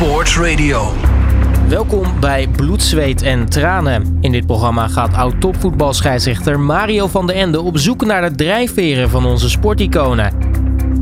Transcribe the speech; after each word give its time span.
Sport 0.00 0.36
Radio. 0.36 0.92
Welkom 1.68 2.20
bij 2.20 2.48
Bloed, 2.48 2.82
Zweet 2.82 3.22
en 3.22 3.48
Tranen. 3.48 4.18
In 4.20 4.32
dit 4.32 4.46
programma 4.46 4.88
gaat 4.88 5.14
oud-topvoetbalscheidsrechter 5.14 6.60
Mario 6.60 7.06
van 7.06 7.26
den 7.26 7.36
Ende 7.36 7.60
op 7.60 7.78
zoek 7.78 8.04
naar 8.04 8.28
de 8.28 8.36
drijfveren 8.36 9.10
van 9.10 9.26
onze 9.26 9.50
sporticonen. 9.50 10.32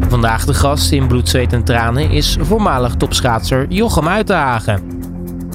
Vandaag 0.09 0.45
de 0.45 0.55
gast 0.55 0.93
in 0.93 1.07
Bloed, 1.07 1.29
Zweet 1.29 1.53
en 1.53 1.65
Tranen 1.65 2.11
is 2.11 2.37
voormalig 2.41 2.95
topschaatser 2.95 3.67
Jochem 3.69 4.09
Uitenhagen. 4.09 4.83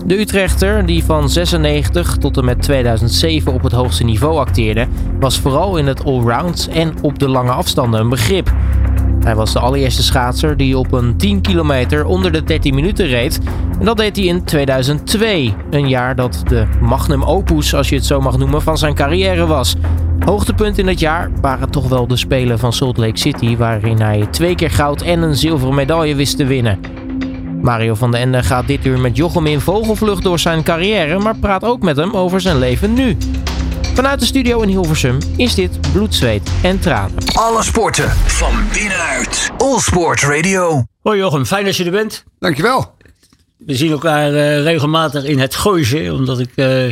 De 0.05 0.19
Utrechter, 0.19 0.85
die 0.85 1.03
van 1.03 1.29
96 1.29 2.17
tot 2.17 2.37
en 2.37 2.45
met 2.45 2.61
2007 2.61 3.53
op 3.53 3.63
het 3.63 3.71
hoogste 3.71 4.03
niveau 4.03 4.37
acteerde, 4.37 4.87
was 5.19 5.39
vooral 5.39 5.77
in 5.77 5.87
het 5.87 6.05
allround 6.05 6.69
en 6.71 6.93
op 7.01 7.19
de 7.19 7.29
lange 7.29 7.51
afstanden 7.51 7.99
een 7.99 8.09
begrip. 8.09 8.53
Hij 9.23 9.35
was 9.35 9.53
de 9.53 9.59
allereerste 9.59 10.03
schaatser 10.03 10.57
die 10.57 10.77
op 10.77 10.91
een 10.91 11.17
10 11.17 11.41
kilometer 11.41 12.05
onder 12.05 12.31
de 12.31 12.43
13 12.43 12.75
minuten 12.75 13.07
reed. 13.07 13.39
En 13.79 13.85
dat 13.85 13.97
deed 13.97 14.15
hij 14.15 14.25
in 14.25 14.43
2002, 14.43 15.53
een 15.69 15.87
jaar 15.87 16.15
dat 16.15 16.43
de 16.47 16.65
magnum 16.81 17.23
opus, 17.23 17.75
als 17.75 17.89
je 17.89 17.95
het 17.95 18.05
zo 18.05 18.21
mag 18.21 18.37
noemen, 18.37 18.61
van 18.61 18.77
zijn 18.77 18.93
carrière 18.93 19.45
was. 19.45 19.75
Hoogtepunt 20.19 20.77
in 20.77 20.87
het 20.87 20.99
jaar 20.99 21.31
waren 21.41 21.69
toch 21.69 21.87
wel 21.87 22.07
de 22.07 22.17
Spelen 22.17 22.59
van 22.59 22.73
Salt 22.73 22.97
Lake 22.97 23.17
City, 23.17 23.57
waarin 23.57 24.01
hij 24.01 24.27
twee 24.31 24.55
keer 24.55 24.71
goud 24.71 25.01
en 25.01 25.21
een 25.21 25.35
zilveren 25.35 25.75
medaille 25.75 26.15
wist 26.15 26.37
te 26.37 26.45
winnen. 26.45 26.79
Mario 27.61 27.95
van 27.95 28.11
den 28.11 28.19
Ende 28.19 28.43
gaat 28.43 28.67
dit 28.67 28.85
uur 28.85 28.99
met 28.99 29.17
Jochem 29.17 29.45
in 29.45 29.59
vogelvlucht 29.59 30.23
door 30.23 30.39
zijn 30.39 30.63
carrière, 30.63 31.19
maar 31.19 31.35
praat 31.35 31.63
ook 31.63 31.81
met 31.81 31.97
hem 31.97 32.13
over 32.13 32.41
zijn 32.41 32.59
leven 32.59 32.93
nu. 32.93 33.17
Vanuit 33.93 34.19
de 34.19 34.25
studio 34.25 34.61
in 34.61 34.69
Hilversum 34.69 35.17
is 35.35 35.55
dit 35.55 35.91
Bloed, 35.91 36.15
Zweet 36.15 36.51
en 36.63 36.79
Tranen. 36.79 37.15
Alle 37.33 37.63
sporten 37.63 38.09
van 38.09 38.53
binnenuit. 38.73 39.51
All 39.57 39.79
Sport 39.79 40.21
Radio. 40.21 40.85
Hoi 41.01 41.17
Jochem, 41.17 41.45
fijn 41.45 41.65
dat 41.65 41.75
je 41.75 41.83
er 41.83 41.91
bent. 41.91 42.23
Dankjewel. 42.39 42.95
We 43.57 43.75
zien 43.75 43.91
elkaar 43.91 44.31
uh, 44.31 44.61
regelmatig 44.63 45.23
in 45.23 45.39
het 45.39 45.55
Gooise, 45.55 46.13
omdat 46.13 46.39
ik 46.39 46.49
uh, 46.55 46.91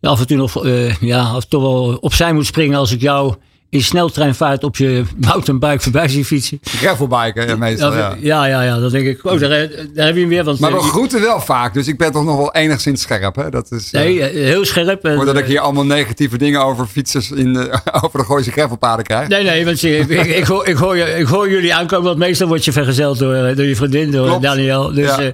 af 0.00 0.20
en 0.20 0.26
toe 0.26 0.36
nog 0.36 0.64
uh, 0.64 0.96
ja, 0.96 1.40
toch 1.48 1.62
wel 1.62 1.98
opzij 2.00 2.32
moet 2.32 2.46
springen 2.46 2.78
als 2.78 2.92
ik 2.92 3.00
jou 3.00 3.34
in 3.72 3.82
sneltreinvaart 3.82 4.64
op 4.64 4.76
je 4.76 5.02
mountainbike 5.28 5.80
voorbij 5.80 6.08
zien 6.08 6.24
fietsen. 6.24 6.58
Gravelbike 6.62 7.46
ja, 7.46 7.56
meestal, 7.56 7.96
ja. 7.96 8.16
Ja, 8.20 8.46
ja, 8.46 8.62
ja, 8.62 8.78
dat 8.78 8.90
denk 8.90 9.06
ik. 9.06 9.24
Oh, 9.24 9.40
daar, 9.40 9.48
daar 9.94 10.06
heb 10.06 10.14
je 10.14 10.20
hem 10.20 10.28
weer. 10.28 10.44
Want, 10.44 10.58
maar 10.60 10.72
we 10.72 10.78
groeten 10.78 11.20
wel 11.20 11.40
vaak, 11.40 11.74
dus 11.74 11.88
ik 11.88 11.98
ben 11.98 12.12
toch 12.12 12.24
nog 12.24 12.36
wel 12.36 12.54
enigszins 12.54 13.00
scherp. 13.00 13.36
Hè? 13.36 13.50
Dat 13.50 13.70
is, 13.70 13.90
nee, 13.90 14.14
uh, 14.14 14.24
heel 14.24 14.64
scherp. 14.64 15.00
Voordat 15.02 15.38
ik 15.38 15.44
hier 15.44 15.60
allemaal 15.60 15.84
negatieve 15.84 16.38
dingen 16.38 16.64
over 16.64 16.86
fietsers 16.86 17.30
in, 17.30 17.54
uh, 17.54 17.74
over 18.02 18.18
de 18.18 18.24
Gooise 18.24 18.50
gravelpaden 18.50 19.04
krijg. 19.04 19.28
Nee, 19.28 19.44
nee, 19.44 19.64
want 19.64 19.82
ik, 19.82 20.08
ik, 20.08 20.44
hoor, 20.44 20.66
ik, 20.66 20.76
hoor, 20.76 20.96
ik 20.96 21.26
hoor 21.26 21.50
jullie 21.50 21.74
aankomen, 21.74 22.06
want 22.06 22.18
meestal 22.18 22.48
word 22.48 22.64
je 22.64 22.72
vergezeld 22.72 23.18
door, 23.18 23.54
door 23.54 23.66
je 23.66 23.76
vriendin, 23.76 24.10
door 24.10 24.26
Klopt. 24.26 24.42
Daniel. 24.42 24.92
Dus... 24.92 25.16
Ja. 25.16 25.30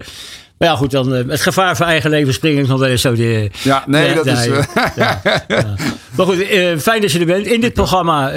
Maar 0.58 0.68
ja, 0.68 0.76
goed, 0.76 0.90
dan 0.90 1.14
uh, 1.14 1.28
het 1.28 1.40
gevaar 1.40 1.76
voor 1.76 1.86
eigen 1.86 2.10
leven 2.10 2.34
spring 2.34 2.58
ik 2.58 2.66
nog 2.66 2.78
wel 2.78 2.88
eens 2.88 3.00
zo. 3.00 3.14
De, 3.14 3.50
ja, 3.62 3.84
nee, 3.86 4.08
de, 4.08 4.14
dat 4.14 4.24
de, 4.24 4.30
is... 4.30 4.46
Uh, 4.46 4.64
ja, 4.96 5.20
ja. 5.48 5.74
Maar 6.16 6.26
goed, 6.26 6.50
uh, 6.50 6.78
fijn 6.78 7.00
dat 7.00 7.12
je 7.12 7.18
er 7.18 7.26
bent. 7.26 7.46
In 7.46 7.60
dit 7.60 7.72
programma, 7.72 8.30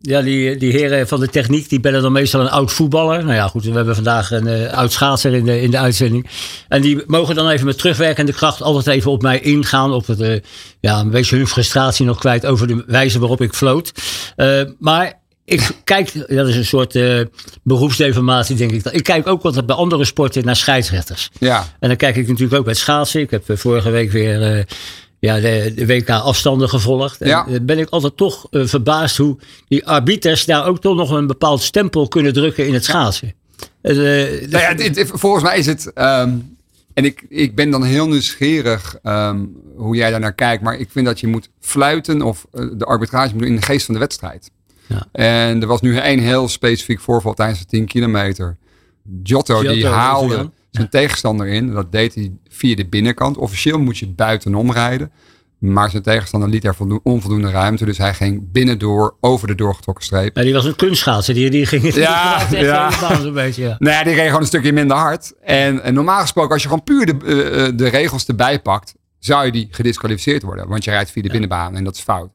ja, 0.00 0.22
die, 0.22 0.56
die 0.56 0.72
heren 0.72 1.08
van 1.08 1.20
de 1.20 1.28
techniek, 1.28 1.68
die 1.68 1.80
bellen 1.80 2.02
dan 2.02 2.12
meestal 2.12 2.40
een 2.40 2.50
oud 2.50 2.72
voetballer. 2.72 3.24
Nou 3.24 3.34
ja, 3.34 3.48
goed, 3.48 3.64
we 3.64 3.72
hebben 3.72 3.94
vandaag 3.94 4.30
een 4.30 4.70
oud 4.70 4.92
schaatser 4.92 5.32
in 5.32 5.44
de, 5.44 5.60
in 5.60 5.70
de 5.70 5.78
uitzending. 5.78 6.26
En 6.68 6.82
die 6.82 7.02
mogen 7.06 7.34
dan 7.34 7.48
even 7.48 7.66
met 7.66 7.78
terugwerkende 7.78 8.32
kracht 8.32 8.62
altijd 8.62 8.86
even 8.86 9.10
op 9.10 9.22
mij 9.22 9.40
ingaan. 9.40 9.92
Op 9.92 10.06
het, 10.06 10.42
ja, 10.80 11.00
een 11.00 11.10
beetje 11.10 11.36
hun 11.36 11.46
frustratie 11.46 12.06
nog 12.06 12.18
kwijt 12.18 12.46
over 12.46 12.66
de 12.66 12.84
wijze 12.86 13.18
waarop 13.18 13.40
ik 13.40 13.52
floot. 13.52 13.92
maar 14.78 15.20
ik 15.52 15.70
kijk, 15.84 16.12
dat 16.28 16.48
is 16.48 16.56
een 16.56 16.64
soort 16.64 16.94
uh, 16.94 17.20
beroepsdeformatie, 17.62 18.56
denk 18.56 18.72
ik. 18.72 18.84
Ik 18.84 19.02
kijk 19.02 19.26
ook 19.26 19.42
wat 19.42 19.66
bij 19.66 19.76
andere 19.76 20.04
sporten 20.04 20.44
naar 20.44 20.56
scheidsrechters. 20.56 21.30
Ja. 21.38 21.66
En 21.80 21.88
dan 21.88 21.96
kijk 21.96 22.16
ik 22.16 22.28
natuurlijk 22.28 22.58
ook 22.58 22.64
bij 22.64 22.72
het 22.72 22.82
schaatsen. 22.82 23.20
Ik 23.20 23.30
heb 23.30 23.44
vorige 23.46 23.90
week 23.90 24.10
weer 24.10 24.56
uh, 24.56 24.62
ja, 25.18 25.40
de, 25.40 25.72
de, 25.74 25.86
WK 25.86 26.10
afstanden 26.10 26.68
gevolgd. 26.68 27.20
En 27.20 27.28
ja. 27.28 27.46
ben 27.62 27.78
ik 27.78 27.88
altijd 27.88 28.16
toch 28.16 28.46
uh, 28.50 28.66
verbaasd 28.66 29.16
hoe 29.16 29.38
die 29.68 29.86
arbiters 29.86 30.44
daar 30.44 30.66
ook 30.66 30.80
toch 30.80 30.96
nog 30.96 31.10
een 31.10 31.26
bepaald 31.26 31.62
stempel 31.62 32.08
kunnen 32.08 32.32
drukken 32.32 32.66
in 32.66 32.74
het 32.74 32.84
schaatsen. 32.84 33.34
Dus, 33.82 33.96
nou 34.50 34.62
ja, 34.62 34.74
dit, 34.74 35.10
volgens 35.14 35.44
mij 35.44 35.58
is 35.58 35.66
het. 35.66 35.92
Um, 35.94 36.56
en 36.94 37.04
ik, 37.04 37.24
ik 37.28 37.54
ben 37.54 37.70
dan 37.70 37.84
heel 37.84 38.08
nieuwsgierig 38.08 38.98
um, 39.02 39.56
hoe 39.76 39.96
jij 39.96 40.10
daar 40.10 40.20
naar 40.20 40.34
kijkt. 40.34 40.62
Maar 40.62 40.76
ik 40.76 40.90
vind 40.90 41.06
dat 41.06 41.20
je 41.20 41.26
moet 41.26 41.48
fluiten 41.60 42.22
of 42.22 42.46
de 42.50 42.84
arbitrage 42.84 43.32
moet 43.32 43.38
doen 43.38 43.48
in 43.48 43.56
de 43.56 43.62
geest 43.62 43.84
van 43.84 43.94
de 43.94 44.00
wedstrijd. 44.00 44.50
Ja. 44.92 45.06
En 45.12 45.60
er 45.60 45.66
was 45.66 45.80
nu 45.80 45.96
één 45.96 46.18
heel 46.18 46.48
specifiek 46.48 47.00
voorval 47.00 47.34
tijdens 47.34 47.58
de 47.58 47.66
10 47.66 47.86
kilometer. 47.86 48.56
Giotto, 49.22 49.54
Giotto 49.54 49.74
die 49.74 49.86
haalde 49.86 50.36
ja. 50.36 50.50
zijn 50.70 50.88
tegenstander 50.88 51.46
in. 51.46 51.72
Dat 51.72 51.92
deed 51.92 52.14
hij 52.14 52.32
via 52.48 52.74
de 52.74 52.86
binnenkant. 52.86 53.36
Officieel 53.36 53.78
moet 53.78 53.98
je 53.98 54.08
buitenom 54.08 54.72
rijden. 54.72 55.12
Maar 55.58 55.90
zijn 55.90 56.02
tegenstander 56.02 56.48
liet 56.48 56.64
er 56.64 56.76
onvoldoende 57.02 57.50
ruimte. 57.50 57.84
Dus 57.84 57.98
hij 57.98 58.14
ging 58.14 58.52
binnendoor 58.52 59.16
over 59.20 59.46
de 59.46 59.54
doorgetrokken 59.54 60.04
streep. 60.04 60.36
Ja, 60.36 60.42
die 60.42 60.52
was 60.52 60.64
een 60.64 60.76
kunstschaatser. 60.76 61.34
Die, 61.34 61.50
die 61.50 61.66
ging 61.66 61.94
ja, 61.94 62.46
ja. 62.50 63.10
een 63.10 63.32
beetje. 63.32 63.62
Ja. 63.62 63.76
Ja, 63.78 64.04
die 64.04 64.14
reed 64.14 64.26
gewoon 64.26 64.40
een 64.40 64.46
stukje 64.46 64.72
minder 64.72 64.96
hard. 64.96 65.32
En, 65.40 65.82
en 65.82 65.94
normaal 65.94 66.20
gesproken, 66.20 66.52
als 66.52 66.62
je 66.62 66.68
gewoon 66.68 66.84
puur 66.84 67.06
de, 67.06 67.14
uh, 67.24 67.78
de 67.78 67.88
regels 67.88 68.26
erbij 68.26 68.60
pakt, 68.60 68.94
zou 69.18 69.44
je 69.44 69.52
die 69.52 69.68
gedisqualificeerd 69.70 70.42
worden. 70.42 70.68
Want 70.68 70.84
je 70.84 70.90
rijdt 70.90 71.10
via 71.10 71.22
de 71.22 71.28
binnenbaan 71.28 71.76
en 71.76 71.84
dat 71.84 71.94
is 71.94 72.02
fout. 72.02 72.32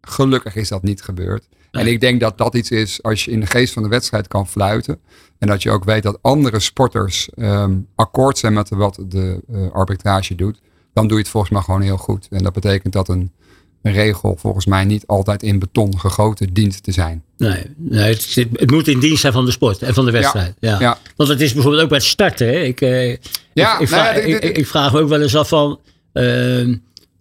Gelukkig 0.00 0.54
is 0.54 0.68
dat 0.68 0.82
niet 0.82 1.02
gebeurd. 1.02 1.48
En 1.74 1.86
ik 1.86 2.00
denk 2.00 2.20
dat 2.20 2.38
dat 2.38 2.54
iets 2.54 2.70
is 2.70 3.02
als 3.02 3.24
je 3.24 3.30
in 3.30 3.40
de 3.40 3.46
geest 3.46 3.72
van 3.72 3.82
de 3.82 3.88
wedstrijd 3.88 4.28
kan 4.28 4.48
fluiten. 4.48 4.98
En 5.38 5.48
dat 5.48 5.62
je 5.62 5.70
ook 5.70 5.84
weet 5.84 6.02
dat 6.02 6.18
andere 6.20 6.60
sporters 6.60 7.28
um, 7.36 7.86
akkoord 7.94 8.38
zijn 8.38 8.52
met 8.52 8.68
wat 8.68 9.04
de 9.08 9.42
uh, 9.50 9.70
arbitrage 9.72 10.34
doet. 10.34 10.60
Dan 10.92 11.06
doe 11.06 11.16
je 11.16 11.22
het 11.22 11.32
volgens 11.32 11.52
mij 11.52 11.62
gewoon 11.62 11.80
heel 11.80 11.96
goed. 11.96 12.26
En 12.30 12.42
dat 12.42 12.52
betekent 12.52 12.92
dat 12.92 13.08
een, 13.08 13.32
een 13.82 13.92
regel 13.92 14.36
volgens 14.38 14.66
mij 14.66 14.84
niet 14.84 15.06
altijd 15.06 15.42
in 15.42 15.58
beton 15.58 15.98
gegoten 15.98 16.52
dient 16.52 16.82
te 16.82 16.92
zijn. 16.92 17.22
Nee, 17.36 17.62
nee 17.76 18.12
het, 18.12 18.34
het, 18.34 18.70
moet 18.70 18.88
in 18.88 19.00
dienst 19.00 19.20
zijn 19.20 19.32
van 19.32 19.44
de 19.44 19.50
sport 19.50 19.82
en 19.82 19.94
van 19.94 20.04
de 20.04 20.10
wedstrijd. 20.10 20.54
Ja, 20.58 20.70
ja. 20.70 20.80
ja. 20.80 20.98
Want 21.16 21.28
het 21.28 21.40
is 21.40 21.52
bijvoorbeeld 21.52 21.82
ook 21.82 21.88
bij 21.88 21.98
het 21.98 22.06
starten. 22.06 22.46
Hè. 22.46 22.60
Ik, 22.60 22.80
uh, 22.80 23.16
ja, 23.52 23.74
ik, 23.74 23.80
ik, 23.80 23.88
vraag, 23.88 24.14
nou 24.14 24.26
ik, 24.26 24.56
ik, 24.56 24.66
vraag 24.66 24.92
me 24.92 25.00
ook 25.00 25.08
wel 25.08 25.22
eens 25.22 25.36
af 25.36 25.48
van... 25.48 25.80
Uh, 26.12 26.76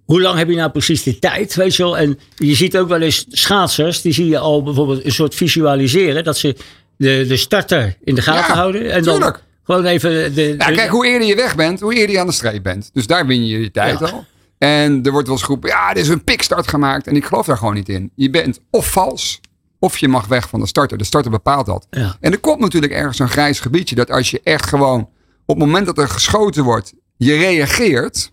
hoe 0.05 0.21
lang 0.21 0.37
heb 0.37 0.49
je 0.49 0.55
nou 0.55 0.71
precies 0.71 1.03
de 1.03 1.19
tijd, 1.19 1.55
weet 1.55 1.75
je 1.75 1.83
wel? 1.83 1.97
En 1.97 2.19
je 2.35 2.55
ziet 2.55 2.77
ook 2.77 2.87
wel 2.87 3.01
eens 3.01 3.25
schaatsers, 3.29 4.01
die 4.01 4.13
zie 4.13 4.27
je 4.27 4.37
al 4.37 4.63
bijvoorbeeld 4.63 5.05
een 5.05 5.11
soort 5.11 5.35
visualiseren, 5.35 6.23
dat 6.23 6.37
ze 6.37 6.55
de, 6.97 7.25
de 7.27 7.37
starter 7.37 7.97
in 8.03 8.15
de 8.15 8.21
gaten 8.21 8.53
ja, 8.53 8.59
houden. 8.59 8.91
En 8.91 9.01
tuurlijk. 9.03 9.21
dan 9.23 9.35
gewoon 9.63 9.85
even 9.85 10.35
de, 10.35 10.55
ja, 10.57 10.67
de, 10.67 10.73
kijk, 10.75 10.89
hoe 10.89 11.07
eerder 11.07 11.27
je 11.27 11.35
weg 11.35 11.55
bent, 11.55 11.79
hoe 11.79 11.93
eerder 11.93 12.15
je 12.15 12.21
aan 12.21 12.27
de 12.27 12.33
streep 12.33 12.63
bent. 12.63 12.89
Dus 12.93 13.07
daar 13.07 13.25
win 13.25 13.45
je 13.45 13.59
je 13.59 13.71
tijd 13.71 13.99
Ja. 13.99 14.05
al. 14.05 14.25
En 14.57 15.03
er 15.03 15.11
wordt 15.11 15.27
wel 15.27 15.35
eens 15.35 15.45
geroepen, 15.45 15.69
ja, 15.69 15.89
er 15.91 15.97
is 15.97 16.07
een 16.07 16.23
pikstart 16.23 16.67
gemaakt. 16.67 17.07
En 17.07 17.15
ik 17.15 17.25
geloof 17.25 17.45
daar 17.45 17.57
gewoon 17.57 17.73
niet 17.73 17.89
in. 17.89 18.11
Je 18.15 18.29
bent 18.29 18.59
of 18.69 18.91
vals, 18.91 19.39
of 19.79 19.97
je 19.97 20.07
mag 20.07 20.27
weg 20.27 20.49
van 20.49 20.59
de 20.59 20.67
starter. 20.67 20.97
De 20.97 21.03
starter 21.03 21.31
bepaalt 21.31 21.65
dat. 21.65 21.87
Ja. 21.89 22.17
En 22.19 22.31
er 22.31 22.39
komt 22.39 22.59
natuurlijk 22.59 22.93
ergens 22.93 23.19
een 23.19 23.29
grijs 23.29 23.59
gebiedje. 23.59 23.95
Dat 23.95 24.11
als 24.11 24.31
je 24.31 24.41
echt 24.43 24.65
gewoon, 24.65 25.01
op 25.45 25.55
het 25.55 25.65
moment 25.65 25.85
dat 25.85 25.97
er 25.97 26.09
geschoten 26.09 26.63
wordt, 26.63 26.93
je 27.17 27.37
reageert. 27.37 28.31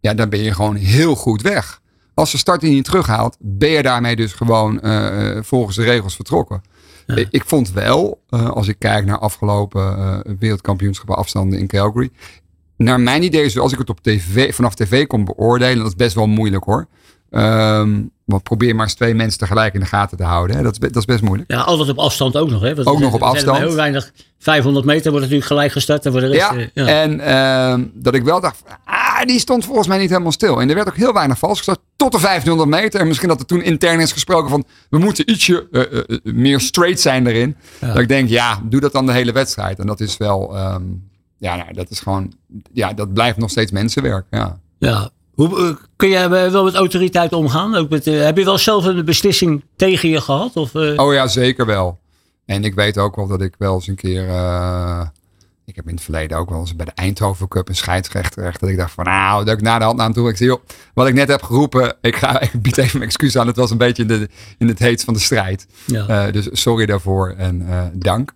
Ja, 0.00 0.14
dan 0.14 0.28
ben 0.28 0.42
je 0.42 0.54
gewoon 0.54 0.76
heel 0.76 1.14
goed 1.14 1.42
weg. 1.42 1.80
Als 2.14 2.30
de 2.30 2.38
starter 2.38 2.68
je 2.68 2.74
niet 2.74 2.84
terughaalt, 2.84 3.36
ben 3.40 3.70
je 3.70 3.82
daarmee 3.82 4.16
dus 4.16 4.32
gewoon 4.32 4.80
uh, 4.82 5.38
volgens 5.42 5.76
de 5.76 5.82
regels 5.82 6.14
vertrokken. 6.14 6.62
Ja. 7.06 7.24
Ik, 7.30 7.42
vond 7.46 7.72
wel, 7.72 8.22
uh, 8.30 8.50
als 8.50 8.68
ik 8.68 8.78
kijk 8.78 9.04
naar 9.04 9.18
afgelopen 9.18 9.98
uh, 9.98 10.18
wereldkampioenschappen 10.38 11.16
afstanden 11.16 11.58
in 11.58 11.66
Calgary. 11.66 12.10
Naar 12.76 13.00
mijn 13.00 13.22
idee, 13.22 13.48
zoals 13.48 13.72
ik 13.72 13.78
het 13.78 13.90
op 13.90 14.00
tv, 14.00 14.54
vanaf 14.54 14.74
tv 14.74 15.06
kon 15.06 15.24
beoordelen, 15.24 15.78
dat 15.78 15.86
is 15.86 15.94
best 15.94 16.14
wel 16.14 16.26
moeilijk 16.26 16.64
hoor. 16.64 16.86
Um, 17.30 18.10
want 18.26 18.42
probeer 18.42 18.74
maar 18.74 18.84
eens 18.84 18.94
twee 18.94 19.14
mensen 19.14 19.38
tegelijk 19.38 19.74
in 19.74 19.80
de 19.80 19.86
gaten 19.86 20.16
te 20.16 20.24
houden. 20.24 20.56
Hè. 20.56 20.62
Dat, 20.62 20.72
is, 20.72 20.78
dat 20.78 20.96
is 20.96 21.04
best 21.04 21.22
moeilijk. 21.22 21.50
Ja, 21.50 21.60
altijd 21.60 21.88
op 21.88 21.98
afstand 21.98 22.36
ook 22.36 22.50
nog. 22.50 22.60
Hè? 22.60 22.74
Want 22.74 22.86
ook 22.86 22.98
nog 22.98 23.14
op 23.14 23.22
afstand. 23.22 23.58
Heel 23.58 23.74
weinig, 23.74 24.12
500 24.38 24.84
meter 24.84 25.10
wordt 25.10 25.20
natuurlijk 25.20 25.46
gelijk 25.46 25.72
gestart. 25.72 26.06
En 26.06 26.12
voor 26.12 26.20
de 26.20 26.26
rest, 26.26 26.38
ja, 26.38 26.54
uh, 26.54 26.66
ja. 26.74 26.86
en 26.86 27.20
uh, 27.80 27.86
dat 27.94 28.14
ik 28.14 28.22
wel 28.22 28.40
dacht, 28.40 28.62
ah, 28.84 29.22
die 29.22 29.38
stond 29.38 29.64
volgens 29.64 29.86
mij 29.86 29.98
niet 29.98 30.10
helemaal 30.10 30.32
stil. 30.32 30.60
En 30.60 30.68
er 30.68 30.74
werd 30.74 30.88
ook 30.88 30.96
heel 30.96 31.12
weinig 31.12 31.38
vals 31.38 31.56
gestart 31.56 31.78
tot 31.96 32.12
de 32.12 32.20
1500 32.20 32.82
meter. 32.82 33.00
En 33.00 33.06
misschien 33.06 33.28
dat 33.28 33.40
er 33.40 33.46
toen 33.46 33.62
intern 33.62 34.00
is 34.00 34.12
gesproken 34.12 34.50
van, 34.50 34.64
we 34.90 34.98
moeten 34.98 35.30
ietsje 35.30 35.68
uh, 35.70 36.34
meer 36.34 36.60
straight 36.60 37.00
zijn 37.00 37.26
erin. 37.26 37.56
Ja. 37.80 37.86
Dat 37.86 37.98
ik 37.98 38.08
denk, 38.08 38.28
ja, 38.28 38.60
doe 38.64 38.80
dat 38.80 38.92
dan 38.92 39.06
de 39.06 39.12
hele 39.12 39.32
wedstrijd. 39.32 39.78
En 39.78 39.86
dat 39.86 40.00
is 40.00 40.16
wel, 40.16 40.58
um, 40.58 41.08
ja, 41.38 41.56
nou, 41.56 41.72
dat 41.72 41.90
is 41.90 42.00
gewoon, 42.00 42.32
ja, 42.72 42.92
dat 42.92 43.12
blijft 43.12 43.38
nog 43.38 43.50
steeds 43.50 43.70
mensenwerk. 43.70 44.26
Ja. 44.30 44.58
Ja, 44.78 45.10
hoe, 45.36 45.58
uh, 45.58 45.76
kun 45.96 46.08
jij 46.08 46.30
wel 46.30 46.64
met 46.64 46.74
autoriteit 46.74 47.32
omgaan? 47.32 47.74
Ook 47.74 47.88
met, 47.88 48.06
uh, 48.06 48.22
heb 48.24 48.36
je 48.38 48.44
wel 48.44 48.58
zelf 48.58 48.84
een 48.84 49.04
beslissing 49.04 49.64
tegen 49.76 50.08
je 50.08 50.20
gehad? 50.20 50.56
Of, 50.56 50.74
uh... 50.74 50.92
Oh 50.96 51.12
ja, 51.12 51.26
zeker 51.26 51.66
wel. 51.66 51.98
En 52.46 52.64
ik 52.64 52.74
weet 52.74 52.98
ook 52.98 53.16
wel 53.16 53.26
dat 53.26 53.40
ik 53.42 53.54
wel 53.58 53.74
eens 53.74 53.86
een 53.86 53.94
keer. 53.96 54.28
eh, 54.28 55.06
ik 55.64 55.76
heb 55.76 55.88
in 55.88 55.94
het 55.94 56.02
verleden 56.02 56.38
ook 56.38 56.50
wel 56.50 56.58
eens 56.60 56.76
bij 56.76 56.86
de 56.86 56.92
Eindhoven 56.94 57.48
Cup 57.48 57.68
een 57.68 57.76
scheidsrechter. 57.76 58.44
Echt, 58.44 58.60
dat 58.60 58.68
ik 58.68 58.76
dacht 58.76 58.92
van 58.92 59.04
nou, 59.04 59.44
dat 59.44 59.54
ik 59.54 59.62
na 59.62 59.78
de 59.78 59.84
hand 59.84 59.96
naar 59.96 60.06
hem 60.06 60.14
toe. 60.14 60.28
Ik 60.28 60.36
zei, 60.36 60.48
joh, 60.48 60.60
wat 60.94 61.06
ik 61.08 61.14
net 61.14 61.28
heb 61.28 61.42
geroepen. 61.42 61.96
Ik, 62.00 62.16
ga, 62.16 62.40
ik 62.52 62.62
bied 62.62 62.76
even 62.78 62.98
mijn 62.98 63.10
excuus 63.10 63.36
aan. 63.38 63.46
Het 63.46 63.56
was 63.56 63.70
een 63.70 63.78
beetje 63.78 64.02
in, 64.02 64.08
de, 64.08 64.28
in 64.58 64.68
het 64.68 64.78
heet 64.78 65.04
van 65.04 65.14
de 65.14 65.20
strijd. 65.20 65.66
Ja. 65.86 66.26
Uh, 66.26 66.32
dus 66.32 66.48
sorry 66.52 66.86
daarvoor 66.86 67.34
en 67.38 67.60
uh, 67.62 67.82
dank. 67.92 68.32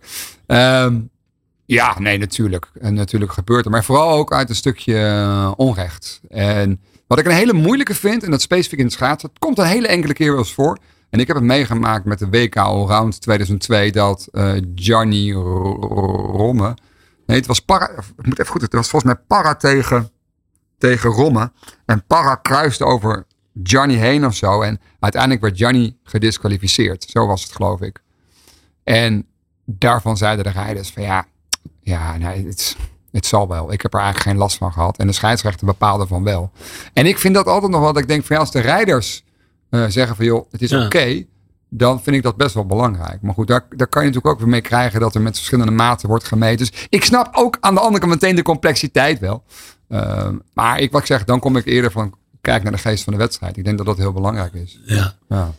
Um, 0.47 1.09
Ja, 1.65 1.99
nee, 1.99 2.17
natuurlijk. 2.17 2.71
En 2.79 2.93
natuurlijk 2.93 3.31
gebeurt 3.33 3.65
er. 3.65 3.71
Maar 3.71 3.83
vooral 3.83 4.11
ook 4.17 4.33
uit 4.33 4.49
een 4.49 4.55
stukje 4.55 4.97
eh, 4.97 5.51
onrecht. 5.55 6.21
En 6.29 6.79
wat 7.11 7.19
ik 7.19 7.25
een 7.25 7.31
hele 7.31 7.53
moeilijke 7.53 7.95
vind, 7.95 8.23
en 8.23 8.31
dat 8.31 8.41
specifiek 8.41 8.79
in 8.79 8.85
het 8.85 8.93
schaatsen, 8.93 9.29
het 9.29 9.39
komt 9.39 9.57
een 9.57 9.65
hele 9.65 9.87
enkele 9.87 10.13
keer 10.13 10.29
wel 10.29 10.39
eens 10.39 10.53
voor. 10.53 10.77
En 11.09 11.19
ik 11.19 11.27
heb 11.27 11.35
het 11.35 11.45
meegemaakt 11.45 12.05
met 12.05 12.19
de 12.19 12.29
WK 12.29 12.57
Allround 12.57 13.21
2002, 13.21 13.91
dat 13.91 14.27
uh, 14.31 14.53
Gianni 14.75 15.33
Romme, 15.33 16.77
nee, 17.25 17.37
het 17.37 17.45
was 17.45 17.59
para, 17.59 17.89
ik 18.17 18.25
moet 18.25 18.39
even 18.39 18.51
goed, 18.51 18.61
het 18.61 18.73
was 18.73 18.89
volgens 18.89 19.13
mij 19.13 19.23
para 19.27 19.55
tegen, 19.55 20.09
tegen 20.77 21.09
Romme. 21.09 21.51
En 21.85 22.05
para 22.07 22.35
kruiste 22.35 22.85
over 22.85 23.25
Gianni 23.63 23.95
heen 23.95 24.25
of 24.25 24.35
zo. 24.35 24.61
En 24.61 24.79
uiteindelijk 24.99 25.41
werd 25.41 25.57
Gianni 25.57 25.97
gedisqualificeerd. 26.03 27.05
Zo 27.09 27.27
was 27.27 27.43
het, 27.43 27.51
geloof 27.51 27.81
ik. 27.81 28.01
En 28.83 29.27
daarvan 29.65 30.17
zeiden 30.17 30.43
de 30.43 30.51
rijders 30.51 30.89
van 30.89 31.03
ja, 31.03 31.25
ja, 31.81 32.17
nee, 32.17 32.45
het, 32.45 32.77
het 33.11 33.25
zal 33.25 33.47
wel. 33.47 33.73
Ik 33.73 33.81
heb 33.81 33.93
er 33.93 33.99
eigenlijk 33.99 34.29
geen 34.29 34.39
last 34.39 34.57
van 34.57 34.73
gehad. 34.73 34.97
En 34.97 35.07
de 35.07 35.13
scheidsrechter 35.13 35.65
bepaalde 35.65 36.07
van 36.07 36.23
wel. 36.23 36.51
En 36.93 37.05
ik 37.05 37.17
vind 37.17 37.35
dat 37.35 37.45
altijd 37.45 37.71
nog 37.71 37.81
wat 37.81 37.97
ik 37.97 38.07
denk 38.07 38.25
van 38.25 38.35
ja, 38.35 38.41
als 38.41 38.51
de 38.51 38.59
rijders 38.59 39.23
uh, 39.69 39.85
zeggen 39.87 40.15
van 40.15 40.25
joh, 40.25 40.51
het 40.51 40.61
is 40.61 40.69
ja. 40.69 40.85
oké. 40.85 41.23
dan 41.69 42.01
vind 42.01 42.15
ik 42.15 42.23
dat 42.23 42.35
best 42.35 42.53
wel 42.53 42.65
belangrijk. 42.65 43.21
Maar 43.21 43.33
goed, 43.33 43.47
daar, 43.47 43.65
daar 43.69 43.87
kan 43.87 44.01
je 44.01 44.07
natuurlijk 44.07 44.33
ook 44.33 44.39
weer 44.39 44.49
mee 44.49 44.61
krijgen 44.61 44.99
dat 44.99 45.15
er 45.15 45.21
met 45.21 45.35
verschillende 45.35 45.71
maten 45.71 46.07
wordt 46.09 46.23
gemeten. 46.23 46.57
Dus 46.57 46.87
ik 46.89 47.03
snap 47.03 47.29
ook 47.35 47.57
aan 47.59 47.73
de 47.73 47.79
andere 47.79 47.99
kant 47.99 48.13
meteen 48.13 48.35
de 48.35 48.41
complexiteit 48.41 49.19
wel. 49.19 49.43
Uh, 49.89 50.27
maar 50.53 50.79
ik, 50.79 50.91
wat 50.91 51.01
ik 51.01 51.07
zeg, 51.07 51.23
dan 51.23 51.39
kom 51.39 51.57
ik 51.57 51.65
eerder 51.65 51.91
van 51.91 52.13
kijk 52.41 52.63
naar 52.63 52.71
de 52.71 52.77
geest 52.77 53.03
van 53.03 53.13
de 53.13 53.19
wedstrijd. 53.19 53.57
Ik 53.57 53.63
denk 53.63 53.77
dat 53.77 53.85
dat 53.85 53.97
heel 53.97 54.13
belangrijk 54.13 54.53
is. 54.53 54.79
Ja. 54.85 55.13
ja. 55.29 55.51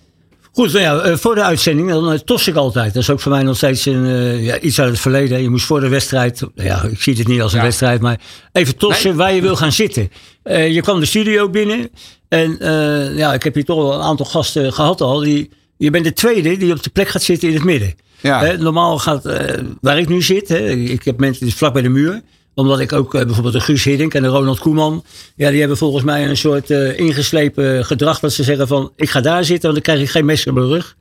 Goed, 0.52 0.72
nou 0.72 0.84
ja, 0.84 1.16
voor 1.16 1.34
de 1.34 1.43
uitzending, 1.43 1.90
dan 1.90 2.25
tos 2.25 2.49
ik 2.49 2.54
altijd. 2.54 2.94
Dat 2.94 3.02
is 3.02 3.10
ook 3.10 3.20
voor 3.20 3.32
mij 3.32 3.43
nog 3.43 3.56
steeds 3.56 3.87
een, 3.87 4.04
uh, 4.04 4.44
ja, 4.44 4.58
iets 4.58 4.81
uit 4.81 4.90
het 4.90 5.00
verleden. 5.00 5.43
Je 5.43 5.49
moest 5.49 5.64
voor 5.64 5.81
de 5.81 5.88
wedstrijd, 5.88 6.43
ja, 6.54 6.82
ik 6.82 7.02
zie 7.02 7.14
het 7.16 7.26
niet 7.26 7.40
als 7.40 7.52
een 7.52 7.58
ja. 7.58 7.64
wedstrijd, 7.64 8.00
maar 8.00 8.20
even 8.52 8.76
tossen 8.76 9.08
nee. 9.08 9.19
waar 9.19 9.34
je 9.34 9.40
wil 9.40 9.56
gaan 9.56 9.72
zitten. 9.72 10.10
Uh, 10.44 10.72
je 10.72 10.81
kwam 10.81 11.00
de 11.00 11.06
studio 11.06 11.49
binnen 11.49 11.90
en 12.28 12.56
uh, 12.60 13.16
ja, 13.16 13.34
ik 13.34 13.43
heb 13.43 13.54
hier 13.54 13.64
toch 13.64 13.76
wel 13.76 13.94
een 13.94 14.00
aantal 14.00 14.26
gasten 14.26 14.72
gehad 14.72 15.00
al. 15.00 15.19
Die, 15.19 15.50
je 15.76 15.90
bent 15.90 16.04
de 16.04 16.12
tweede 16.12 16.56
die 16.56 16.72
op 16.72 16.82
de 16.82 16.90
plek 16.90 17.08
gaat 17.08 17.22
zitten 17.22 17.49
in 17.49 17.54
het 17.54 17.64
midden. 17.64 17.94
Ja. 18.20 18.56
normaal 18.58 18.99
gaat, 18.99 19.22
waar 19.81 19.99
ik 19.99 20.08
nu 20.08 20.22
zit, 20.22 20.50
ik 20.90 21.04
heb 21.04 21.19
mensen 21.19 21.44
die 21.44 21.54
vlak 21.54 21.72
bij 21.72 21.82
de 21.82 21.88
muur 21.88 22.22
omdat 22.54 22.81
ik 22.81 22.93
ook 22.93 23.14
uh, 23.14 23.22
bijvoorbeeld 23.22 23.54
de 23.54 23.60
Guus 23.60 23.84
Hiddink 23.84 24.14
en 24.14 24.22
de 24.22 24.28
Ronald 24.28 24.58
Koeman. 24.58 25.04
Ja, 25.34 25.50
die 25.50 25.58
hebben 25.58 25.76
volgens 25.76 26.04
mij 26.04 26.28
een 26.28 26.37
soort 26.37 26.70
uh, 26.70 26.99
ingeslepen 26.99 27.84
gedrag. 27.84 28.20
Dat 28.20 28.32
ze 28.32 28.43
zeggen 28.43 28.69
van, 28.69 28.93
ik 28.96 29.10
ga 29.10 29.20
daar 29.20 29.44
zitten, 29.44 29.72
want 29.72 29.84
dan 29.84 29.94
krijg 29.94 30.08
ik 30.08 30.14
geen 30.14 30.25
mes 30.25 30.46
in 30.46 30.54
mijn 30.54 30.66
rug. 30.66 30.96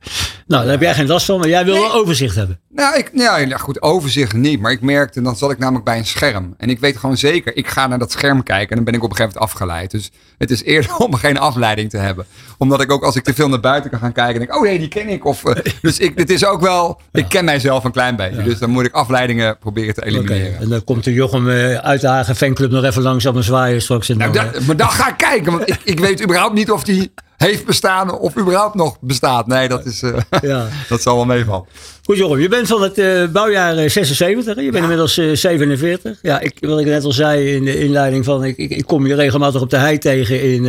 Nou, 0.46 0.62
daar 0.62 0.72
heb 0.72 0.80
jij 0.80 0.94
geen 0.94 1.06
last 1.06 1.26
van, 1.26 1.38
maar 1.38 1.48
jij 1.48 1.64
wil 1.64 1.74
nee. 1.74 1.82
wel 1.82 1.94
overzicht 1.94 2.34
hebben. 2.34 2.60
Nou, 2.68 2.98
ik, 2.98 3.10
ja, 3.14 3.56
goed, 3.56 3.82
overzicht 3.82 4.32
niet. 4.32 4.60
Maar 4.60 4.72
ik 4.72 4.80
merkte, 4.80 5.22
dan 5.22 5.36
zat 5.36 5.50
ik 5.50 5.58
namelijk 5.58 5.84
bij 5.84 5.98
een 5.98 6.06
scherm. 6.06 6.54
En 6.58 6.70
ik 6.70 6.80
weet 6.80 6.96
gewoon 6.96 7.16
zeker, 7.16 7.56
ik 7.56 7.68
ga 7.68 7.86
naar 7.86 7.98
dat 7.98 8.12
scherm 8.12 8.42
kijken. 8.42 8.68
En 8.68 8.76
dan 8.76 8.84
ben 8.84 8.94
ik 8.94 9.02
op 9.02 9.10
een 9.10 9.16
gegeven 9.16 9.38
moment 9.40 9.52
afgeleid. 9.52 9.90
Dus 9.90 10.10
het 10.38 10.50
is 10.50 10.62
eerder 10.62 10.96
om 11.06 11.14
geen 11.14 11.38
afleiding 11.38 11.90
te 11.90 11.96
hebben. 11.96 12.26
Omdat 12.58 12.80
ik 12.80 12.92
ook, 12.92 13.04
als 13.04 13.16
ik 13.16 13.24
te 13.24 13.34
veel 13.34 13.48
naar 13.48 13.60
buiten 13.60 13.90
kan 13.90 13.98
gaan 13.98 14.12
kijken, 14.12 14.40
denk 14.40 14.54
oh 14.54 14.62
nee, 14.62 14.78
die 14.78 14.88
ken 14.88 15.08
ik. 15.08 15.24
Of, 15.24 15.44
uh, 15.44 15.54
dus 15.82 15.98
ik, 15.98 16.12
het 16.18 16.30
is 16.30 16.44
ook 16.44 16.60
wel, 16.60 17.00
ja. 17.12 17.20
ik 17.20 17.28
ken 17.28 17.44
mijzelf 17.44 17.84
een 17.84 17.92
klein 17.92 18.16
beetje. 18.16 18.36
Ja. 18.36 18.44
Dus 18.44 18.58
dan 18.58 18.70
moet 18.70 18.84
ik 18.84 18.92
afleidingen 18.92 19.58
proberen 19.58 19.94
te 19.94 20.04
elimineren. 20.04 20.48
Okay. 20.48 20.62
En 20.62 20.68
dan 20.68 20.84
komt 20.84 21.04
de 21.04 21.12
Jochem 21.12 21.41
uh, 21.48 21.74
uit 21.74 22.00
de 22.00 22.06
Hagen 22.06 22.36
fanclub 22.36 22.70
nog 22.70 22.84
even 22.84 23.02
langs 23.02 23.26
op 23.26 23.34
een 23.34 23.42
zwaaien 23.42 23.82
straks. 23.82 24.08
En 24.08 24.16
nou, 24.16 24.32
dan, 24.32 24.52
dat, 24.52 24.62
maar 24.62 24.76
dan 24.76 24.90
ga 24.90 25.08
ik 25.08 25.16
kijken, 25.16 25.52
want 25.52 25.68
ik, 25.68 25.80
ik 25.84 26.00
weet 26.00 26.22
überhaupt 26.22 26.54
niet 26.54 26.70
of 26.70 26.84
die 26.84 27.12
heeft 27.42 27.64
bestaan 27.64 28.18
of 28.18 28.36
überhaupt 28.38 28.74
nog 28.74 28.96
bestaat. 29.00 29.46
Nee, 29.46 29.68
dat, 29.68 29.84
is, 29.84 30.02
uh, 30.02 30.16
ja. 30.42 30.68
dat 30.88 31.02
zal 31.02 31.16
wel 31.16 31.24
meevallen. 31.24 31.66
Goed 32.04 32.16
Jochem, 32.16 32.40
je 32.40 32.48
bent 32.48 32.68
van 32.68 32.82
het 32.82 32.98
uh, 32.98 33.26
bouwjaar 33.28 33.90
76, 33.90 34.46
je 34.46 34.62
bent 34.62 34.74
ja. 34.74 34.80
inmiddels 34.80 35.18
uh, 35.18 35.36
47. 35.36 36.18
Ja, 36.22 36.40
ik, 36.40 36.56
wat 36.60 36.80
ik 36.80 36.86
net 36.86 37.04
al 37.04 37.12
zei 37.12 37.54
in 37.54 37.64
de 37.64 37.78
inleiding 37.78 38.24
van, 38.24 38.44
ik, 38.44 38.56
ik, 38.56 38.70
ik 38.70 38.86
kom 38.86 39.06
je 39.06 39.14
regelmatig 39.14 39.60
op 39.60 39.70
de 39.70 39.76
hei 39.76 39.98
tegen 39.98 40.42
in, 40.42 40.64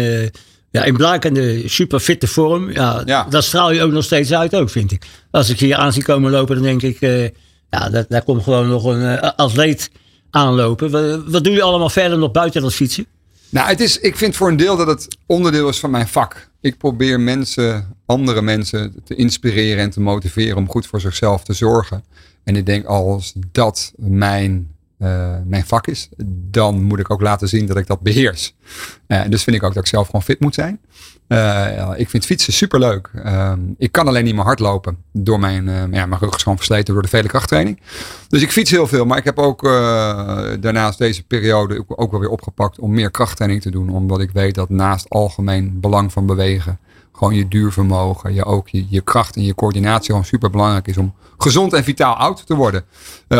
ja, 0.71 0.83
in 0.83 0.97
blakende 0.97 1.69
superfitte 1.69 2.27
vorm. 2.27 2.71
Ja, 2.71 3.01
ja, 3.05 3.25
dat 3.29 3.43
straal 3.43 3.71
je 3.71 3.81
ook 3.81 3.91
nog 3.91 4.03
steeds 4.03 4.33
uit 4.33 4.55
ook, 4.55 4.69
vind 4.69 4.91
ik. 4.91 5.03
Als 5.31 5.49
ik 5.49 5.59
hier 5.59 5.75
aan 5.75 5.93
zie 5.93 6.03
komen 6.03 6.31
lopen, 6.31 6.55
dan 6.55 6.63
denk 6.63 6.81
ik, 6.81 6.99
ja, 7.69 7.89
dat, 7.89 8.05
daar 8.09 8.23
komt 8.23 8.43
gewoon 8.43 8.69
nog 8.69 8.83
een 8.83 9.19
atleet 9.19 9.89
aanlopen. 10.33 10.91
Wat, 11.31 11.43
doe 11.43 11.53
je 11.53 11.61
allemaal 11.61 11.89
verder 11.89 12.17
nog 12.17 12.31
buiten 12.31 12.61
dat 12.61 12.73
fietsen? 12.73 13.05
Nou, 13.49 13.67
het 13.67 13.79
is, 13.79 13.99
ik 13.99 14.15
vind 14.17 14.35
voor 14.35 14.47
een 14.47 14.57
deel 14.57 14.77
dat 14.77 14.87
het 14.87 15.17
onderdeel 15.25 15.69
is 15.69 15.79
van 15.79 15.91
mijn 15.91 16.07
vak. 16.07 16.49
Ik 16.61 16.77
probeer 16.77 17.19
mensen, 17.19 17.95
andere 18.05 18.41
mensen 18.41 18.95
te 19.03 19.15
inspireren 19.15 19.83
en 19.83 19.89
te 19.89 19.99
motiveren 19.99 20.57
om 20.57 20.69
goed 20.69 20.87
voor 20.87 21.01
zichzelf 21.01 21.43
te 21.43 21.53
zorgen. 21.53 22.03
En 22.43 22.55
ik 22.55 22.65
denk 22.65 22.85
als 22.85 23.33
dat 23.51 23.93
mijn, 23.95 24.71
uh, 24.99 25.35
mijn 25.45 25.65
vak 25.65 25.87
is, 25.87 26.09
dan 26.51 26.83
moet 26.83 26.99
ik 26.99 27.11
ook 27.11 27.21
laten 27.21 27.47
zien 27.47 27.65
dat 27.65 27.77
ik 27.77 27.87
dat 27.87 28.01
beheers. 28.01 28.53
Uh, 29.07 29.21
dus 29.29 29.43
vind 29.43 29.55
ik 29.55 29.63
ook 29.63 29.73
dat 29.73 29.83
ik 29.83 29.89
zelf 29.89 30.05
gewoon 30.05 30.23
fit 30.23 30.39
moet 30.39 30.53
zijn. 30.55 30.79
Uh, 31.33 31.89
ik 31.95 32.09
vind 32.09 32.25
fietsen 32.25 32.53
superleuk. 32.53 33.09
Uh, 33.25 33.53
ik 33.77 33.91
kan 33.91 34.07
alleen 34.07 34.23
niet 34.23 34.35
meer 34.35 34.43
hardlopen. 34.43 34.97
Door 35.11 35.39
mijn, 35.39 35.67
uh, 35.67 35.73
ja, 35.91 36.05
mijn 36.05 36.21
rug 36.21 36.35
is 36.35 36.43
gewoon 36.43 36.57
versleten 36.57 36.93
door 36.93 37.03
de 37.03 37.09
vele 37.09 37.27
krachttraining. 37.27 37.81
Dus 38.29 38.41
ik 38.41 38.51
fiets 38.51 38.71
heel 38.71 38.87
veel. 38.87 39.05
Maar 39.05 39.17
ik 39.17 39.23
heb 39.23 39.39
ook 39.39 39.61
daarnaast 40.59 40.97
deze 40.97 41.23
periode 41.23 41.83
ook 41.87 42.11
wel 42.11 42.19
weer 42.19 42.29
opgepakt 42.29 42.79
om 42.79 42.93
meer 42.93 43.11
krachttraining 43.11 43.61
te 43.61 43.71
doen. 43.71 43.89
Omdat 43.89 44.19
ik 44.19 44.31
weet 44.31 44.55
dat 44.55 44.69
naast 44.69 45.09
algemeen 45.09 45.79
belang 45.79 46.11
van 46.11 46.25
bewegen. 46.25 46.79
Gewoon 47.13 47.35
je 47.35 47.47
duurvermogen, 47.47 48.33
je, 48.33 48.45
ook 48.45 48.69
je, 48.69 48.85
je 48.89 49.01
kracht 49.01 49.35
en 49.35 49.43
je 49.43 49.55
coördinatie 49.55 50.05
gewoon 50.05 50.25
super 50.25 50.49
belangrijk 50.49 50.87
is 50.87 50.97
om 50.97 51.13
gezond 51.37 51.73
en 51.73 51.83
vitaal 51.83 52.15
oud 52.15 52.45
te 52.45 52.55
worden. 52.55 52.85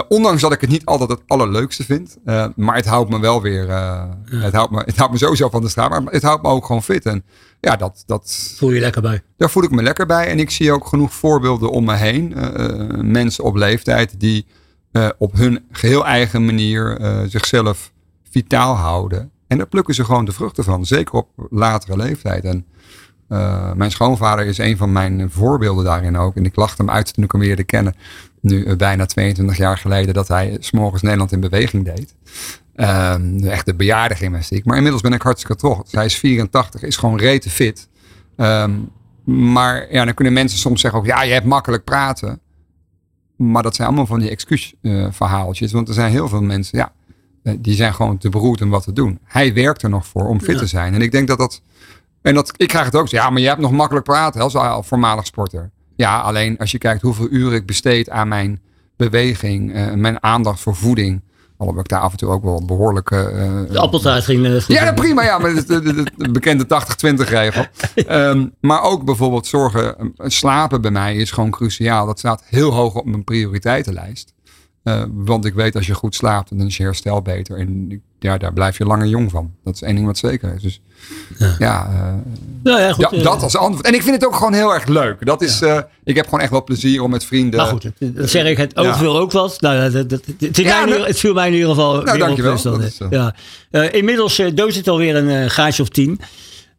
ondanks 0.08 0.42
dat 0.42 0.52
ik 0.52 0.62
het 0.62 0.70
niet 0.70 0.86
altijd 0.86 1.10
het 1.10 1.22
allerleukste 1.28 1.84
vind. 1.84 2.18
maar 2.56 2.76
het 2.76 2.86
houdt 2.86 3.10
me 3.10 3.20
wel 3.20 3.42
weer. 3.42 3.68
Ja. 3.68 4.18
het, 4.26 4.54
houdt 4.54 4.72
me, 4.72 4.82
het 4.86 4.98
houdt 4.98 5.12
me 5.12 5.18
sowieso 5.18 5.50
van 5.50 5.62
de 5.62 5.70
straat. 5.70 5.90
Maar 5.90 6.14
het 6.14 6.24
houdt 6.24 6.44
me 6.44 6.50
ook 6.50 6.66
gewoon 6.66 6.84
fit. 6.84 7.06
En 7.06 7.24
ja, 7.60 7.76
dat, 7.76 8.04
dat. 8.06 8.54
Voel 8.58 8.72
je 8.72 8.80
lekker 8.80 9.02
bij? 9.02 9.22
Daar 9.38 9.50
voel 9.50 9.64
ik 9.64 9.72
me 9.72 9.84
lekker 9.84 10.06
bij. 10.06 10.28
En 10.28 10.40
ik 10.40 10.50
zie 10.50 10.72
ook 10.72 10.88
genoeg 10.88 11.14
voorbeelden 11.14 11.70
om 11.70 11.86
me 11.86 11.96
heen. 11.96 12.36
Mensen 13.12 13.44
op 13.44 13.56
leeftijd 13.56 14.20
die 14.20 14.46
op 15.18 15.34
hun 15.34 15.66
geheel 15.72 16.06
eigen 16.06 16.46
manier 16.46 16.98
zichzelf 17.28 17.92
vitaal 18.30 18.76
houden. 18.76 19.32
En 19.48 19.58
daar 19.58 19.68
plukken 19.68 19.94
ze 19.94 20.06
gewoon 20.06 20.26
de 20.26 20.32
vruchten 20.32 20.64
van. 20.64 20.86
Zeker 20.86 21.14
op 21.14 21.30
latere 21.50 21.98
leeftijd. 21.98 22.44
En 22.44 22.66
mijn 23.76 23.92
schoonvader 23.92 24.46
is 24.46 24.58
een 24.58 24.78
van 24.78 24.92
mijn 24.92 25.30
voorbeelden 25.32 25.86
daarin 25.86 26.18
ook. 26.18 26.36
En 26.36 26.46
ik 26.46 26.56
lachte 26.56 26.82
hem 26.82 26.92
uit 26.92 27.14
toen 27.14 27.24
ik 27.24 27.32
hem 27.32 27.42
leerde 27.42 27.64
kennen. 27.64 27.96
Nu 28.42 28.76
bijna 28.76 29.06
22 29.06 29.58
jaar 29.58 29.78
geleden 29.78 30.14
dat 30.14 30.28
hij 30.28 30.58
s'morgens 30.60 31.02
Nederland 31.02 31.32
in 31.32 31.40
beweging 31.40 31.86
deed. 31.86 32.16
Um, 32.76 33.44
echt 33.44 33.66
de 33.66 33.76
bejaardengymnastiek. 33.76 34.66
Maar 34.66 34.76
inmiddels 34.76 35.02
ben 35.02 35.14
ik 35.14 35.22
hartstikke 35.22 35.56
trots. 35.56 35.92
Hij 35.92 36.06
is 36.06 36.16
84, 36.16 36.84
is 36.84 36.98
gewoon 36.98 37.18
rete 37.18 37.50
fit. 37.50 37.88
Um, 38.38 38.90
maar 39.24 39.94
ja, 39.94 40.06
dan 40.06 40.14
kunnen 40.14 40.34
mensen 40.34 40.60
soms 40.60 40.82
zeggen 40.82 41.00
ook, 41.00 41.06
ja, 41.06 41.24
je 41.24 41.34
hebt 41.34 41.46
makkelijk 41.46 41.84
praten. 41.84 42.40
Maar 43.36 43.64
dat 43.64 43.76
zijn 43.76 43.88
allemaal 43.88 44.06
van 44.06 44.20
die 44.20 44.30
excuusverhaaltjes. 44.30 45.70
Uh, 45.70 45.76
want 45.76 45.88
er 45.88 45.94
zijn 45.94 46.12
heel 46.12 46.28
veel 46.28 46.42
mensen, 46.42 46.78
ja, 46.78 46.94
eh, 47.44 47.54
die 47.60 47.76
zijn 47.76 47.94
gewoon 47.94 48.18
te 48.18 48.30
beroerd 48.30 48.62
om 48.62 48.70
wat 48.70 48.84
te 48.84 48.94
doen. 48.94 49.20
Hij 49.24 49.54
werkt 49.54 49.82
er 49.82 49.90
nog 49.90 50.08
voor 50.08 50.28
om 50.28 50.42
fit 50.42 50.54
ja. 50.54 50.60
te 50.60 50.68
zijn. 50.68 50.94
En 50.94 51.02
ik 51.02 51.12
denk 51.12 51.28
dat 51.28 51.38
dat, 51.38 51.62
en 52.24 52.36
dat, 52.36 52.54
ik 52.58 52.68
krijg 52.68 52.86
het 52.86 52.96
ook, 52.96 53.08
ja, 53.08 53.30
maar 53.30 53.42
je 53.42 53.48
hebt 53.48 53.62
nog 53.62 53.72
makkelijk 53.72 54.06
praten 54.06 54.42
als 54.42 54.88
voormalig 54.88 55.26
sporter. 55.26 55.72
Ja, 55.96 56.20
alleen 56.20 56.58
als 56.58 56.72
je 56.72 56.78
kijkt 56.78 57.02
hoeveel 57.02 57.28
uren 57.30 57.58
ik 57.58 57.66
besteed 57.66 58.10
aan 58.10 58.28
mijn 58.28 58.62
beweging, 58.96 59.76
uh, 59.76 59.94
mijn 59.94 60.24
aandacht 60.24 60.60
voor 60.60 60.76
voeding 60.76 61.22
Alhoewel 61.64 61.84
ik 61.84 61.90
daar 61.90 62.00
af 62.00 62.12
en 62.12 62.18
toe 62.18 62.30
ook 62.30 62.44
wel 62.44 62.66
behoorlijk... 62.66 63.12
Uh, 63.12 63.20
de 63.70 63.80
appeltaart 63.80 64.24
ging... 64.24 64.46
Uh, 64.46 64.60
ja, 64.68 64.84
nou, 64.84 64.96
prima. 64.96 65.24
Ja, 65.24 65.38
maar 65.38 65.54
de, 65.54 65.66
de, 65.66 65.82
de, 65.82 66.06
de 66.18 66.32
bekende 66.32 66.66
80-20 66.66 67.30
regel. 67.30 67.66
um, 68.10 68.54
maar 68.60 68.82
ook 68.82 69.06
bijvoorbeeld 69.06 69.48
zorgen... 69.48 70.14
Slapen 70.18 70.82
bij 70.82 70.92
mij 70.92 71.16
is 71.16 71.32
gewoon 71.32 71.52
cruciaal. 71.52 72.06
Dat 72.06 72.20
staat 72.20 72.44
heel 72.46 72.74
hoog 72.74 72.96
op 72.96 73.06
mijn 73.06 73.24
prioriteitenlijst. 73.24 74.33
Uh, 74.84 75.04
want 75.12 75.46
ik 75.46 75.54
weet 75.54 75.76
als 75.76 75.88
je 75.88 75.94
goed 75.94 76.16
slaapt, 76.16 76.58
dan 76.58 76.68
is 76.68 76.78
je 76.78 76.84
herstel 76.84 77.22
beter. 77.22 77.58
En 77.58 78.02
ja, 78.20 78.38
daar 78.38 78.54
blijf 78.54 78.78
je 78.78 78.86
langer 78.86 79.08
jong 79.08 79.32
van. 79.32 79.52
Dat 79.64 79.76
is 79.76 79.82
één 79.82 79.96
ding 79.96 80.08
wat 80.08 80.18
zeker 80.18 80.54
is. 80.56 80.62
Dus 80.62 80.82
ja, 81.38 81.56
ja, 81.60 81.90
uh, 81.90 82.14
nou 82.64 82.82
ja, 82.82 82.94
goed, 82.94 83.08
ja 83.12 83.24
dat 83.24 83.44
als 83.44 83.58
antwoord. 83.58 83.86
En 83.86 83.94
ik 83.94 84.02
vind 84.02 84.16
het 84.16 84.26
ook 84.26 84.36
gewoon 84.36 84.54
heel 84.54 84.74
erg 84.74 84.86
leuk. 84.86 85.26
Dat 85.26 85.42
is, 85.42 85.60
ja. 85.60 85.76
uh, 85.76 85.82
ik 86.04 86.16
heb 86.16 86.26
gewoon 86.26 86.40
echt 86.40 86.52
wel 86.52 86.64
plezier 86.64 87.02
om 87.04 87.10
met 87.10 87.26
vrienden. 87.26 87.60
Nou 87.60 87.72
goed, 87.72 87.92
dat 88.00 88.30
zeg 88.30 88.46
ik 88.46 88.58
het 88.58 88.76
ook 88.76 88.96
veel 88.96 89.18
ook 89.18 89.32
wat. 89.32 89.62
Nou, 89.62 89.92
dat, 89.92 90.10
dat, 90.10 90.22
het, 90.40 90.58
ja, 90.58 90.86
nou, 90.86 91.06
het 91.06 91.20
viel 91.20 91.34
mij 91.34 91.48
in 91.48 91.54
ieder 91.54 91.70
geval. 91.70 92.02
Nou, 92.02 92.18
dankjewel. 92.18 92.62
Dan, 92.62 92.92
ja. 93.10 93.92
inmiddels 93.92 94.42
doodt 94.54 94.76
het 94.76 94.88
alweer 94.88 95.16
een 95.16 95.50
gaatje 95.50 95.82
of 95.82 95.90
tien. 95.90 96.20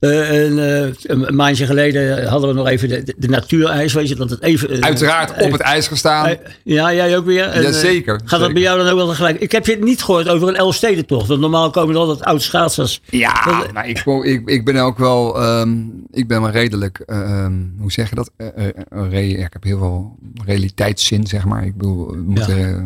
Eh, 0.05 0.45
en, 0.45 0.59
eh, 0.85 0.93
een 1.03 1.29
een 1.29 1.35
maandje 1.37 1.67
geleden 1.67 2.27
hadden 2.29 2.49
we 2.49 2.55
nog 2.55 2.67
even 2.67 2.89
de, 2.89 3.15
de 3.17 3.29
natuurijs, 3.29 3.93
weet 3.93 4.09
je, 4.09 4.15
dat 4.15 4.31
het 4.31 4.43
even... 4.43 4.71
eh, 4.71 4.79
Uiteraard 4.81 5.43
op 5.43 5.53
het 5.53 5.61
ijs 5.61 5.89
gestaan. 5.89 6.27
eh, 6.27 6.37
ja, 6.65 6.93
jij 6.95 7.17
ook 7.17 7.25
weer. 7.25 7.45
En, 7.45 7.53
eh, 7.59 7.63
Jazeker, 7.63 8.15
Gaat 8.15 8.29
dat 8.31 8.39
zeker. 8.39 8.53
bij 8.55 8.63
jou 8.63 8.79
dan 8.79 8.89
ook 8.89 8.97
wel 8.97 9.07
gelijk? 9.09 9.39
Ik 9.41 9.53
heb 9.53 9.67
je 9.67 9.77
niet 9.81 10.03
gehoord 10.03 10.29
over 10.29 10.49
een 10.49 10.57
Elfstedentocht. 10.57 11.29
Want 11.29 11.41
normaal 11.41 11.71
komen 11.71 11.95
er 11.95 12.01
altijd 12.01 12.23
oud 12.25 12.43
schaatsers. 12.43 13.01
Ja, 13.05 13.67
nou, 13.73 13.87
ik, 13.89 14.05
ik, 14.25 14.49
ik 14.49 14.65
ben 14.65 14.77
ook 14.77 14.99
wel, 14.99 15.43
ehm, 15.43 15.75
ik 16.11 16.29
ben 16.29 16.41
wel 16.43 16.51
redelijk, 16.51 16.99
ehm, 17.07 17.53
hoe 17.79 17.93
zeg 17.93 18.09
je 18.09 18.15
dat? 18.15 18.31
Eh, 18.37 18.47
eh, 18.57 18.67
eh, 18.67 19.11
re- 19.11 19.19
ja, 19.39 19.45
ik 19.47 19.53
heb 19.53 19.63
heel 19.65 19.79
veel 19.79 20.17
realiteitszin, 20.45 21.27
zeg 21.27 21.45
maar. 21.45 21.65
Ik 21.65 21.77
bedoel, 21.77 22.09
het 22.11 22.27
moet 22.27 22.47
Ja. 22.47 22.57
eh, 22.57 22.77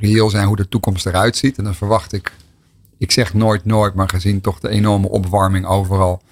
reëel 0.00 0.30
zijn 0.30 0.46
hoe 0.46 0.56
de 0.56 0.68
toekomst 0.68 1.06
eruit 1.06 1.36
ziet. 1.36 1.58
En 1.58 1.64
dan 1.64 1.74
verwacht 1.74 2.12
ik, 2.12 2.32
ik 2.98 3.10
zeg 3.12 3.34
nooit 3.34 3.64
nooit, 3.64 3.94
maar 3.94 4.08
gezien 4.08 4.40
toch 4.40 4.60
de 4.60 4.68
enorme 4.68 5.08
opwarming 5.08 5.66
overal. 5.66 6.22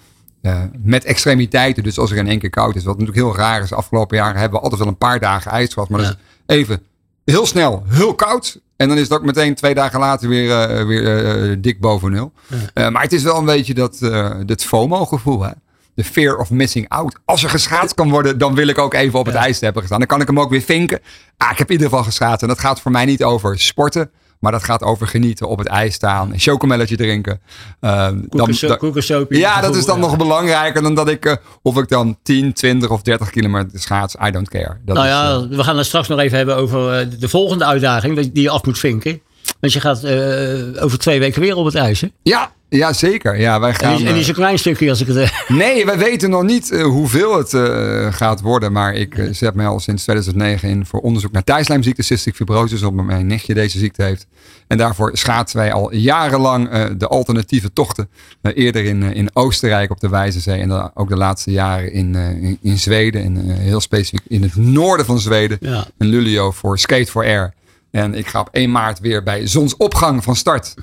Eh, 0.43 0.63
met 0.83 1.05
extremiteiten, 1.05 1.83
dus 1.83 1.99
als 1.99 2.11
er 2.11 2.17
in 2.17 2.29
één 2.29 2.39
keer 2.39 2.51
koud 2.51 2.77
is. 2.77 2.85
Wat 2.85 2.99
natuurlijk 2.99 3.27
heel 3.27 3.37
raar 3.37 3.63
is. 3.63 3.73
Afgelopen 3.73 4.17
jaren 4.17 4.41
hebben 4.41 4.59
we 4.59 4.63
altijd 4.65 4.81
wel 4.83 4.91
een 4.91 4.99
paar 4.99 5.21
dagen 5.21 5.51
ijs 5.51 5.73
gehad. 5.73 5.89
Maar 5.89 6.01
Ja. 6.01 6.07
dat 6.07 6.17
is 6.47 6.57
even 6.57 6.83
heel 7.25 7.47
snel, 7.47 7.83
heel 7.89 8.15
koud. 8.15 8.61
En 8.77 8.89
dan 8.89 8.97
is 8.97 9.03
het 9.03 9.13
ook 9.13 9.25
meteen 9.25 9.55
twee 9.55 9.75
dagen 9.75 10.01
later 10.01 10.29
weer, 10.29 10.61
eh, 10.61 10.87
weer 10.87 11.25
eh, 11.51 11.57
dik 11.59 11.81
boven 11.81 12.11
nul. 12.11 12.33
Maar 12.75 13.03
het 13.03 13.13
is 13.13 13.23
wel 13.23 13.37
een 13.39 13.45
beetje 13.45 13.75
dat, 13.75 13.99
dat 14.47 14.65
FOMO-gevoel. 14.65 15.43
Hè? 15.43 15.51
De 15.95 16.05
fear 16.05 16.37
of 16.37 16.51
missing 16.51 16.89
out. 16.89 17.19
Als 17.25 17.43
er 17.43 17.51
geschaatst 17.51 17.95
kan 17.95 18.11
worden, 18.11 18.39
dan 18.39 18.55
wil 18.55 18.67
ik 18.67 18.79
ook 18.79 18.95
even 18.95 19.19
op 19.19 19.27
het 19.27 19.35
ijs 19.35 19.61
hebben 19.61 19.81
gestaan. 19.81 19.99
Dan 19.99 20.09
kan 20.09 20.21
ik 20.21 20.27
hem 20.27 20.41
ook 20.41 20.51
weer 20.51 20.61
vinken. 20.61 21.01
Ah, 21.37 21.51
ik 21.51 21.59
heb 21.59 21.67
in 21.67 21.73
ieder 21.73 21.89
geval 21.89 22.05
geschaatst. 22.05 22.43
En 22.43 22.49
dat 22.49 22.59
gaat 22.59 22.81
voor 22.81 22.91
mij 22.91 23.05
niet 23.05 23.25
over 23.25 23.59
sporten. 23.59 24.11
Maar 24.41 24.53
dat 24.53 24.65
gaat 24.65 24.83
over 24.83 25.07
genieten, 25.07 25.49
op 25.49 25.59
het 25.59 25.67
ijs 25.67 25.95
staan, 25.95 26.33
een 26.33 26.39
chocomelletje 26.39 26.97
drinken. 26.97 27.41
Eh, 27.81 28.09
dan, 28.29 28.55
Koekensoopje. 28.79 29.39
ja, 29.39 29.61
dat 29.61 29.77
is 29.77 29.85
dan 29.85 30.01
nog 30.01 30.17
belangrijker 30.17 30.83
dan 30.83 30.95
dat 30.95 31.09
ik, 31.09 31.25
eh, 31.25 31.37
of 31.63 31.77
ik 31.79 31.89
dan 31.89 32.19
10, 32.23 32.53
20 32.53 32.91
of 32.91 33.03
30 33.03 33.31
kilometer 33.31 33.81
schaats. 33.81 34.17
I 34.27 34.31
don't 34.31 34.49
care. 34.49 34.77
Dat 34.85 34.97
Nou 34.97 35.07
is, 35.07 35.13
ja, 35.13 35.31
eh, 35.31 35.57
we 35.57 35.65
gaan 35.65 35.77
het 35.77 35.87
straks 35.87 36.09
nog 36.09 36.19
even 36.19 36.37
hebben 36.37 36.57
over 36.57 36.93
eh, 36.93 37.07
de 37.19 37.29
volgende 37.29 37.65
uitdaging 37.65 38.33
die 38.33 38.43
je 38.43 38.51
af 38.51 38.65
moet 38.65 38.79
vinken. 38.79 39.21
Want 39.61 39.73
je 39.73 39.81
gaat 39.81 40.05
eh, 40.05 40.83
over 40.85 40.99
twee 40.99 41.19
weken 41.19 41.41
weer 41.41 41.57
op 41.57 41.65
het 41.65 41.75
ijs. 41.75 42.01
Hè? 42.01 42.09
ja, 42.23 42.53
ja, 42.69 42.93
zeker. 42.93 43.41
Ja, 43.41 43.61
wij 43.61 43.69
En, 43.69 43.75
gaan, 43.75 44.07
en 44.07 44.15
is 44.17 44.29
een 44.29 44.35
klein 44.35 44.59
stukje 44.59 44.91
als 44.91 45.01
ik 45.01 45.07
het... 45.07 45.17
eh, 45.17 45.31
Nee, 45.57 45.85
wij 45.87 45.99
weten 45.99 46.31
nog 46.31 46.43
niet 46.43 46.71
eh, 46.71 46.83
hoeveel 46.83 47.39
het 47.39 47.55
eh, 47.55 48.13
gaat 48.13 48.41
worden. 48.41 48.73
Maar 48.73 48.95
ik 48.95 49.19
eh, 49.19 49.29
zet 49.33 49.55
mij 49.55 49.67
al 49.67 49.81
sinds 49.81 50.03
2009 50.03 50.69
in 50.69 50.87
voor 50.87 51.01
onderzoek 51.01 51.33
naar 51.33 51.45
thuislijmziekte, 51.45 52.03
cystic 52.03 52.35
fibrosis, 52.35 52.83
omdat 52.83 53.07
mijn 53.07 53.27
nichtje 53.27 53.55
deze 53.55 53.79
ziekte 53.79 54.03
heeft. 54.03 54.27
En 54.67 54.79
daarvoor 54.79 55.11
schaatsen 55.17 55.59
wij 55.59 55.73
al 55.73 55.95
jarenlang 55.95 56.69
eh, 56.71 56.85
de 56.97 57.07
alternatieve 57.07 57.73
tochten. 57.73 58.09
Eh, 58.43 58.53
eerder 58.55 58.85
in, 58.85 59.03
eh, 59.03 59.15
in 59.17 59.31
Oostenrijk 59.33 59.91
op 59.91 60.01
de 60.01 60.09
Wijzezee 60.09 60.61
en 60.61 60.69
dan 60.69 60.91
ook 60.95 61.09
de 61.09 61.17
laatste 61.17 61.51
jaren 61.51 61.93
in, 61.93 62.15
eh, 62.15 62.29
in, 62.31 62.59
in 62.63 62.79
Zweden. 62.79 63.23
En 63.23 63.37
eh, 63.51 63.57
heel 63.59 63.81
specifiek 63.81 64.21
in 64.29 64.43
het 64.43 64.57
noorden 64.57 65.07
van 65.07 65.19
Zweden. 65.21 65.59
Ja. 65.61 65.87
In 65.99 66.07
Luleå 66.07 66.51
voor 66.51 66.79
Skate 66.79 67.11
for 67.11 67.25
Air. 67.25 67.53
En 67.91 68.15
ik 68.15 68.27
ga 68.27 68.41
op 68.41 68.49
1 68.53 68.71
maart 68.71 69.01
weer 69.01 69.23
bij 69.23 69.47
zonsopgang 69.47 70.25
van 70.25 70.37
start. 70.37 70.75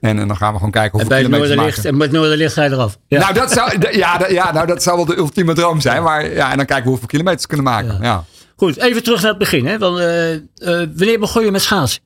En, 0.00 0.16
dan 0.16 0.36
gaan 0.36 0.50
we 0.50 0.56
gewoon 0.56 0.70
kijken 0.70 1.00
en 1.00 1.06
hoeveel 1.06 1.08
bij 1.08 1.18
het 1.18 1.26
kilometers 1.26 1.50
we 1.50 1.56
noorderlicht, 1.56 1.76
maken. 1.76 1.90
en 1.90 1.96
met 1.96 2.12
noorderlicht 2.12 2.52
ga 2.52 2.64
je 2.64 2.70
eraf. 2.70 2.98
Ja. 3.06 3.18
Nou, 3.18 3.34
dat 3.34 3.52
zou, 3.52 3.96
ja, 3.96 4.28
ja, 4.28 4.52
nou, 4.52 4.66
dat 4.66 4.82
zou 4.82 4.96
wel 4.96 5.04
de 5.04 5.16
ultieme 5.16 5.54
droom 5.54 5.80
zijn. 5.80 6.02
Maar 6.02 6.32
ja, 6.32 6.50
en 6.50 6.56
dan 6.56 6.66
kijken 6.66 6.84
we 6.84 6.90
hoeveel 6.90 7.08
kilometers 7.08 7.42
we 7.42 7.48
kunnen 7.48 7.66
maken. 7.66 7.92
Ja. 7.92 8.02
Ja. 8.02 8.24
Goed, 8.56 8.76
even 8.76 9.02
terug 9.02 9.20
naar 9.20 9.30
het 9.30 9.38
begin. 9.38 9.66
Hè? 9.66 9.78
Want, 9.78 9.98
eh, 9.98 10.34
eh, 10.34 10.40
wanneer 10.96 11.18
begon 11.18 11.44
je 11.44 11.50
met 11.50 11.62
schaatsen? 11.62 12.02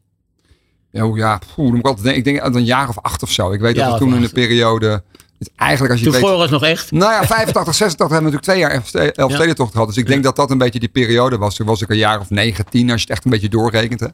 Ja, 0.90 1.11
ja 1.14 1.38
poeh, 1.38 1.57
dan 1.57 1.67
moet 1.67 1.79
ik 1.79 1.87
altijd 1.87 2.05
denken. 2.05 2.19
Ik 2.19 2.25
denk 2.25 2.40
uit 2.40 2.55
een 2.55 2.64
jaar 2.64 2.88
of 2.88 2.99
acht 2.99 3.23
of 3.23 3.31
zo. 3.31 3.52
Ik 3.52 3.61
weet 3.61 3.76
Ja, 3.76 3.85
dat 3.85 3.93
we 3.93 4.05
toen 4.05 4.14
in 4.14 4.21
de 4.21 4.29
periode. 4.29 5.02
Het 5.40 5.50
eigenlijk 5.56 5.92
als 5.92 6.00
je 6.00 6.11
Toen 6.11 6.20
weet. 6.30 6.40
het 6.40 6.50
nog 6.50 6.62
echt. 6.64 6.90
Nou 6.90 7.12
ja, 7.12 7.26
85, 7.26 7.75
86 7.75 7.99
hebben 7.99 8.16
we 8.32 8.37
natuurlijk 8.37 8.42
twee 8.42 8.59
jaar 8.59 8.70
Elfste- 8.70 9.12
Elfstedentocht 9.23 9.73
gehad. 9.73 9.87
Dus 9.87 9.97
ik 9.97 10.06
denk 10.06 10.23
dat 10.23 10.37
dat 10.37 10.50
een 10.50 10.59
beetje 10.59 10.78
die 10.80 10.88
periode 10.88 11.38
was. 11.38 11.54
Toen 11.54 11.66
was 11.66 11.82
ik 11.82 11.88
een 11.88 11.97
jaar 11.97 12.20
of 12.20 12.30
9, 12.30 12.64
10, 12.70 12.90
als 12.90 13.00
je 13.00 13.06
het 13.06 13.11
echt 13.16 13.25
een 13.25 13.30
beetje 13.30 13.49
doorrekent. 13.49 14.00
Hè. 14.00 14.06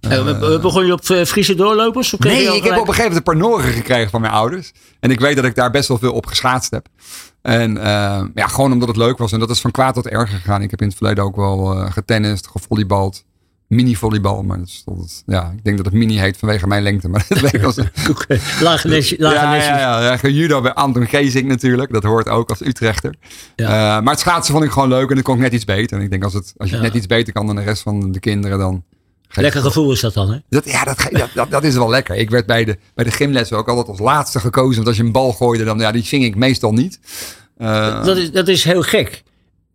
Eh, 0.00 0.24
be- 0.24 0.58
begon 0.62 0.86
je 0.86 0.92
op 0.92 1.00
eh, 1.00 1.24
Friese 1.24 1.54
doorlopers? 1.54 2.14
Of 2.14 2.20
Nee, 2.20 2.56
ik 2.56 2.62
heb 2.64 2.72
op 2.72 2.78
een 2.88 2.94
gegeven 2.94 2.96
moment 2.96 3.16
een 3.16 3.22
paar 3.22 3.36
noren 3.36 3.72
gekregen 3.72 4.10
van 4.10 4.20
mijn 4.20 4.32
ouders. 4.32 4.72
En 5.00 5.10
ik 5.10 5.20
weet 5.20 5.36
dat 5.36 5.44
ik 5.44 5.54
daar 5.54 5.70
best 5.70 5.88
wel 5.88 5.98
veel 5.98 6.12
op 6.12 6.26
geschaatst 6.26 6.70
heb. 6.70 6.86
En 7.42 7.76
eh, 7.78 8.22
ja, 8.34 8.46
gewoon 8.46 8.72
omdat 8.72 8.88
het 8.88 8.96
leuk 8.96 9.18
was. 9.18 9.32
En 9.32 9.38
dat 9.38 9.50
is 9.50 9.60
van 9.60 9.70
kwaad 9.70 9.94
tot 9.94 10.06
erger 10.08 10.38
gegaan. 10.38 10.62
Ik 10.62 10.70
heb 10.70 10.80
in 10.80 10.88
het 10.88 10.96
verleden 10.96 11.24
ook 11.24 11.36
wel 11.36 11.72
eh 11.72 11.92
getennist, 11.92 12.46
gevolleybald. 12.46 13.24
Mini-volleybal, 13.70 14.42
maar 14.42 14.58
dat 14.58 14.66
is 14.66 14.82
tot, 14.84 15.22
ja, 15.26 15.52
ik 15.56 15.64
denk 15.64 15.76
dat 15.76 15.86
het 15.86 15.94
mini 15.94 16.18
heet 16.18 16.36
vanwege 16.36 16.66
mijn 16.66 16.82
lengte. 16.82 17.08
Maar 17.08 17.24
dat 17.28 17.40
weet 17.40 17.52
ik 17.54 17.62
als, 17.62 17.78
Oké, 18.10 18.38
Lage. 18.60 18.88
Lage 18.88 19.16
ja, 19.18 19.54
ja, 19.54 19.78
ja, 19.78 20.02
ja, 20.02 20.16
gejudo 20.16 20.60
bij 20.60 20.72
Anton 20.74 21.06
Geesink 21.06 21.46
natuurlijk. 21.46 21.92
Dat 21.92 22.02
hoort 22.02 22.28
ook 22.28 22.50
als 22.50 22.60
Utrechter. 22.60 23.14
Ja. 23.56 23.66
Eh, 23.66 24.02
maar 24.04 24.12
het 24.12 24.20
schaatsen 24.20 24.52
vond 24.54 24.64
ik 24.66 24.70
gewoon 24.70 24.88
leuk 24.88 25.10
en 25.10 25.16
het 25.16 25.24
kon 25.24 25.34
ik 25.34 25.40
net 25.40 25.52
iets 25.52 25.64
beter. 25.64 25.98
En 25.98 26.02
ik 26.04 26.10
denk 26.10 26.24
als, 26.24 26.32
het, 26.34 26.54
als 26.56 26.70
je 26.70 26.76
Ja. 26.76 26.82
net 26.82 26.94
iets 26.94 27.06
beter 27.06 27.32
kan 27.32 27.46
dan 27.46 27.56
de 27.56 27.62
rest 27.62 27.82
van 27.82 28.12
de 28.12 28.20
kinderen, 28.20 28.58
dan... 28.58 28.84
Lekker 29.32 29.60
gevoel 29.60 29.92
is 29.92 30.00
dat 30.00 30.14
dan, 30.14 30.30
hè? 30.32 30.38
dat, 30.48 30.64
ja, 30.70 30.84
dat, 30.84 31.08
dat, 31.10 31.28
dat, 31.34 31.50
dat 31.50 31.64
is 31.64 31.74
wel 31.74 31.88
lekker. 31.90 32.16
Ik 32.16 32.30
werd 32.30 32.46
bij 32.46 32.64
de, 32.64 32.78
bij 32.94 33.04
de 33.04 33.10
gymlessen 33.10 33.56
ook 33.56 33.68
altijd 33.68 33.88
als 33.88 33.98
laatste 33.98 34.40
gekozen. 34.40 34.74
Want 34.74 34.86
als 34.86 34.96
je 34.96 35.02
een 35.02 35.12
bal 35.12 35.32
gooide, 35.32 35.64
dan 35.64 35.78
ja, 35.78 35.92
die 35.92 36.04
ving 36.04 36.24
ik 36.24 36.36
meestal 36.36 36.72
niet. 36.72 37.00
Eh, 37.56 38.04
Dat 38.04 38.16
is, 38.16 38.32
dat 38.32 38.48
is 38.48 38.64
heel 38.64 38.82
gek. 38.82 39.22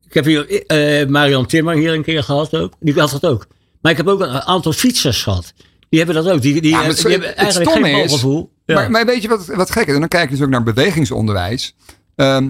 Ik 0.07 0.13
heb 0.13 0.25
hier 0.25 0.65
eh, 0.65 1.07
Marian 1.07 1.45
Timmer 1.45 1.75
hier 1.75 1.93
een 1.93 2.03
keer 2.03 2.23
gehad 2.23 2.55
ook. 2.55 2.73
Die 2.79 2.99
had 2.99 3.11
dat 3.11 3.25
ook. 3.25 3.47
Maar 3.85 3.93
ik 3.93 3.99
heb 3.99 4.07
ook 4.07 4.19
een 4.21 4.41
aantal 4.41 4.73
fietsers 4.73 5.23
gehad. 5.23 5.53
Die 5.89 5.99
hebben 6.03 6.23
dat 6.23 6.33
ook. 6.33 6.41
Die, 6.41 6.61
die, 6.61 6.71
Ja, 6.71 6.81
eh, 6.81 6.87
het- 6.87 6.97
die 7.01 7.11
hebben 7.11 7.35
eigenlijk 7.37 7.71
geen 7.71 7.85
is- 7.85 7.91
balgevoel. 7.91 8.51
Ja. 8.65 8.75
maar, 8.75 8.91
maar 8.91 9.05
weet 9.05 9.21
je 9.21 9.27
wat, 9.27 9.45
wat 9.45 9.71
gek 9.71 9.87
is? 9.87 9.93
En 9.93 9.99
dan 9.99 10.07
kijk 10.09 10.29
je 10.29 10.35
dus 10.35 10.43
ook 10.45 10.49
naar 10.51 10.63
bewegingsonderwijs. 10.63 11.75
Ehm, 12.15 12.49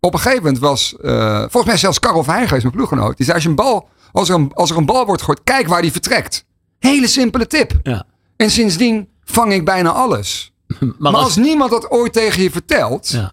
op 0.00 0.12
een 0.14 0.20
gegeven 0.20 0.42
moment 0.42 0.60
was, 0.62 0.96
eh, 1.02 1.38
volgens 1.38 1.64
mij 1.64 1.76
zelfs 1.76 1.98
Karel 1.98 2.24
Verheijgeest, 2.24 2.62
mijn 2.62 2.74
ploeggenoot. 2.74 3.16
Die 3.16 3.24
zei, 3.24 3.34
als, 3.36 3.42
je 3.44 3.48
een 3.50 3.54
bal, 3.56 3.88
als, 4.12 4.28
er 4.28 4.34
een, 4.34 4.52
als 4.54 4.70
er 4.70 4.76
een 4.76 4.86
bal 4.86 5.06
wordt 5.06 5.20
gegooid, 5.20 5.40
kijk 5.44 5.66
waar 5.68 5.82
die 5.82 5.92
vertrekt. 5.92 6.44
Hele 6.78 7.06
simpele 7.06 7.46
tip. 7.46 7.72
ja. 7.82 8.06
En 8.36 8.50
sindsdien 8.50 9.08
vang 9.24 9.52
ik 9.52 9.64
bijna 9.64 9.90
alles. 9.90 10.52
Maar, 10.78 10.88
Maar 10.98 11.12
als, 11.14 11.24
als 11.24 11.36
niemand 11.36 11.70
dat 11.70 11.90
ooit 11.90 12.12
tegen 12.12 12.42
je 12.42 12.50
vertelt, 12.50 13.08
ja, 13.08 13.32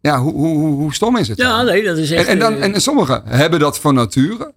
ja. 0.00 0.18
hoe, 0.20 0.32
hoe, 0.32 0.74
hoe, 0.74 0.94
stom 0.94 1.16
is 1.16 1.28
het? 1.28 1.38
ja, 1.38 1.56
dan? 1.56 1.66
nee, 1.66 1.84
dat 1.84 1.96
is 1.96 2.10
echt... 2.10 2.26
en, 2.28 2.38
dan, 2.38 2.54
eh, 2.54 2.74
en 2.74 2.80
sommigen 2.80 3.22
hebben 3.26 3.60
dat 3.60 3.78
van 3.78 3.94
nature. 3.94 4.52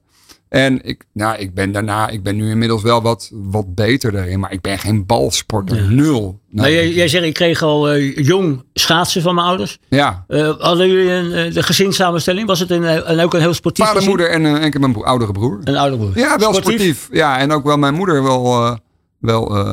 En 0.51 0.83
ik, 0.83 1.03
nou, 1.13 1.37
ik 1.37 1.53
ben 1.53 1.71
daarna, 1.71 2.07
ik 2.09 2.23
ben 2.23 2.35
nu 2.35 2.49
inmiddels 2.49 2.81
wel 2.81 3.01
wat, 3.01 3.29
wat 3.33 3.75
beter 3.75 4.11
daarin. 4.11 4.39
Maar 4.39 4.51
ik 4.51 4.61
ben 4.61 4.79
geen 4.79 5.05
balsporter. 5.05 5.91
Nul. 5.91 6.21
Nou, 6.21 6.39
maar 6.49 6.71
jij, 6.71 6.91
jij 6.93 7.07
zegt, 7.07 7.25
ik 7.25 7.33
kreeg 7.33 7.61
al 7.61 7.89
eh, 7.89 8.15
jong 8.15 8.63
schaatsen 8.73 9.21
van 9.21 9.35
mijn 9.35 9.47
ouders. 9.47 9.77
ja, 9.89 10.25
Eh, 10.27 10.53
hadden 10.59 10.87
jullie 10.87 11.11
een, 11.11 11.33
eh, 11.33 11.53
de 11.53 11.63
gezinssamenstelling? 11.63 12.47
Was 12.47 12.59
het 12.59 12.71
een, 12.71 12.83
en 12.85 13.19
ook 13.19 13.33
een 13.33 13.39
heel 13.39 13.53
sportief 13.53 13.85
vader, 13.85 14.01
gezin? 14.01 14.17
moeder 14.17 14.29
en 14.35 14.43
een 14.63 14.71
keer 14.71 14.79
mijn 14.79 14.95
oudere 14.95 15.31
broer. 15.31 15.59
Een 15.63 15.77
oude 15.77 15.97
broer. 15.97 16.17
Ja, 16.17 16.37
wel 16.37 16.53
sportief. 16.53 17.07
Ja, 17.11 17.37
en 17.37 17.51
ook 17.51 17.63
wel 17.63 17.77
mijn 17.77 17.93
moeder 17.93 18.23
wel, 18.23 18.77
wel 19.19 19.65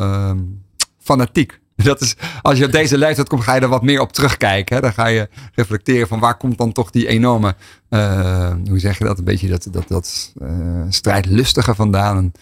fanatiek. 0.98 1.60
Dat 1.84 2.00
is, 2.00 2.14
als 2.42 2.58
je 2.58 2.64
op 2.64 2.72
deze 2.72 2.98
leeftijd 2.98 3.28
komt, 3.28 3.42
ga 3.42 3.54
je 3.54 3.60
er 3.60 3.68
wat 3.68 3.82
meer 3.82 4.00
op 4.00 4.12
terugkijken. 4.12 4.76
Hè? 4.76 4.82
Dan 4.82 4.92
ga 4.92 5.06
je 5.06 5.28
reflecteren 5.54 6.08
van 6.08 6.18
waar 6.18 6.36
komt 6.36 6.58
dan 6.58 6.72
toch 6.72 6.90
die 6.90 7.06
enorme, 7.08 7.54
eh, 7.88 8.50
hoe 8.68 8.78
zeg 8.78 8.98
je 8.98 9.04
dat, 9.04 9.18
een 9.18 9.24
beetje 9.24 9.48
dat, 9.48 9.68
dat, 9.70 9.84
dat 9.88 10.32
eh, 10.40 10.48
strijdlustige 10.88 11.74
vandaan. 11.74 12.16
En 12.16 12.32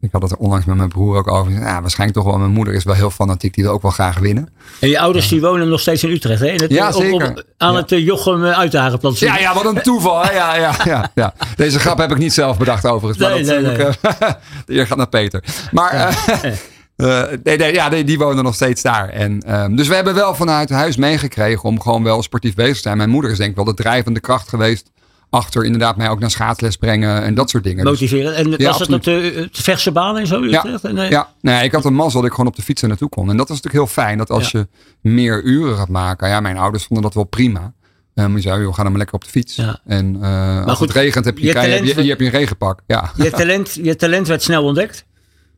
ik 0.00 0.08
had 0.12 0.22
het 0.22 0.30
er 0.30 0.36
onlangs 0.36 0.66
met 0.66 0.76
mijn 0.76 0.88
broer 0.88 1.16
ook 1.16 1.28
over. 1.30 1.52
Ja, 1.52 1.80
waarschijnlijk 1.80 2.18
toch 2.18 2.28
wel, 2.28 2.38
mijn 2.38 2.50
moeder 2.50 2.74
is 2.74 2.84
wel 2.84 2.94
heel 2.94 3.10
fanatiek, 3.10 3.54
die 3.54 3.64
wil 3.64 3.72
ook 3.72 3.82
wel 3.82 3.90
graag 3.90 4.18
winnen. 4.18 4.48
En 4.80 4.88
je 4.88 4.98
ouders 5.00 5.28
die 5.28 5.40
wonen 5.40 5.68
nog 5.68 5.80
steeds 5.80 6.04
in 6.04 6.10
Utrecht, 6.10 6.40
hè? 6.40 6.46
In 6.46 6.60
het, 6.60 6.70
Ja, 6.70 6.88
op- 6.88 6.94
op- 6.94 7.00
zeker. 7.02 7.44
aan 7.56 7.72
Ja. 7.72 7.78
het 7.78 7.90
Jochem 7.90 8.44
Uitdagenplan. 8.44 9.14
Ja, 9.16 9.38
ja, 9.38 9.54
wat 9.54 9.64
een 9.64 9.82
toeval. 9.82 10.24
Hè? 10.24 10.32
Ja, 10.32 10.56
ja, 10.56 10.74
ja, 10.84 11.10
ja. 11.14 11.34
Deze 11.56 11.78
grap 11.78 11.98
heb 11.98 12.10
ik 12.10 12.18
niet 12.18 12.32
zelf 12.32 12.58
bedacht 12.58 12.86
overigens. 12.86 13.18
Maar 13.26 13.34
Nee, 13.34 13.44
dat, 13.44 13.62
nee, 13.62 13.76
heb 13.76 13.88
ik, 13.94 14.02
eh, 14.20 14.30
de 14.66 14.74
eer 14.74 14.86
gaat 14.86 14.96
naar 14.98 15.08
Peter. 15.08 15.44
Maar 15.72 15.90
eh, 15.92 16.52
eh, 17.00 17.38
nee, 17.42 17.56
nee, 17.56 17.72
ja, 17.72 17.88
die, 17.88 18.04
die 18.04 18.18
wonen 18.18 18.44
nog 18.44 18.54
steeds 18.54 18.82
daar. 18.82 19.08
En, 19.08 19.40
ehm, 19.42 19.74
dus 19.74 19.88
we 19.88 19.94
hebben 19.94 20.14
wel 20.14 20.34
vanuit 20.34 20.70
huis 20.70 20.96
meegekregen 20.96 21.62
om 21.62 21.80
gewoon 21.80 22.02
wel 22.02 22.22
sportief 22.22 22.54
bezig 22.54 22.74
te 22.76 22.80
zijn. 22.82 22.96
Mijn 22.96 23.10
moeder 23.10 23.30
is 23.30 23.36
denk 23.36 23.50
ik 23.50 23.56
wel 23.56 23.64
de 23.64 23.74
drijvende 23.74 24.20
kracht 24.20 24.48
geweest. 24.48 24.90
Achter 25.30 25.64
inderdaad 25.64 25.96
mij 25.96 26.08
ook 26.08 26.18
naar 26.20 26.30
schaatsles 26.30 26.76
brengen 26.76 27.22
en 27.22 27.34
dat 27.34 27.50
soort 27.50 27.64
dingen. 27.64 27.84
Dus- 27.84 28.00
Motiveren. 28.00 28.34
En 28.34 28.54
Ja, 28.56 28.70
was 28.70 28.78
het 28.78 28.92
op 28.92 29.02
de, 29.02 29.48
de 29.52 29.62
Vechtse 29.62 29.92
baan 29.92 30.18
en 30.18 30.26
zo? 30.26 30.44
Ja, 30.44 30.64
eh, 30.82 31.10
ja, 31.10 31.28
nee, 31.40 31.64
ik 31.64 31.72
had 31.72 31.84
een 31.84 31.94
mazzel 31.94 32.20
dat 32.20 32.28
ik 32.28 32.34
gewoon 32.34 32.50
op 32.50 32.56
de 32.56 32.62
fiets 32.62 32.82
naartoe 32.82 33.08
kon. 33.08 33.30
En 33.30 33.36
dat 33.36 33.48
was 33.48 33.60
natuurlijk 33.62 33.84
heel 33.84 34.02
fijn. 34.04 34.18
Dat 34.18 34.30
als 34.30 34.50
je 34.50 34.68
meer 35.00 35.42
uren 35.42 35.76
gaat 35.76 35.88
maken. 35.88 36.28
Ja, 36.28 36.40
mijn 36.40 36.56
ouders 36.58 36.84
vonden 36.84 37.04
dat 37.04 37.14
wel 37.14 37.24
prima. 37.24 37.72
Um, 38.14 38.34
je 38.36 38.40
zou, 38.40 38.62
joh, 38.62 38.74
ga 38.74 38.82
dan 38.82 38.90
maar 38.90 38.98
lekker 38.98 39.16
op 39.16 39.24
de 39.24 39.30
fiets. 39.30 39.56
Ja. 39.56 39.80
En 39.86 40.16
uh, 40.22 40.64
als 40.66 40.78
goed, 40.78 40.88
het 40.88 40.96
regent, 40.96 41.24
heb 41.24 41.38
je, 41.38 41.46
je 41.46 41.52
talent- 41.52 41.86
je, 41.88 41.94
je, 41.94 42.02
je 42.02 42.08
hebt 42.08 42.20
je 42.20 42.26
een 42.26 42.32
regenpak. 42.32 42.80
Ja. 42.86 43.12
Je, 43.16 43.30
talent, 43.30 43.78
je 43.82 43.96
talent 43.96 44.26
werd 44.26 44.42
snel 44.42 44.64
ontdekt? 44.64 45.04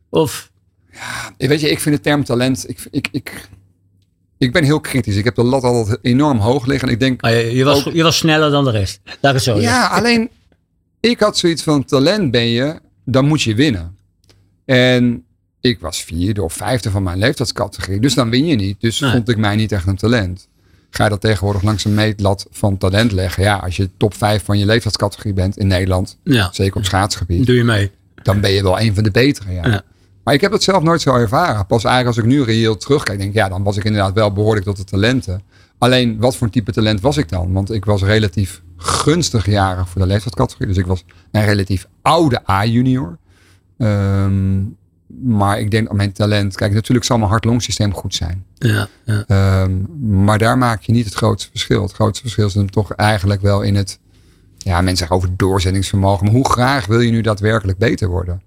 Of? 0.09 0.51
Weet 1.37 1.61
je, 1.61 1.69
ik 1.69 1.79
vind 1.79 1.95
de 1.95 2.01
term 2.01 2.23
talent. 2.23 2.69
Ik, 2.69 2.85
ik, 2.91 3.07
ik, 3.11 3.47
ik 4.37 4.51
ben 4.51 4.63
heel 4.63 4.79
kritisch. 4.79 5.15
Ik 5.15 5.23
heb 5.23 5.35
de 5.35 5.43
lat 5.43 5.63
altijd 5.63 5.97
enorm 6.01 6.37
hoog 6.37 6.65
liggen. 6.65 6.87
En 6.87 6.93
ik 6.93 6.99
denk. 6.99 7.21
Ah, 7.21 7.31
je, 7.31 7.55
je, 7.55 7.63
was, 7.63 7.87
ook- 7.87 7.93
je 7.93 8.03
was 8.03 8.17
sneller 8.17 8.51
dan 8.51 8.63
de 8.63 8.71
rest. 8.71 8.99
Laat 9.21 9.33
het 9.33 9.43
zo 9.43 9.59
ja, 9.59 9.87
alleen. 9.97 10.29
Ik 10.99 11.19
had 11.19 11.37
zoiets 11.37 11.63
van: 11.63 11.83
talent 11.85 12.31
ben 12.31 12.47
je, 12.47 12.79
dan 13.05 13.25
moet 13.25 13.41
je 13.41 13.55
winnen. 13.55 13.97
En 14.65 15.23
ik 15.61 15.79
was 15.79 16.03
vierde 16.03 16.43
of 16.43 16.53
vijfde 16.53 16.91
van 16.91 17.03
mijn 17.03 17.17
leeftijdscategorie. 17.17 17.99
Dus 17.99 18.13
dan 18.13 18.29
win 18.29 18.45
je 18.45 18.55
niet. 18.55 18.81
Dus 18.81 18.99
Nee. 18.99 19.11
vond 19.11 19.29
ik 19.29 19.37
mij 19.37 19.55
niet 19.55 19.71
echt 19.71 19.87
een 19.87 19.95
talent. 19.95 20.47
ga 20.89 21.03
je 21.03 21.09
dat 21.09 21.21
tegenwoordig 21.21 21.61
langs 21.63 21.85
een 21.85 21.93
meetlat 21.93 22.47
van 22.51 22.77
talent 22.77 23.11
leggen. 23.11 23.43
Ja, 23.43 23.55
als 23.55 23.75
je 23.75 23.89
top 23.97 24.13
5 24.13 24.43
van 24.43 24.59
je 24.59 24.65
leeftijdscategorie 24.65 25.33
bent 25.33 25.57
in 25.57 25.67
Nederland, 25.67 26.17
Ja. 26.23 26.49
zeker 26.51 26.77
op 26.77 26.85
schaatsgebied, 26.85 27.45
Doe 27.45 27.55
je 27.55 27.63
mee. 27.63 27.91
dan 28.23 28.39
ben 28.41 28.51
je 28.51 28.63
wel 28.63 28.79
een 28.79 28.93
van 28.95 29.03
de 29.03 29.11
betere. 29.11 29.51
Ja. 29.53 29.67
Ja. 29.67 29.81
Maar 30.23 30.33
ik 30.33 30.41
heb 30.41 30.51
dat 30.51 30.63
zelf 30.63 30.83
nooit 30.83 31.01
zo 31.01 31.15
ervaren. 31.15 31.65
Pas 31.65 31.83
eigenlijk 31.83 32.15
als 32.15 32.25
ik 32.25 32.31
nu 32.31 32.43
reëel 32.43 32.77
terugkijk, 32.77 33.17
denk 33.17 33.29
ik, 33.29 33.35
ja, 33.35 33.49
dan 33.49 33.63
was 33.63 33.77
ik 33.77 33.83
inderdaad 33.83 34.13
wel 34.13 34.33
behoorlijk 34.33 34.65
tot 34.65 34.77
de 34.77 34.83
talenten. 34.83 35.41
Alleen, 35.77 36.19
wat 36.19 36.35
voor 36.35 36.49
type 36.49 36.71
talent 36.71 37.01
was 37.01 37.17
ik 37.17 37.29
dan? 37.29 37.53
Want 37.53 37.71
ik 37.71 37.85
was 37.85 38.03
relatief 38.03 38.61
gunstig 38.77 39.45
jarig 39.45 39.89
voor 39.89 40.01
de 40.01 40.07
leeftijdscategorie. 40.07 40.67
Dus 40.67 40.77
ik 40.77 40.85
was 40.85 41.05
een 41.31 41.45
relatief 41.45 41.87
oude 42.01 42.49
A-junior. 42.49 43.17
Ehm, 43.77 44.61
maar 45.21 45.59
ik 45.59 45.71
denk 45.71 45.87
dat 45.87 45.95
mijn 45.95 46.11
talent... 46.11 46.55
Kijk, 46.55 46.73
natuurlijk 46.73 47.05
zal 47.05 47.17
mijn 47.17 47.29
hart-longsysteem 47.29 47.93
goed 47.93 48.15
zijn. 48.15 48.45
Ja, 48.53 48.87
ja. 49.05 49.23
Ehm, 49.27 49.71
maar 50.23 50.37
daar 50.37 50.57
maak 50.57 50.81
je 50.81 50.91
niet 50.91 51.05
het 51.05 51.13
grootste 51.13 51.49
verschil. 51.49 51.81
Het 51.81 51.91
grootste 51.91 52.21
verschil 52.21 52.47
is 52.47 52.53
dan 52.53 52.69
toch 52.69 52.91
eigenlijk 52.91 53.41
wel 53.41 53.61
in 53.61 53.75
het... 53.75 53.99
Ja, 54.57 54.75
mensen 54.75 54.97
zeggen 54.97 55.15
over 55.15 55.29
doorzettingsvermogen. 55.37 56.25
Maar 56.25 56.35
hoe 56.35 56.49
graag 56.49 56.85
wil 56.85 56.99
je 56.99 57.11
nu 57.11 57.21
daadwerkelijk 57.21 57.77
beter 57.77 58.07
worden? 58.07 58.41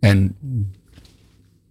En 0.00 0.36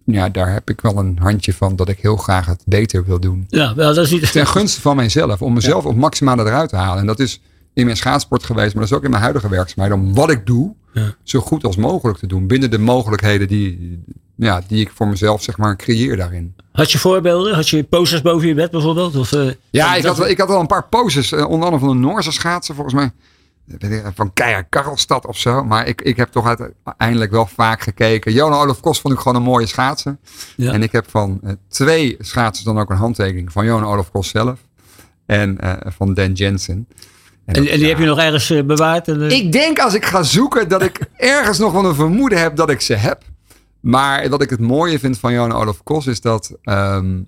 ja, 0.04 0.28
daar 0.28 0.52
heb 0.52 0.70
ik 0.70 0.80
wel 0.80 0.96
een 0.98 1.18
handje 1.20 1.52
van 1.54 1.76
dat 1.76 1.88
ik 1.88 1.98
heel 2.00 2.16
graag 2.16 2.46
het 2.46 2.62
beter 2.66 3.04
wil 3.04 3.20
doen. 3.20 3.44
ja 3.48 3.74
wel, 3.74 3.94
dat 3.94 4.04
is 4.04 4.10
niet... 4.10 4.32
Ten 4.32 4.46
gunste 4.46 4.80
van 4.80 4.96
mijzelf. 4.96 5.42
Om 5.42 5.52
mezelf 5.52 5.84
op 5.84 5.90
het 5.90 6.00
maximale 6.00 6.42
eruit 6.44 6.68
te 6.68 6.76
halen. 6.76 6.98
En 7.00 7.06
dat 7.06 7.18
is 7.20 7.40
in 7.74 7.84
mijn 7.84 7.96
schaatsport 7.96 8.42
geweest. 8.44 8.74
Maar 8.74 8.82
dat 8.82 8.90
is 8.92 8.96
ook 8.98 9.04
in 9.04 9.10
mijn 9.10 9.22
huidige 9.22 9.48
werkzaamheid. 9.48 9.92
Om 10.00 10.14
wat 10.14 10.30
ik 10.30 10.46
doe, 10.46 10.74
Ja. 10.92 11.14
zo 11.22 11.40
goed 11.40 11.64
als 11.64 11.76
mogelijk 11.76 12.18
te 12.18 12.26
doen. 12.26 12.46
Binnen 12.46 12.70
de 12.70 12.78
mogelijkheden 12.78 13.48
die, 13.48 13.98
ja, 14.36 14.62
die 14.68 14.80
ik 14.80 14.90
voor 14.94 15.08
mezelf 15.08 15.42
zeg 15.42 15.56
maar 15.56 15.76
creëer 15.76 16.16
daarin. 16.16 16.54
Had 16.72 16.92
je 16.92 16.98
voorbeelden? 16.98 17.54
Had 17.54 17.68
je 17.68 17.82
posters 17.84 18.22
boven 18.22 18.48
je 18.48 18.54
bed 18.54 18.70
bijvoorbeeld? 18.70 19.16
Of, 19.16 19.32
eh, 19.32 19.50
Ja, 19.70 19.94
ik 19.94 20.04
had, 20.04 20.16
wel- 20.18 20.28
ik 20.28 20.38
had 20.38 20.48
wel 20.48 20.60
een 20.60 20.66
paar 20.66 20.84
poses. 20.88 21.32
eh, 21.32 21.38
onder 21.48 21.64
andere 21.68 21.78
van 21.86 21.88
de 22.00 22.06
Noorse 22.06 22.32
schaatsen, 22.32 22.74
volgens 22.74 22.94
mij. 22.94 23.10
Van 24.14 24.32
Keijer 24.32 24.64
Karlstad 24.64 25.26
of 25.26 25.38
zo. 25.38 25.64
Maar 25.64 25.86
ik, 25.86 26.02
ik 26.02 26.16
heb 26.16 26.32
toch 26.32 26.46
uiteindelijk 26.46 27.30
wel 27.30 27.46
vaak 27.46 27.80
gekeken. 27.82 28.32
Johan 28.32 28.60
Olaf 28.60 28.80
Kos 28.80 29.00
vond 29.00 29.14
ik 29.14 29.20
gewoon 29.20 29.36
een 29.36 29.48
mooie 29.48 29.66
schaatsen. 29.66 30.18
Ja. 30.56 30.72
En 30.72 30.82
ik 30.82 30.92
heb 30.92 31.10
van 31.10 31.40
eh, 31.42 31.52
twee 31.68 32.16
schaatsers 32.18 32.64
dan 32.64 32.78
ook 32.78 32.90
een 32.90 32.96
handtekening. 32.96 33.52
Van 33.52 33.64
Johan 33.64 33.84
Olaf 33.84 34.10
Kos 34.10 34.28
zelf. 34.28 34.58
En 35.26 35.60
eh, 35.60 35.72
van 35.96 36.14
Dan 36.14 36.32
Jensen. 36.32 36.86
En, 37.44 37.54
en 37.54 37.78
die 37.78 37.88
heb 37.88 37.98
je 37.98 38.04
nog 38.04 38.18
ergens 38.18 38.50
eh, 38.50 38.64
bewaard? 38.64 39.08
En, 39.08 39.30
Ik 39.30 39.52
denk 39.52 39.78
als 39.78 39.94
ik 39.94 40.04
ga 40.04 40.22
zoeken 40.22 40.68
dat 40.68 40.82
ik 40.82 40.98
ergens 41.16 41.58
nog 41.58 41.72
wel 41.72 41.84
een 41.84 41.94
vermoeden 41.94 42.40
heb 42.40 42.56
dat 42.56 42.70
ik 42.70 42.80
ze 42.80 42.94
heb. 42.94 43.22
Maar 43.80 44.28
wat 44.28 44.42
ik 44.42 44.50
het 44.50 44.60
mooie 44.60 44.98
vind 44.98 45.18
van 45.18 45.32
Johan 45.32 45.52
Olaf 45.52 45.82
Kos 45.82 46.06
is 46.06 46.20
dat 46.20 46.56
ehm, 46.62 47.20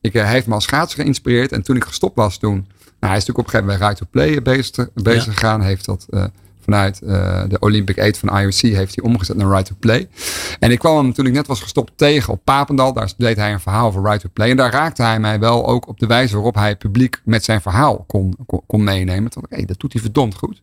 ik, 0.00 0.12
hij 0.12 0.30
heeft 0.30 0.46
me 0.46 0.54
als 0.54 0.64
schaatser 0.64 1.00
geïnspireerd. 1.00 1.52
En 1.52 1.62
toen 1.62 1.76
ik 1.76 1.84
gestopt 1.84 2.16
was 2.16 2.38
toen, 2.38 2.66
hij 3.08 3.16
is 3.16 3.24
natuurlijk 3.26 3.38
op 3.38 3.54
een 3.54 3.60
gegeven 3.60 3.64
moment 3.64 3.78
bij 3.78 3.88
Right 3.88 3.96
to 3.98 4.06
Play 4.10 4.42
bezig, 4.42 4.92
bezig 4.94 5.24
Ja. 5.24 5.32
gegaan. 5.32 5.60
Heeft 5.62 5.84
dat 5.84 6.06
eh, 6.10 6.24
vanuit 6.60 7.00
eh, 7.02 7.42
de 7.48 7.58
Olympic 7.58 7.98
Aid 8.00 8.18
van 8.18 8.38
IOC 8.38 8.54
heeft 8.60 8.94
hij 8.96 9.04
omgezet 9.04 9.36
naar 9.36 9.48
Right 9.48 9.66
to 9.66 9.74
Play. 9.78 10.08
En 10.58 10.70
ik 10.70 10.78
kwam 10.78 10.96
hem 10.96 11.12
toen 11.12 11.26
ik 11.26 11.32
net 11.32 11.46
was 11.46 11.60
gestopt 11.60 11.92
tegen 11.96 12.32
op 12.32 12.40
Papendal. 12.44 12.92
Daar 12.92 13.12
deed 13.16 13.36
hij 13.36 13.52
een 13.52 13.60
verhaal 13.60 13.86
over 13.86 14.02
Right 14.02 14.20
to 14.20 14.28
Play. 14.32 14.50
En 14.50 14.56
daar 14.56 14.72
raakte 14.72 15.02
hij 15.02 15.20
mij 15.20 15.38
wel 15.38 15.66
ook 15.66 15.88
op 15.88 15.98
de 15.98 16.06
wijze 16.06 16.34
waarop 16.34 16.54
hij 16.54 16.68
het 16.68 16.78
publiek 16.78 17.20
met 17.24 17.44
zijn 17.44 17.60
verhaal 17.60 18.04
kon, 18.06 18.36
kon, 18.46 18.60
kon 18.66 18.84
meenemen. 18.84 19.30
Toen 19.30 19.40
dacht 19.42 19.52
ik, 19.52 19.58
hey, 19.58 19.66
dat 19.66 19.80
doet 19.80 19.92
hij 19.92 20.02
verdomd 20.02 20.34
goed. 20.34 20.62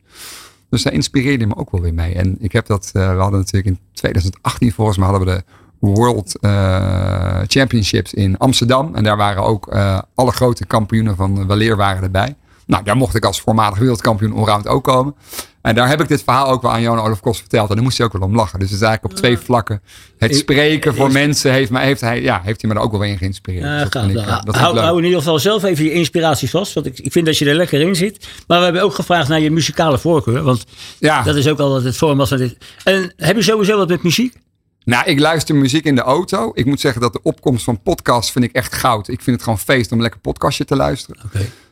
Dus 0.70 0.84
daar 0.84 0.94
inspireerde 0.94 1.46
me 1.46 1.56
ook 1.56 1.72
wel 1.72 1.82
weer 1.82 1.94
mee. 1.94 2.14
En 2.14 2.36
ik 2.40 2.52
heb 2.52 2.66
dat, 2.66 2.90
eh, 2.94 3.14
we 3.14 3.22
hadden 3.22 3.40
natuurlijk 3.40 3.76
in 3.76 3.80
2018 3.94 4.72
volgens 4.72 4.98
mij 4.98 5.08
hadden 5.08 5.28
we 5.28 5.34
de 5.36 5.44
World 5.82 6.40
eh, 6.40 7.40
Championships 7.48 8.14
in 8.14 8.38
Amsterdam. 8.38 8.96
En 8.96 9.04
daar 9.04 9.18
waren 9.18 9.44
ook 9.44 9.68
eh, 9.68 10.00
alle 10.16 10.32
grote 10.32 10.66
kampioenen 10.66 11.16
van 11.16 11.48
Waleer 11.48 11.78
waren 11.78 12.04
erbij. 12.04 12.36
Nou, 12.66 12.84
daar 12.84 12.98
mocht 12.98 13.16
ik 13.16 13.26
als 13.26 13.42
voormalig 13.42 13.78
wereldkampioen 13.78 14.34
allround 14.34 14.68
ook 14.68 14.84
komen. 14.84 15.16
En 15.62 15.76
daar 15.76 15.88
heb 15.88 16.02
ik 16.02 16.08
dit 16.08 16.24
verhaal 16.24 16.48
ook 16.48 16.62
wel 16.62 16.72
aan 16.72 16.82
Johan 16.82 17.00
Olaf 17.06 17.20
Kos 17.20 17.40
verteld. 17.40 17.70
En 17.70 17.76
daar 17.76 17.84
moest 17.84 17.98
hij 17.98 18.06
ook 18.06 18.14
wel 18.14 18.22
om 18.22 18.36
lachen. 18.36 18.60
Dus 18.60 18.70
het 18.70 18.82
is 18.82 18.86
eigenlijk 18.86 19.14
op 19.14 19.20
twee 19.20 19.38
vlakken. 19.38 19.82
Het 20.18 20.36
spreken 20.36 20.96
voor 20.96 21.12
mensen 21.12 21.52
heeft, 21.52 21.72
mij, 21.72 21.86
heeft, 21.86 22.02
hij, 22.02 22.22
ja, 22.22 22.42
heeft 22.44 22.62
hij 22.62 22.72
me 22.72 22.78
er 22.78 22.84
ook 22.84 22.92
wel 22.92 23.00
weer 23.00 23.10
in 23.10 23.18
geïnspireerd. 23.18 23.64
Ja, 23.64 23.78
Dus 23.84 23.90
dat 23.90 24.10
ik, 24.10 24.16
eh, 24.16 24.42
dat 24.44 24.56
hou, 24.56 24.98
in 24.98 25.04
ieder 25.04 25.20
geval 25.20 25.40
zelf 25.40 25.64
even 25.64 25.84
je 25.84 25.92
inspiratie 25.92 26.50
vast. 26.50 26.74
Want 26.74 26.86
ik, 26.86 27.00
ik 27.00 27.12
vind 27.12 27.26
dat 27.26 27.38
je 27.38 27.46
er 27.50 27.56
lekker 27.56 27.82
in 27.82 27.96
zit. 27.96 28.28
Maar 28.48 28.58
we 28.58 28.64
hebben 28.64 28.82
ook 28.84 28.94
gevraagd 28.94 29.28
naar 29.30 29.40
je 29.40 29.52
muzikale 29.52 29.98
voorkeur. 29.98 30.44
Want 30.44 30.66
Ja. 31.00 31.24
dat 31.24 31.36
is 31.36 31.48
ook 31.48 31.60
altijd 31.60 32.00
het 32.00 32.38
dit. 32.38 32.58
En 32.84 33.14
heb 33.18 33.36
je 33.36 33.42
sowieso 33.42 33.78
wat 33.78 33.88
met 33.88 34.04
muziek? 34.04 34.36
Nou, 34.84 35.06
ik 35.06 35.20
luister 35.20 35.56
muziek 35.56 35.86
in 35.86 35.96
de 35.96 36.02
auto. 36.02 36.52
Ik 36.54 36.66
moet 36.66 36.80
zeggen 36.80 37.02
dat 37.02 37.14
de 37.14 37.22
opkomst 37.24 37.64
van 37.64 37.82
podcasts 37.82 38.32
vind 38.32 38.46
ik 38.46 38.52
echt 38.52 38.74
goud. 38.74 39.08
Ik 39.08 39.22
vind 39.22 39.36
het 39.36 39.44
gewoon 39.44 39.60
feest 39.60 39.92
om 39.92 39.98
een 39.98 40.04
lekker 40.04 40.22
podcastje 40.22 40.66
te 40.66 40.76
luisteren. 40.76 41.22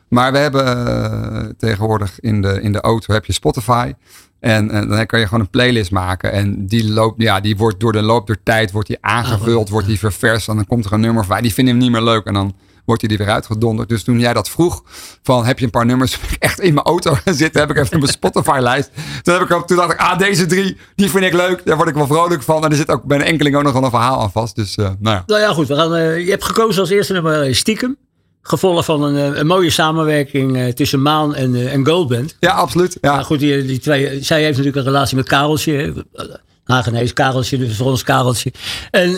Maar 0.08 0.32
we 0.32 0.38
hebben 0.38 0.86
eh, 0.86 1.48
tegenwoordig 1.58 2.20
in 2.20 2.42
de, 2.42 2.60
in 2.60 2.72
de 2.72 2.80
auto 2.80 3.12
heb 3.12 3.24
je 3.24 3.32
Spotify. 3.32 3.92
En, 4.40 4.70
eh, 4.70 4.88
dan 4.88 5.06
kan 5.06 5.20
je 5.20 5.26
gewoon 5.26 5.40
een 5.40 5.50
playlist 5.50 5.90
maken. 5.90 6.32
En 6.32 6.66
die, 6.66 6.92
loopt, 6.92 7.22
ja, 7.22 7.40
die 7.40 7.56
wordt 7.56 7.80
door 7.80 7.92
de 7.92 8.02
loop 8.02 8.26
der 8.26 8.42
tijd 8.42 8.72
wordt 8.72 8.88
die 8.88 8.98
aangevuld, 9.00 9.68
wordt 9.68 9.86
die 9.86 9.98
ververst. 9.98 10.48
En 10.48 10.56
dan 10.56 10.66
komt 10.66 10.84
er 10.84 10.92
een 10.92 11.00
nummer 11.00 11.24
van. 11.24 11.42
Die 11.42 11.54
vinden 11.54 11.74
hem 11.74 11.82
niet 11.82 11.92
meer 11.92 12.02
leuk. 12.02 12.24
En 12.24 12.34
dan 12.34 12.54
wordt 12.84 13.02
hij 13.02 13.10
er 13.10 13.24
weer 13.24 13.34
uitgedonderd. 13.34 13.88
Dus 13.88 14.02
toen 14.02 14.20
jij 14.20 14.32
dat 14.32 14.50
vroeg, 14.50 14.82
van 15.22 15.44
heb 15.44 15.58
je 15.58 15.64
een 15.64 15.70
paar 15.70 15.86
nummers 15.86 16.18
echt 16.38 16.60
in 16.60 16.74
mijn 16.74 16.86
auto 16.86 17.14
gaan 17.14 17.34
zitten. 17.34 17.60
Heb 17.60 17.70
ik 17.70 17.76
even 17.76 17.98
mijn 17.98 18.12
Spotify-lijst. 18.12 18.90
Toen, 19.22 19.34
heb 19.34 19.50
ik, 19.50 19.66
toen 19.66 19.76
dacht 19.76 19.92
ik, 19.92 19.98
ah, 19.98 20.18
deze 20.18 20.46
drie, 20.46 20.76
die 20.94 21.10
vind 21.10 21.24
ik 21.24 21.32
leuk. 21.32 21.64
Daar 21.64 21.76
word 21.76 21.88
ik 21.88 21.94
wel 21.94 22.06
vrolijk 22.06 22.42
van. 22.42 22.64
En 22.64 22.70
er 22.70 22.76
zit 22.76 22.90
ook 22.90 23.04
bij 23.04 23.18
een 23.18 23.24
enkeling 23.24 23.56
ook 23.56 23.62
nog 23.62 23.72
wel 23.72 23.84
een 23.84 23.90
verhaal 23.90 24.20
aan 24.20 24.30
vast. 24.30 24.56
Dus, 24.56 24.76
eh, 24.76 24.90
nou 24.98 25.16
ja. 25.16 25.22
Nou 25.26 25.40
ja, 25.40 25.52
goed. 25.52 25.68
We 25.68 25.74
gaan, 25.74 25.94
eh, 25.94 26.24
je 26.24 26.30
hebt 26.30 26.44
gekozen 26.44 26.80
als 26.80 26.90
eerste 26.90 27.12
nummer 27.12 27.54
Stiekem. 27.54 27.96
Gevolgd 28.42 28.84
van 28.84 29.02
een, 29.02 29.32
eh, 29.32 29.38
een 29.38 29.46
mooie 29.46 29.70
samenwerking 29.70 30.56
eh, 30.56 30.66
tussen 30.66 31.02
Maan 31.02 31.34
en, 31.34 31.54
eh, 31.54 31.72
en 31.72 31.86
Goldband. 31.86 32.36
Ja, 32.40 32.52
absoluut. 32.52 32.98
Ja. 33.00 33.14
Maar 33.14 33.24
goed, 33.24 33.38
die, 33.38 33.64
die 33.64 33.78
twee, 33.78 34.22
zij 34.22 34.38
heeft 34.42 34.56
natuurlijk 34.56 34.76
een 34.76 34.92
relatie 34.92 35.16
met 35.16 35.28
Kareltje. 35.28 36.04
Hagenees 36.64 37.12
Kareltje, 37.12 37.58
dus 37.58 37.76
voor 37.76 37.86
ons 37.86 38.02
Kareltje. 38.02 38.52
En 38.90 39.10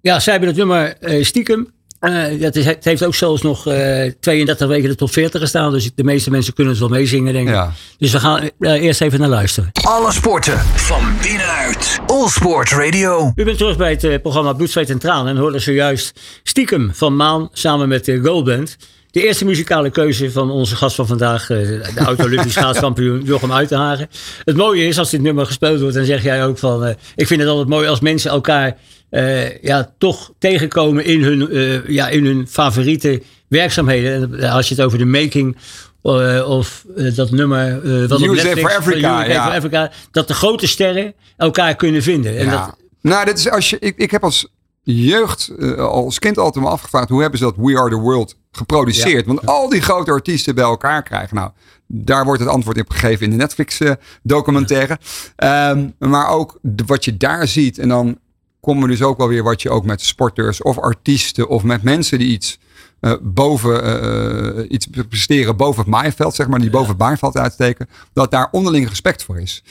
ja, 0.00 0.20
zij 0.20 0.32
hebben 0.32 0.48
het 0.48 0.58
nummer 0.58 0.96
Stiekem. 1.24 1.74
Eh, 2.06 2.50
is, 2.52 2.64
het 2.64 2.84
heeft 2.84 3.04
ook 3.04 3.14
zelfs 3.14 3.42
nog 3.42 3.66
eh 3.66 4.12
32 4.20 4.68
weken 4.68 4.88
de 4.88 4.94
top 4.94 5.12
40 5.12 5.40
gestaan. 5.40 5.72
Dus 5.72 5.90
de 5.94 6.04
meeste 6.04 6.30
mensen 6.30 6.54
kunnen 6.54 6.72
het 6.72 6.82
wel 6.82 6.90
meezingen, 6.90 7.32
denk 7.32 7.48
ik. 7.48 7.54
Ja. 7.54 7.72
Dus 7.98 8.12
we 8.12 8.20
gaan 8.20 8.50
eh, 8.58 8.82
eerst 8.82 9.00
even 9.00 9.20
naar 9.20 9.28
luisteren. 9.28 9.70
Alle 9.82 10.12
sporten 10.12 10.58
van 10.58 11.02
binnenuit. 11.22 11.98
All 12.06 12.28
Sport 12.28 12.70
Radio. 12.70 13.32
U 13.34 13.44
bent 13.44 13.58
terug 13.58 13.76
bij 13.76 13.98
het 14.00 14.22
programma 14.22 14.52
Bloed, 14.52 14.70
Zweet 14.70 14.90
en 14.90 14.98
Tranen 14.98 15.34
en 15.34 15.40
hoorde 15.40 15.58
zojuist 15.58 16.20
Stiekem 16.42 16.90
van 16.94 17.16
Maan 17.16 17.48
samen 17.52 17.88
met 17.88 18.04
de 18.04 18.20
Goldband. 18.20 18.76
De 19.16 19.26
eerste 19.26 19.44
muzikale 19.44 19.90
keuze 19.90 20.30
van 20.30 20.50
onze 20.50 20.76
gast 20.76 20.96
van 20.96 21.06
vandaag, 21.06 21.50
eh, 21.50 21.58
de 21.94 22.04
oud-Olympisch 22.04 22.52
schaatskampioen 22.58 23.22
Jochem 23.24 23.52
Uitenhagen. 23.52 24.08
Het 24.44 24.56
mooie 24.56 24.86
is, 24.86 24.98
als 24.98 25.10
dit 25.10 25.20
nummer 25.20 25.46
gespeeld 25.46 25.80
wordt, 25.80 25.94
dan 25.94 26.04
zeg 26.04 26.22
jij 26.22 26.44
ook 26.44 26.58
van, 26.58 26.84
eh, 26.84 26.94
ik 27.14 27.26
vind 27.26 27.40
het 27.40 27.48
altijd 27.48 27.68
mooi 27.68 27.88
als 27.88 28.00
mensen 28.00 28.30
elkaar 28.30 28.76
eh, 29.10 29.62
ja, 29.62 29.92
toch 29.98 30.32
tegenkomen 30.38 31.04
in 31.04 31.22
hun, 31.22 31.50
eh, 31.50 31.88
ja, 31.88 32.08
in 32.08 32.24
hun 32.24 32.48
favoriete 32.48 33.22
werkzaamheden. 33.48 34.40
En 34.40 34.50
als 34.50 34.68
je 34.68 34.74
het 34.74 34.84
over 34.84 34.98
de 34.98 35.04
making 35.04 35.56
eh, 36.02 36.48
of 36.48 36.84
eh, 36.96 37.14
dat 37.14 37.30
nummer 37.30 37.82
eh, 38.02 38.08
wat 38.08 38.20
USA 38.20 38.32
Netflix, 38.32 38.60
for 38.60 38.78
Africa, 38.78 39.24
ja. 39.24 39.44
for 39.44 39.54
Africa, 39.54 39.90
dat 40.10 40.28
de 40.28 40.34
grote 40.34 40.66
sterren 40.66 41.14
elkaar 41.36 41.76
kunnen 41.76 42.02
vinden. 42.02 42.38
En 42.38 42.44
Ja. 42.44 42.50
dat, 42.50 42.76
Nou, 43.00 43.24
dit 43.24 43.38
is 43.38 43.50
als 43.50 43.70
je, 43.70 43.78
ik, 43.78 43.96
ik 43.96 44.10
heb 44.10 44.24
als 44.24 44.48
jeugd, 44.82 45.52
eh, 45.58 45.74
als 45.74 46.18
kind 46.18 46.38
altijd 46.38 46.64
me 46.64 46.70
afgevraagd, 46.70 47.08
hoe 47.08 47.20
hebben 47.20 47.38
ze 47.38 47.44
dat 47.44 47.54
We 47.56 47.78
Are 47.78 47.90
The 47.90 47.96
World 47.96 48.36
geproduceerd? 48.52 49.26
Want 49.26 49.46
al 49.46 49.68
die 49.68 49.80
grote 49.80 50.10
artiesten 50.10 50.54
bij 50.54 50.64
elkaar 50.64 51.02
krijgen. 51.02 51.36
Nou, 51.36 51.50
daar 51.86 52.24
wordt 52.24 52.40
het 52.40 52.50
antwoord 52.50 52.80
op 52.80 52.90
gegeven 52.90 53.24
in 53.24 53.30
de 53.30 53.36
Netflix 53.36 53.80
eh, 53.80 53.92
documentaire. 54.22 54.98
Ehm, 55.36 55.88
maar 55.98 56.28
ook 56.28 56.58
wat 56.86 57.04
je 57.04 57.16
daar 57.16 57.48
ziet. 57.48 57.78
En 57.78 57.88
dan 57.88 58.18
komen 58.66 58.88
dus 58.88 59.02
ook 59.02 59.16
wel 59.16 59.28
weer 59.28 59.42
wat 59.42 59.62
je 59.62 59.70
ook 59.70 59.84
met 59.84 60.00
sporters 60.00 60.62
of 60.62 60.78
artiesten 60.78 61.48
of 61.48 61.62
met 61.62 61.82
mensen 61.82 62.18
die 62.18 62.28
iets 62.28 62.58
eh, 63.00 63.12
boven 63.22 63.82
eh, 63.82 64.58
eh, 64.58 64.70
iets 64.70 64.86
presteren 65.08 65.56
boven 65.56 65.80
het 65.80 65.90
maaiveld, 65.90 66.34
zeg 66.34 66.48
maar, 66.48 66.58
die 66.58 66.70
boven 66.70 66.88
het 66.88 66.98
maaiveld 66.98 67.36
uitsteken, 67.36 67.88
dat 68.12 68.30
daar 68.30 68.48
onderling 68.50 68.88
respect 68.88 69.22
voor 69.22 69.40
is. 69.40 69.62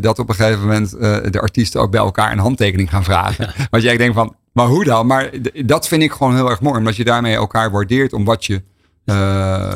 Dat 0.00 0.18
op 0.18 0.28
een 0.28 0.34
gegeven 0.34 0.60
moment 0.60 0.90
de 1.32 1.40
artiesten 1.40 1.80
ook 1.80 1.90
bij 1.90 2.00
elkaar 2.00 2.32
een 2.32 2.38
handtekening 2.38 2.90
gaan 2.90 3.04
vragen. 3.04 3.52
Want 3.70 3.82
jij 3.82 3.96
denkt 3.96 4.14
van, 4.14 4.34
maar 4.52 4.66
hoe 4.66 4.84
dan? 4.84 5.06
Maar 5.06 5.30
dat 5.66 5.88
vind 5.88 6.02
ik 6.02 6.12
gewoon 6.12 6.34
heel 6.34 6.50
erg 6.50 6.60
mooi, 6.60 6.78
omdat 6.78 6.96
je 6.96 7.04
daarmee 7.04 7.34
elkaar 7.34 7.70
waardeert 7.70 8.12
om 8.12 8.24
wat 8.24 8.44
je. 8.44 8.62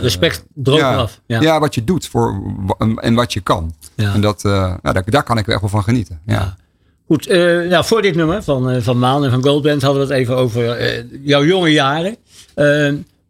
Respect 0.01 0.45
droog 0.55 0.79
ja, 0.79 0.97
af. 0.97 1.21
Ja. 1.27 1.41
Ja. 1.41 1.61
wat 1.61 1.75
je 1.75 1.85
doet 1.85 2.09
voor, 2.09 2.43
en 2.97 3.15
wat 3.15 3.33
je 3.33 3.41
kan. 3.41 3.75
Ja. 3.95 4.15
En 4.15 4.21
dat, 4.21 4.43
nou, 4.43 4.79
daar, 4.83 5.05
daar 5.05 5.23
kan 5.23 5.39
ik 5.39 5.49
echt 5.49 5.61
wel 5.61 5.71
van 5.71 5.83
genieten. 5.83 6.21
Ja. 6.27 6.57
Goed, 7.07 7.27
eh, 7.27 7.39
nou, 7.69 7.85
voor 7.85 8.03
dit 8.03 8.15
nummer 8.15 8.43
van, 8.43 8.71
eh, 8.71 8.83
van 8.83 8.99
Maan 8.99 9.25
en 9.25 9.31
van 9.31 9.43
Goldband 9.43 9.83
hadden 9.83 10.07
we 10.07 10.13
het 10.13 10.19
even 10.23 10.37
over 10.37 10.71
eh, 10.71 11.05
jouw 11.23 11.45
jonge 11.45 11.69
jaren. 11.73 12.17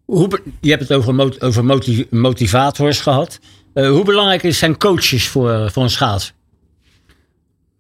Hoe, 0.05 0.41
je 0.61 0.71
hebt 0.71 0.83
het 0.83 0.93
over, 0.93 1.15
mot- 1.15 1.41
over 1.43 1.65
motiv- 1.65 2.11
motivators 2.11 3.01
gehad. 3.01 3.39
Eh, 3.73 3.89
hoe 3.91 4.05
belangrijk 4.05 4.55
zijn 4.55 4.77
coaches 4.79 5.29
voor, 5.29 5.71
voor 5.71 5.83
een 5.83 5.91
schaats? 5.91 6.33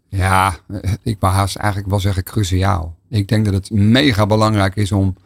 Ja, 0.08 0.56
ik 1.02 1.16
wou 1.20 1.32
haast 1.34 1.56
eigenlijk 1.56 1.90
wel 1.90 2.00
zeggen 2.00 2.24
cruciaal. 2.24 2.96
Ik 3.10 3.28
denk 3.28 3.44
dat 3.44 3.54
het 3.54 3.70
mega 3.70 4.26
belangrijk 4.26 4.76
is 4.76 4.92
om 4.92 5.16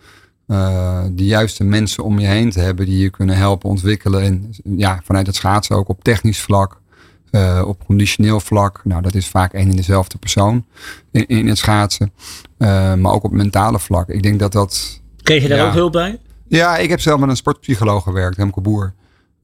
de 1.12 1.24
juiste 1.24 1.64
mensen 1.64 2.04
om 2.04 2.18
je 2.18 2.26
heen 2.26 2.50
te 2.50 2.60
hebben 2.60 2.86
die 2.86 2.98
je 2.98 3.10
kunnen 3.10 3.36
helpen 3.36 3.68
ontwikkelen. 3.70 4.22
En 4.22 4.50
ja, 4.76 5.00
vanuit 5.04 5.26
het 5.26 5.36
schaatsen 5.36 5.76
ook 5.76 5.88
op 5.88 6.04
technisch 6.04 6.40
vlak, 6.40 6.80
uh, 7.30 7.62
op 7.66 7.84
conditioneel 7.84 8.40
vlak. 8.40 8.80
Nou, 8.84 9.02
dat 9.02 9.14
is 9.14 9.28
vaak 9.28 9.52
één 9.52 9.70
en 9.70 9.76
dezelfde 9.76 10.18
persoon 10.18 10.64
in, 11.10 11.26
in 11.26 11.48
het 11.48 11.58
schaatsen. 11.58 12.12
Uh, 12.58 12.94
maar 12.94 13.12
ook 13.12 13.24
op 13.24 13.32
mentale 13.32 13.78
vlak. 13.78 14.08
Ik 14.08 14.22
denk 14.22 14.38
dat 14.38 14.52
dat. 14.52 15.00
Kreeg 15.22 15.42
je 15.42 15.48
daar 15.48 15.58
ja, 15.58 15.66
ook 15.66 15.72
hulp 15.72 15.92
bij? 15.92 16.20
Ja, 16.46 16.76
ik 16.76 16.88
heb 16.88 17.00
zelf 17.00 17.20
met 17.20 17.28
een 17.28 17.36
sportpsycholoog 17.36 18.02
gewerkt, 18.02 18.36
Hemke 18.36 18.60
Boer. 18.60 18.94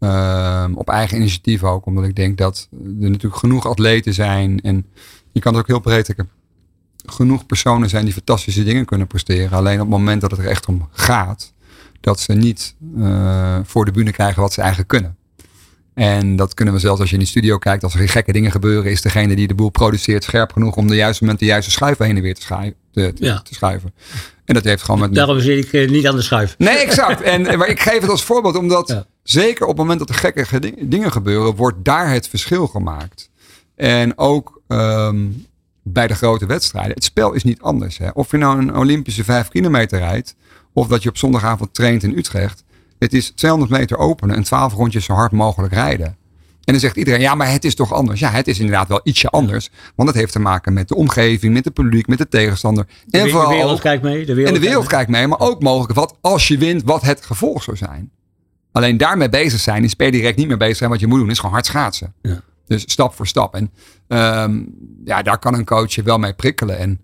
Uh, 0.00 0.64
op 0.74 0.88
eigen 0.88 1.16
initiatief 1.16 1.64
ook, 1.64 1.86
omdat 1.86 2.04
ik 2.04 2.16
denk 2.16 2.38
dat 2.38 2.68
er 2.72 3.10
natuurlijk 3.10 3.36
genoeg 3.36 3.66
atleten 3.66 4.14
zijn. 4.14 4.60
En 4.60 4.86
je 5.32 5.40
kan 5.40 5.52
het 5.52 5.62
ook 5.62 5.68
heel 5.68 5.80
breed 5.80 6.04
trekken 6.04 6.28
genoeg 7.06 7.46
personen 7.46 7.88
zijn 7.88 8.04
die 8.04 8.14
fantastische 8.14 8.64
dingen 8.64 8.84
kunnen 8.84 9.06
presteren. 9.06 9.58
Alleen 9.58 9.74
op 9.74 9.80
het 9.80 9.88
moment 9.88 10.20
dat 10.20 10.30
het 10.30 10.40
er 10.40 10.46
echt 10.46 10.66
om 10.66 10.88
gaat, 10.90 11.52
dat 12.00 12.20
ze 12.20 12.32
niet 12.32 12.74
uh, 12.96 13.58
voor 13.62 13.84
de 13.84 13.90
bühne 13.90 14.12
krijgen 14.12 14.42
wat 14.42 14.52
ze 14.52 14.60
eigenlijk 14.60 14.88
kunnen. 14.88 15.16
En 15.94 16.36
dat 16.36 16.54
kunnen 16.54 16.74
we 16.74 16.80
zelfs 16.80 17.00
als 17.00 17.08
je 17.08 17.16
in 17.16 17.22
de 17.22 17.28
studio 17.28 17.58
kijkt, 17.58 17.82
als 17.82 17.94
er 17.94 18.08
gekke 18.08 18.32
dingen 18.32 18.50
gebeuren, 18.50 18.90
is 18.90 19.02
degene 19.02 19.36
die 19.36 19.46
de 19.46 19.54
boel 19.54 19.70
produceert 19.70 20.24
scherp 20.24 20.52
genoeg 20.52 20.76
om 20.76 20.88
de 20.88 20.94
juiste 20.94 21.22
moment 21.22 21.40
de 21.40 21.46
juiste 21.46 21.70
schuiven 21.70 22.06
heen 22.06 22.16
en 22.16 22.22
weer 22.22 22.34
te, 22.34 22.40
schuiven. 22.40 22.74
Te, 22.92 23.12
te, 23.12 23.24
ja. 23.24 23.42
te 23.42 23.54
schuiven. 23.54 23.94
En 24.44 24.54
dat 24.54 24.64
heeft 24.64 24.82
gewoon 24.82 25.00
met. 25.00 25.14
Daarom 25.14 25.40
zit 25.40 25.64
ik 25.64 25.72
uh, 25.72 25.90
niet 25.90 26.06
aan 26.06 26.16
de 26.16 26.22
schuif. 26.22 26.54
Nee, 26.58 26.76
exact. 26.76 27.20
en, 27.20 27.58
maar 27.58 27.68
ik 27.68 27.80
geef 27.80 28.00
het 28.00 28.10
als 28.10 28.24
voorbeeld, 28.24 28.56
omdat 28.56 28.88
ja. 28.88 29.06
zeker 29.22 29.62
op 29.62 29.68
het 29.68 29.76
moment 29.76 29.98
dat 29.98 30.08
er 30.08 30.14
gekke 30.14 30.72
dingen 30.80 31.12
gebeuren, 31.12 31.54
wordt 31.54 31.84
daar 31.84 32.10
het 32.10 32.28
verschil 32.28 32.66
gemaakt. 32.66 33.30
En 33.76 34.18
ook 34.18 34.62
um, 34.68 35.46
bij 35.82 36.06
de 36.06 36.14
grote 36.14 36.46
wedstrijden. 36.46 36.94
Het 36.94 37.04
spel 37.04 37.32
is 37.32 37.44
niet 37.44 37.60
anders. 37.60 37.98
Hè. 37.98 38.08
Of 38.08 38.30
je 38.30 38.36
nou 38.36 38.58
een 38.58 38.76
Olympische 38.76 39.24
5 39.24 39.48
kilometer 39.48 39.98
rijdt, 39.98 40.34
of 40.72 40.86
dat 40.86 41.02
je 41.02 41.08
op 41.08 41.16
zondagavond 41.16 41.74
traint 41.74 42.02
in 42.02 42.18
Utrecht. 42.18 42.63
Het 42.98 43.12
is 43.12 43.30
200 43.30 43.72
meter 43.72 43.96
openen 43.96 44.36
en 44.36 44.42
12 44.42 44.72
rondjes 44.72 45.04
zo 45.04 45.12
hard 45.12 45.32
mogelijk 45.32 45.72
rijden. 45.72 46.06
En 46.64 46.72
dan 46.72 46.80
zegt 46.80 46.96
iedereen, 46.96 47.20
ja, 47.20 47.34
maar 47.34 47.52
het 47.52 47.64
is 47.64 47.74
toch 47.74 47.92
anders? 47.92 48.20
Ja, 48.20 48.30
het 48.30 48.48
is 48.48 48.58
inderdaad 48.58 48.88
wel 48.88 49.00
ietsje 49.02 49.28
anders. 49.28 49.70
Want 49.94 50.08
het 50.08 50.18
heeft 50.18 50.32
te 50.32 50.38
maken 50.38 50.72
met 50.72 50.88
de 50.88 50.94
omgeving, 50.94 51.52
met 51.54 51.64
de 51.64 51.70
publiek, 51.70 52.06
met 52.06 52.18
de 52.18 52.28
tegenstander. 52.28 52.86
De, 53.06 53.18
en 53.18 53.30
vooral 53.30 53.48
de 53.48 53.54
wereld 53.54 53.80
kijkt 53.80 54.02
mee. 54.02 54.26
De 54.26 54.34
wereld 54.34 54.54
en 54.54 54.60
de 54.60 54.66
wereld 54.66 54.86
kijkt 54.86 55.10
mee. 55.10 55.26
maar 55.26 55.40
ook 55.40 55.62
mogelijk 55.62 55.94
wat 55.94 56.16
als 56.20 56.48
je 56.48 56.58
wint, 56.58 56.82
wat 56.82 57.02
het 57.02 57.24
gevolg 57.24 57.62
zou 57.62 57.76
zijn. 57.76 58.10
Alleen 58.72 58.96
daarmee 58.96 59.28
bezig 59.28 59.60
zijn 59.60 59.84
is 59.84 59.94
per 59.94 60.10
direct 60.10 60.36
niet 60.36 60.48
meer 60.48 60.56
bezig 60.56 60.76
zijn. 60.76 60.90
Wat 60.90 61.00
je 61.00 61.06
moet 61.06 61.18
doen 61.18 61.30
is 61.30 61.38
gewoon 61.38 61.52
hard 61.52 61.66
schaatsen. 61.66 62.14
Ja. 62.22 62.40
Dus 62.66 62.82
stap 62.86 63.14
voor 63.14 63.26
stap. 63.26 63.54
En 63.54 63.70
um, 64.08 64.74
ja, 65.04 65.22
daar 65.22 65.38
kan 65.38 65.54
een 65.54 65.64
coach 65.64 65.92
je 65.94 66.02
wel 66.02 66.18
mee 66.18 66.32
prikkelen. 66.32 66.78
En 66.78 67.00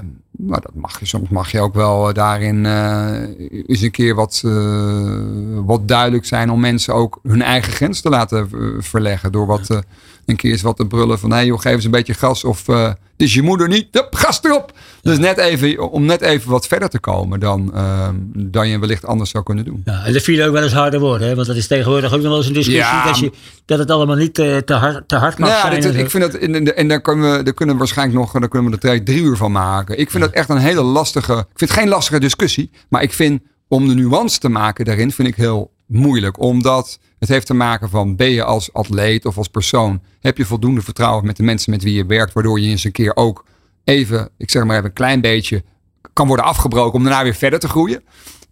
um, 0.00 0.22
nou, 0.46 0.60
dat 0.60 0.74
mag 0.74 1.00
je, 1.00 1.06
soms 1.06 1.28
mag 1.28 1.50
je 1.50 1.60
ook 1.60 1.74
wel 1.74 2.12
daarin 2.12 2.64
uh, 2.64 3.22
eens 3.66 3.80
een 3.80 3.90
keer 3.90 4.14
wat, 4.14 4.42
uh, 4.44 5.20
wat 5.64 5.88
duidelijk 5.88 6.24
zijn 6.24 6.50
om 6.50 6.60
mensen 6.60 6.94
ook 6.94 7.18
hun 7.22 7.42
eigen 7.42 7.72
grens 7.72 8.00
te 8.00 8.08
laten 8.08 8.48
verleggen. 8.82 9.32
Door 9.32 9.46
wat 9.46 9.82
een 10.26 10.36
keer 10.36 10.50
eens 10.50 10.62
wat 10.62 10.76
te 10.76 10.86
brullen 10.86 11.18
van 11.18 11.30
hé 11.30 11.36
hey, 11.36 11.46
joh, 11.46 11.60
geef 11.60 11.72
eens 11.72 11.84
een 11.84 11.90
beetje 11.90 12.14
gas 12.14 12.44
of 12.44 12.68
dit 13.16 13.28
is 13.28 13.34
je 13.34 13.42
moeder 13.42 13.68
niet, 13.68 13.88
Hup, 13.90 14.14
gas 14.14 14.40
erop. 14.42 14.72
Ja. 14.74 15.10
Dus 15.10 15.18
net 15.18 15.38
even, 15.38 15.90
om 15.90 16.04
net 16.04 16.20
even 16.20 16.50
wat 16.50 16.66
verder 16.66 16.88
te 16.88 16.98
komen 16.98 17.40
dan, 17.40 17.70
uh, 17.74 18.08
dan 18.36 18.68
je 18.68 18.78
wellicht 18.78 19.06
anders 19.06 19.30
zou 19.30 19.44
kunnen 19.44 19.64
doen. 19.64 19.82
Ja, 19.84 20.04
en 20.04 20.12
dat 20.12 20.22
viel 20.22 20.46
ook 20.46 20.52
wel 20.52 20.62
eens 20.62 20.72
harder 20.72 21.00
woorden, 21.00 21.28
hè? 21.28 21.34
want 21.34 21.46
dat 21.46 21.56
is 21.56 21.66
tegenwoordig 21.66 22.12
ook 22.12 22.20
nog 22.20 22.28
wel 22.28 22.36
eens 22.36 22.46
een 22.46 22.52
discussie 22.52 22.84
ja, 22.84 23.04
dat, 23.04 23.18
je, 23.18 23.32
dat 23.64 23.78
het 23.78 23.90
allemaal 23.90 24.16
niet 24.16 24.38
uh, 24.38 24.56
te, 24.56 24.74
hard, 24.74 25.08
te 25.08 25.16
hard 25.16 25.38
mag 25.38 25.48
nou, 25.48 25.60
zijn. 25.60 25.80
Dit, 25.80 25.94
ik 25.94 26.10
vind 26.10 26.22
dat, 26.22 26.34
en, 26.34 26.76
en 26.76 26.88
daar 26.88 27.00
kunnen 27.00 27.36
we, 27.36 27.42
daar 27.42 27.54
kunnen 27.54 27.74
we 27.74 27.80
waarschijnlijk 27.80 28.18
nog 28.18 28.32
daar 28.32 28.48
kunnen 28.48 28.70
we 28.70 28.88
er 28.88 29.04
drie 29.04 29.22
uur 29.22 29.36
van 29.36 29.52
maken. 29.52 29.98
Ik 29.98 30.10
vind 30.10 30.22
ja. 30.22 30.28
dat 30.28 30.38
echt 30.38 30.48
een 30.48 30.56
hele 30.56 30.82
lastige, 30.82 31.32
ik 31.32 31.58
vind 31.58 31.70
het 31.70 31.78
geen 31.78 31.88
lastige 31.88 32.20
discussie, 32.20 32.70
maar 32.88 33.02
ik 33.02 33.12
vind 33.12 33.40
om 33.68 33.88
de 33.88 33.94
nuance 33.94 34.38
te 34.38 34.48
maken 34.48 34.84
daarin, 34.84 35.12
vind 35.12 35.28
ik 35.28 35.34
heel 35.34 35.72
moeilijk. 35.86 36.40
Omdat 36.40 36.98
het 37.18 37.28
heeft 37.28 37.46
te 37.46 37.54
maken 37.54 37.90
van 37.90 38.16
ben 38.16 38.30
je 38.30 38.44
als 38.44 38.72
atleet 38.72 39.26
of 39.26 39.36
als 39.36 39.48
persoon, 39.48 40.02
heb 40.20 40.36
je 40.36 40.44
voldoende 40.44 40.82
vertrouwen 40.82 41.26
met 41.26 41.36
de 41.36 41.42
mensen 41.42 41.70
met 41.70 41.82
wie 41.82 41.94
je 41.94 42.06
werkt, 42.06 42.32
waardoor 42.32 42.60
je 42.60 42.68
eens 42.68 42.84
een 42.84 42.92
keer 42.92 43.16
ook 43.16 43.44
even, 43.84 44.28
ik 44.36 44.50
zeg 44.50 44.64
maar 44.64 44.76
even 44.76 44.88
een 44.88 44.94
klein 44.94 45.20
beetje, 45.20 45.64
kan 46.12 46.26
worden 46.26 46.44
afgebroken 46.44 46.94
om 46.94 47.04
daarna 47.04 47.22
weer 47.22 47.34
verder 47.34 47.58
te 47.58 47.68
groeien. 47.68 48.02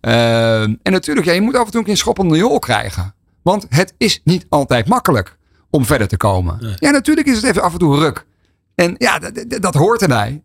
Uh, 0.01 0.63
en 0.63 0.79
natuurlijk, 0.83 1.27
ja, 1.27 1.33
je 1.33 1.41
moet 1.41 1.57
af 1.57 1.65
en 1.65 1.73
toe 1.73 1.89
een 1.89 1.97
schop 1.97 2.19
onder 2.19 2.37
je 2.37 2.43
hol 2.43 2.59
krijgen. 2.59 3.15
Want 3.43 3.67
het 3.69 3.95
is 3.99 4.21
niet 4.25 4.47
altijd 4.49 4.89
makkelijk 4.89 5.37
om 5.71 5.85
verder 5.85 6.09
te 6.09 6.17
komen. 6.17 6.59
Nee. 6.61 6.75
Ja, 6.77 6.91
natuurlijk 6.91 7.27
is 7.27 7.37
het 7.37 7.45
even 7.45 7.63
af 7.63 7.73
en 7.73 7.79
toe 7.79 7.99
ruk. 7.99 8.27
En 8.75 8.95
ja, 8.99 9.19
dat 9.47 9.75
hoort 9.75 10.03
erbij. 10.03 10.43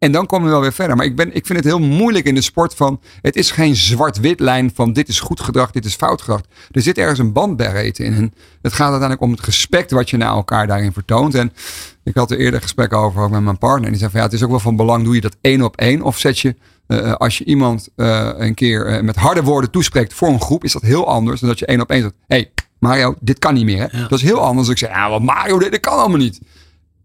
En 0.00 0.12
dan 0.12 0.26
komen 0.26 0.46
we 0.46 0.52
wel 0.52 0.60
weer 0.60 0.72
verder. 0.72 0.96
Maar 0.96 1.06
ik, 1.06 1.16
ben, 1.16 1.34
ik 1.34 1.46
vind 1.46 1.58
het 1.58 1.66
heel 1.66 1.80
moeilijk 1.80 2.24
in 2.24 2.34
de 2.34 2.40
sport 2.40 2.74
van. 2.74 3.00
Het 3.20 3.36
is 3.36 3.50
geen 3.50 3.76
zwart-wit 3.76 4.40
lijn 4.40 4.70
van 4.74 4.92
dit 4.92 5.08
is 5.08 5.20
goed 5.20 5.40
gedrag, 5.40 5.70
dit 5.70 5.84
is 5.84 5.94
fout 5.94 6.20
gedrag. 6.20 6.40
Er 6.70 6.82
zit 6.82 6.98
ergens 6.98 7.18
een 7.18 7.32
bandbreedte 7.32 8.04
in. 8.04 8.14
En 8.14 8.34
het 8.62 8.72
gaat 8.72 8.90
uiteindelijk 8.90 9.20
om 9.20 9.30
het 9.30 9.40
respect 9.40 9.90
wat 9.90 10.10
je 10.10 10.16
naar 10.16 10.32
elkaar 10.32 10.66
daarin 10.66 10.92
vertoont. 10.92 11.34
En 11.34 11.52
ik 12.04 12.14
had 12.14 12.30
er 12.30 12.38
eerder 12.38 12.62
gesprek 12.62 12.92
over 12.92 13.22
ook 13.22 13.30
met 13.30 13.42
mijn 13.42 13.58
partner. 13.58 13.84
En 13.84 13.90
die 13.90 13.98
zei 13.98 14.10
van 14.10 14.20
ja, 14.20 14.26
het 14.26 14.34
is 14.34 14.42
ook 14.42 14.50
wel 14.50 14.60
van 14.60 14.76
belang. 14.76 15.04
Doe 15.04 15.14
je 15.14 15.20
dat 15.20 15.36
één 15.40 15.62
op 15.62 15.76
één? 15.76 16.02
Of 16.02 16.18
zet 16.18 16.38
je, 16.38 16.56
uh, 16.88 17.12
als 17.12 17.38
je 17.38 17.44
iemand 17.44 17.88
uh, 17.96 18.30
een 18.36 18.54
keer 18.54 18.92
uh, 18.92 19.00
met 19.00 19.16
harde 19.16 19.42
woorden 19.42 19.70
toespreekt 19.70 20.14
voor 20.14 20.28
een 20.28 20.40
groep, 20.40 20.64
is 20.64 20.72
dat 20.72 20.82
heel 20.82 21.08
anders 21.08 21.40
dan 21.40 21.48
dat 21.48 21.58
je 21.58 21.66
één 21.66 21.80
op 21.80 21.90
één 21.90 22.00
zegt. 22.00 22.14
Hé, 22.26 22.36
hey, 22.36 22.52
Mario, 22.78 23.14
dit 23.20 23.38
kan 23.38 23.54
niet 23.54 23.64
meer. 23.64 23.90
Hè? 23.90 23.98
Ja. 23.98 24.08
Dat 24.08 24.18
is 24.18 24.24
heel 24.24 24.40
anders. 24.40 24.68
Ik 24.68 24.78
zeg, 24.78 24.90
ja, 24.90 25.10
wat 25.10 25.22
Mario, 25.22 25.58
dit, 25.58 25.70
dit 25.70 25.80
kan 25.80 25.98
allemaal 25.98 26.18
niet. 26.18 26.40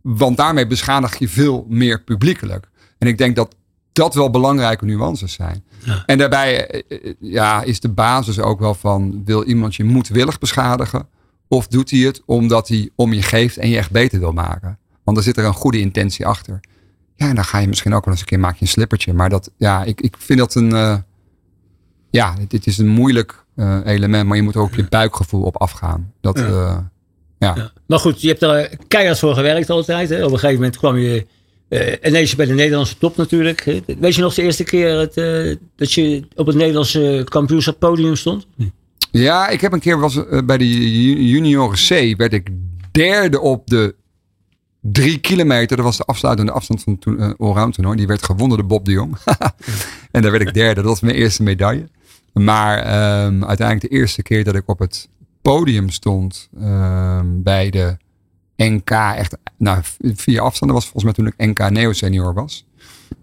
Want 0.01 0.37
daarmee 0.37 0.67
beschadig 0.67 1.19
je 1.19 1.29
veel 1.29 1.65
meer 1.69 2.03
publiekelijk. 2.03 2.73
En 2.97 3.07
ik 3.07 3.17
denk 3.17 3.35
dat 3.35 3.55
dat 3.93 4.13
wel 4.13 4.29
belangrijke 4.29 4.85
nuances 4.85 5.33
zijn. 5.33 5.63
Ja. 5.83 6.03
En 6.05 6.17
daarbij 6.17 6.83
ja, 7.19 7.63
is 7.63 7.79
de 7.79 7.89
basis 7.89 8.39
ook 8.39 8.59
wel 8.59 8.73
van: 8.73 9.21
wil 9.25 9.43
iemand 9.43 9.75
je 9.75 9.83
moedwillig 9.83 10.37
beschadigen? 10.37 11.07
Of 11.47 11.67
doet 11.67 11.91
hij 11.91 11.99
het 11.99 12.21
omdat 12.25 12.67
hij 12.67 12.89
om 12.95 13.13
je 13.13 13.21
geeft 13.21 13.57
en 13.57 13.69
je 13.69 13.77
echt 13.77 13.91
beter 13.91 14.19
wil 14.19 14.31
maken? 14.31 14.77
Want 15.03 15.17
dan 15.17 15.25
zit 15.25 15.37
er 15.37 15.45
een 15.45 15.53
goede 15.53 15.79
intentie 15.79 16.25
achter. 16.25 16.59
Ja, 17.15 17.27
en 17.29 17.35
dan 17.35 17.43
ga 17.43 17.57
je 17.57 17.67
misschien 17.67 17.93
ook 17.93 18.05
wel 18.05 18.13
eens 18.13 18.21
een 18.21 18.29
keer 18.29 18.39
maak 18.39 18.55
je 18.55 18.61
een 18.61 18.67
slippertje. 18.67 19.13
Maar 19.13 19.29
dat, 19.29 19.51
ja, 19.57 19.83
ik, 19.83 20.01
ik 20.01 20.15
vind 20.19 20.39
dat 20.39 20.55
een. 20.55 20.69
Uh, 20.69 20.97
ja, 22.09 22.35
dit 22.47 22.67
is 22.67 22.77
een 22.77 22.87
moeilijk 22.87 23.45
uh, 23.55 23.79
element, 23.85 24.27
maar 24.27 24.37
je 24.37 24.43
moet 24.43 24.55
er 24.55 24.61
ook 24.61 24.75
je 24.75 24.87
buikgevoel 24.89 25.43
op 25.43 25.57
afgaan. 25.57 26.13
Dat, 26.21 26.37
ja. 26.37 26.47
Uh, 26.47 26.77
ja. 27.39 27.53
ja. 27.55 27.71
Maar 27.87 27.99
goed, 27.99 28.21
je 28.21 28.27
hebt 28.27 28.41
er 28.41 28.77
keihard 28.87 29.19
voor 29.19 29.33
gewerkt 29.33 29.69
altijd. 29.69 30.09
Hè? 30.09 30.15
Op 30.25 30.31
een 30.31 30.39
gegeven 30.39 30.55
moment 30.55 30.77
kwam 30.77 30.97
je 30.97 31.27
uh, 31.69 31.93
ineens 32.03 32.35
bij 32.35 32.45
de 32.45 32.53
Nederlandse 32.53 32.97
top 32.97 33.17
natuurlijk. 33.17 33.81
Weet 33.99 34.15
je 34.15 34.21
nog 34.21 34.33
de 34.33 34.41
eerste 34.41 34.63
keer 34.63 35.11
uh, 35.15 35.55
dat 35.75 35.93
je 35.93 36.27
op 36.35 36.45
het 36.47 36.55
Nederlandse 36.55 37.21
kampioenschap 37.29 37.79
podium 37.79 38.15
stond? 38.15 38.47
Ja, 39.11 39.47
ik 39.47 39.61
heb 39.61 39.71
een 39.71 39.79
keer 39.79 39.99
was, 39.99 40.15
uh, 40.15 40.41
bij 40.45 40.57
de 40.57 41.29
junioren 41.29 41.77
C 41.77 42.17
werd 42.17 42.33
ik 42.33 42.49
derde 42.91 43.39
op 43.39 43.67
de 43.67 43.95
drie 44.81 45.19
kilometer. 45.19 45.77
Dat 45.77 45.85
was 45.85 45.97
de 45.97 46.03
afsluitende 46.03 46.51
afstand 46.51 46.83
van 46.83 46.93
het 46.93 47.05
uh, 47.05 47.31
allround 47.37 47.73
toernooi. 47.73 47.97
Die 47.97 48.07
werd 48.07 48.23
gewonnen 48.23 48.57
door 48.57 48.67
Bob 48.67 48.85
de 48.85 48.91
Jong. 48.91 49.17
en 50.11 50.21
daar 50.21 50.31
werd 50.31 50.47
ik 50.47 50.53
derde. 50.53 50.81
Dat 50.81 50.89
was 50.89 50.99
mijn 50.99 51.15
eerste 51.15 51.43
medaille. 51.43 51.89
Maar 52.33 52.77
um, 53.25 53.45
uiteindelijk 53.45 53.91
de 53.91 53.97
eerste 53.97 54.21
keer 54.21 54.43
dat 54.43 54.55
ik 54.55 54.69
op 54.69 54.79
het 54.79 55.09
podium 55.41 55.89
stond 55.89 56.49
um, 56.61 57.43
bij 57.43 57.69
de 57.69 57.97
NK 58.57 58.89
echt, 58.89 59.37
nou, 59.57 59.79
vier 59.99 60.41
afstanden 60.41 60.75
was 60.75 60.85
volgens 60.85 61.03
mij 61.03 61.13
toen 61.13 61.27
ik 61.27 61.59
NK 61.59 61.69
Neo 61.69 61.93
Senior 61.93 62.33
was. 62.33 62.65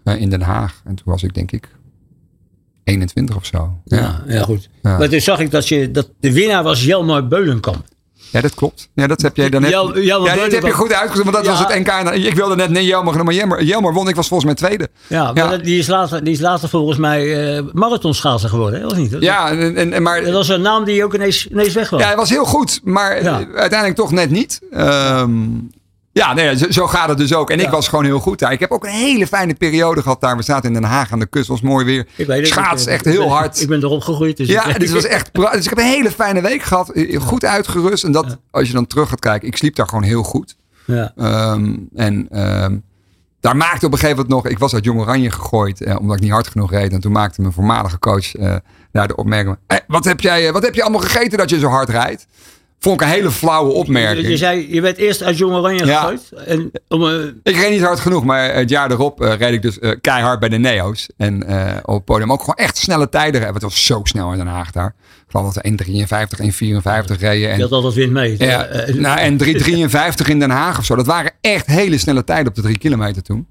Uh, 0.03 0.21
in 0.21 0.29
Den 0.29 0.41
Haag. 0.41 0.81
En 0.85 0.95
toen 0.95 1.05
was 1.05 1.23
ik 1.23 1.33
denk 1.33 1.51
ik 1.51 1.69
21 2.83 3.35
of 3.35 3.45
zo. 3.45 3.81
Ja, 3.85 3.97
ja, 3.97 4.23
ja 4.27 4.43
goed. 4.43 4.69
Ja. 4.81 4.97
Maar 4.97 5.09
toen 5.09 5.21
zag 5.21 5.39
ik 5.39 5.51
dat, 5.51 5.67
je, 5.67 5.91
dat 5.91 6.09
de 6.19 6.33
winnaar 6.33 6.63
was 6.63 6.83
Jelmar 6.83 7.27
Beulenkamp. 7.27 7.83
Ja, 8.33 8.41
dat 8.41 8.53
klopt. 8.53 8.89
Ja, 8.93 9.07
dat 9.07 9.21
heb 9.21 9.35
jij 9.35 9.49
dan 9.49 9.61
net. 9.61 9.69
Jel, 9.71 9.97
ja, 9.97 10.35
dat 10.35 10.51
heb 10.51 10.63
je 10.63 10.71
goed 10.71 10.93
uitgezocht, 10.93 11.31
want 11.31 11.35
dat 11.35 11.45
ja. 11.45 11.51
was 11.51 11.73
het 11.75 11.87
NK. 11.87 12.13
Ik 12.13 12.35
wilde 12.35 12.55
net 12.55 12.69
nee 12.69 12.85
Jelmer 12.85 13.11
genoemd, 13.11 13.29
maar 13.29 13.37
Jelmer, 13.37 13.63
Jelmer 13.63 13.93
won. 13.93 14.07
Ik 14.07 14.15
was 14.15 14.27
volgens 14.27 14.45
mij 14.45 14.69
tweede. 14.69 14.89
Ja, 15.07 15.33
maar 15.33 15.61
die, 15.61 15.79
is 15.79 15.87
later, 15.87 16.23
die 16.23 16.33
is 16.33 16.39
later 16.39 16.69
volgens 16.69 16.97
mij 16.97 17.55
uh, 17.55 17.63
marathonschaatser 17.71 18.49
geworden, 18.49 18.79
hè? 18.79 18.85
of 18.85 18.95
niet? 18.95 19.15
Ja, 19.19 19.49
en, 19.49 19.93
en, 19.93 20.03
maar... 20.03 20.23
Dat 20.23 20.33
was 20.33 20.49
een 20.49 20.61
naam 20.61 20.83
die 20.83 21.03
ook 21.03 21.13
ineens, 21.13 21.47
ineens 21.47 21.73
weg 21.73 21.89
was. 21.89 21.99
Ja, 21.99 22.07
hij 22.07 22.15
was 22.15 22.29
heel 22.29 22.45
goed, 22.45 22.79
maar 22.83 23.23
ja. 23.23 23.45
uiteindelijk 23.55 23.95
toch 23.95 24.11
net 24.11 24.29
niet. 24.29 24.61
Um, 24.71 25.71
ja, 26.13 26.33
nee, 26.33 26.57
zo, 26.57 26.71
zo, 26.71 26.87
gaat 26.87 27.09
het 27.09 27.17
dus 27.17 27.33
ook. 27.33 27.49
En 27.49 27.57
ja. 27.57 27.65
ik 27.65 27.69
was 27.69 27.87
gewoon 27.87 28.05
heel 28.05 28.19
goed 28.19 28.39
daar. 28.39 28.51
Ik 28.51 28.59
heb 28.59 28.71
ook 28.71 28.83
een 28.83 28.91
hele 28.91 29.27
fijne 29.27 29.53
periode 29.53 30.01
gehad 30.01 30.21
daar. 30.21 30.37
We 30.37 30.43
zaten 30.43 30.67
in 30.67 30.73
Den 30.81 30.89
Haag 30.89 31.11
aan 31.11 31.19
de 31.19 31.25
kust. 31.25 31.47
was 31.47 31.61
mooi 31.61 31.85
weer. 31.85 32.07
Ik 32.15 32.27
weet 32.27 32.39
het, 32.39 32.47
Schaats, 32.47 32.85
echt 32.85 33.05
heel 33.05 33.29
hard. 33.29 33.61
Ik 33.61 33.67
ben 33.67 33.83
erop 33.83 34.01
gegroeid. 34.01 34.37
Dus 34.37 34.47
ja, 34.47 34.73
dus 34.73 34.91
was 34.91 35.05
echt 35.05 35.33
Dus 35.33 35.63
ik 35.63 35.69
heb 35.69 35.77
een 35.77 35.85
hele 35.85 36.11
fijne 36.11 36.41
week 36.41 36.63
gehad. 36.63 36.91
Goed 37.19 37.45
uitgerust. 37.45 38.03
En 38.03 38.11
dat, 38.11 38.25
ja. 38.27 38.37
als 38.51 38.67
je 38.67 38.73
dan 38.73 38.87
terug 38.87 39.09
gaat 39.09 39.19
kijken. 39.19 39.47
Ik 39.47 39.57
sliep 39.57 39.75
daar 39.75 39.87
gewoon 39.87 40.03
heel 40.03 40.23
goed. 40.23 40.55
Ja. 40.85 41.13
Um, 41.53 41.89
en 41.95 42.39
um, 42.63 42.83
daar 43.43 43.57
maakte 43.57 43.85
op 43.85 43.91
een 43.91 43.97
gegeven 43.97 44.23
moment 44.23 44.43
nog... 44.43 44.51
Ik 44.51 44.59
was 44.59 44.73
uit 44.73 44.83
Jong 44.83 44.99
Oranje 44.99 45.31
gegooid. 45.31 45.81
Eh, 45.81 45.99
omdat 45.99 46.15
ik 46.15 46.21
niet 46.21 46.31
hard 46.31 46.47
genoeg 46.47 46.71
reed. 46.71 46.93
En 46.93 46.99
toen 46.99 47.11
maakte 47.11 47.41
mijn 47.41 47.53
voormalige 47.53 47.99
coach 47.99 48.35
uh, 48.35 48.55
daar 48.91 49.07
de 49.07 49.15
opmerking. 49.15 49.57
Eh, 49.67 49.77
wat, 49.87 50.05
heb 50.05 50.19
jij, 50.19 50.51
wat 50.51 50.63
heb 50.63 50.75
je 50.75 50.81
allemaal 50.81 51.01
gegeten 51.01 51.37
dat 51.37 51.49
je 51.49 51.59
zo 51.59 51.67
hard 51.67 51.89
rijdt? 51.89 52.27
Vond 52.83 53.01
ik 53.01 53.07
een 53.07 53.13
hele 53.13 53.31
flauwe 53.31 53.71
opmerking. 53.71 54.27
Je 54.27 54.37
zei, 54.37 54.73
je 54.73 54.81
werd 54.81 54.97
eerst 54.97 55.23
uit 55.23 55.37
Jong 55.37 55.53
Oranje 55.53 55.85
Ja. 55.85 55.99
gegooid. 55.99 56.29
En 56.45 56.71
om, 56.87 57.07
eh, 57.07 57.13
Ik 57.43 57.55
reed 57.55 57.69
niet 57.71 57.81
hard 57.81 57.99
genoeg, 57.99 58.23
maar 58.23 58.53
het 58.53 58.69
jaar 58.69 58.91
erop 58.91 59.21
eh, 59.21 59.33
reed 59.37 59.53
ik 59.53 59.61
dus 59.61 59.79
eh, 59.79 59.91
keihard 60.01 60.39
bij 60.39 60.49
de 60.49 60.57
Neo's. 60.57 61.07
En 61.17 61.43
op 61.85 61.95
het 61.95 62.05
podium 62.05 62.31
ook 62.31 62.39
gewoon 62.39 62.55
echt 62.55 62.77
snelle 62.77 63.09
tijden. 63.09 63.41
hebben. 63.41 63.53
Het 63.61 63.71
was 63.71 63.85
zo 63.85 64.01
snel 64.03 64.31
in 64.31 64.37
Den 64.37 64.47
Haag 64.47 64.71
daar. 64.71 64.95
Ik 65.25 65.39
geloof 65.39 65.53
dat 65.53 65.63
we 65.63 65.69
1,53, 65.69 66.39
1,54 66.39 67.19
reden. 67.19 67.51
En, 67.51 67.61
had 67.61 67.71
altijd 67.71 67.93
wind 67.93 68.11
mee. 68.11 68.35
ja, 68.37 68.67
nou, 68.93 69.19
en 69.19 69.37
3,53 69.37 70.29
in 70.33 70.39
Den 70.39 70.49
Haag 70.49 70.77
of 70.77 70.85
zo. 70.85 70.95
Dat 70.95 71.05
waren 71.05 71.31
echt 71.41 71.65
hele 71.65 71.97
snelle 71.97 72.23
tijden 72.23 72.47
op 72.47 72.55
de 72.55 72.61
drie 72.61 72.77
kilometer 72.77 73.21
toen. 73.23 73.47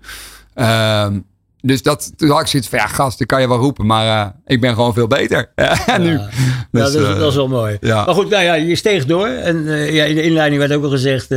Ehm, 0.55 1.19
dus 1.63 1.83
dat, 1.83 2.13
toen 2.17 2.31
had 2.31 2.41
ik 2.41 2.47
zoiets 2.47 2.69
van, 2.69 2.79
ja 2.79 2.87
gast, 2.87 3.21
ik 3.21 3.27
kan 3.27 3.41
je 3.41 3.49
wel 3.49 3.59
roepen. 3.59 3.87
Maar 3.87 4.21
eh, 4.21 4.31
ik 4.47 4.61
ben 4.61 4.75
gewoon 4.75 4.95
veel 4.95 5.07
beter. 5.07 5.53
nu. 5.99 6.11
Ja, 6.13 6.29
Dus, 6.71 6.83
dat, 6.83 6.95
is, 6.95 7.03
eh, 7.09 7.19
dat 7.19 7.31
is 7.31 7.37
wel 7.37 7.49
mooi. 7.49 7.77
ja. 7.81 8.05
Maar 8.05 8.15
goed, 8.15 8.29
nou 8.31 8.43
ja, 8.45 8.55
je 8.55 8.77
steeg 8.77 9.05
door. 9.07 9.27
En 9.27 9.69
eh, 9.69 9.95
ja, 9.95 10.05
in 10.05 10.15
de 10.15 10.23
inleiding 10.23 10.61
werd 10.61 10.73
ook 10.73 10.85
al 10.85 10.91
gezegd... 10.91 11.29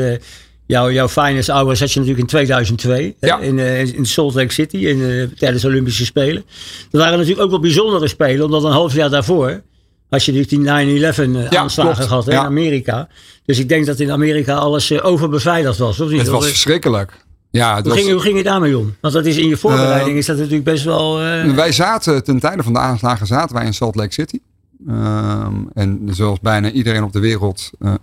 jouw, 0.66 0.92
jouw 0.92 1.08
finest 1.08 1.50
hour 1.50 1.76
zat 1.76 1.92
je 1.92 2.00
natuurlijk 2.00 2.24
in 2.26 2.30
2002. 2.32 3.16
hè, 3.20 3.28
Ja. 3.28 3.40
in, 3.40 3.60
in 3.96 4.06
Salt 4.06 4.34
Lake 4.34 4.54
City 4.54 4.78
in, 4.78 5.32
tijdens 5.38 5.62
de 5.62 5.68
Olympische 5.68 6.06
Spelen. 6.06 6.46
Dat 6.92 7.02
waren 7.02 7.18
natuurlijk 7.18 7.44
ook 7.44 7.50
wel 7.52 7.60
bijzondere 7.60 8.08
Spelen. 8.08 8.46
Omdat 8.46 8.64
een 8.64 8.72
half 8.72 8.94
jaar 8.94 9.10
daarvoor... 9.10 9.62
Had 10.10 10.24
je 10.26 10.34
natuurlijk 10.34 10.78
die 10.78 11.00
9-11 11.14 11.46
eh, 11.46 11.52
Ja, 11.52 11.60
aanslagen 11.60 11.94
klopt. 11.94 12.08
gehad 12.08 12.26
hè, 12.26 12.32
Ja. 12.32 12.40
in 12.40 12.46
Amerika. 12.46 13.08
Dus 13.46 13.60
ik 13.60 13.70
denk 13.70 13.86
dat 13.86 14.00
in 14.00 14.12
Amerika 14.12 14.54
alles 14.54 15.02
overbeveiligd 15.02 15.78
was. 15.78 16.00
Of 16.00 16.10
niet? 16.10 16.20
Het 16.20 16.28
was 16.30 16.48
verschrikkelijk. 16.48 17.12
Ja, 17.56 17.74
hoe, 17.74 17.84
was, 17.84 17.98
ging, 17.98 18.12
hoe 18.12 18.20
ging 18.22 18.36
het 18.36 18.46
daarmee 18.46 18.78
om? 18.78 18.96
Want 19.02 19.14
dat 19.14 19.26
is 19.26 19.38
in 19.38 19.48
je 19.48 19.58
voorbereiding 19.58 20.12
Eh, 20.12 20.18
is 20.18 20.26
dat 20.26 20.38
natuurlijk 20.38 20.64
best 20.64 20.84
wel... 20.84 21.22
eh, 21.22 21.54
Wij 21.56 21.72
zaten 21.72 22.24
ten 22.24 22.40
tijde 22.40 22.64
van 22.64 22.74
de 22.74 22.80
aanslagen 22.80 23.28
zaten 23.28 23.56
wij 23.56 23.66
in 23.66 23.74
Salt 23.74 23.96
Lake 23.96 24.14
City. 24.14 24.40
Ehm, 24.88 25.54
en 25.74 26.08
zoals 26.12 26.40
bijna 26.40 26.72
iedereen 26.72 27.04
op 27.04 27.14
de 27.14 27.20
wereld 27.20 27.70
eh, 27.80 27.94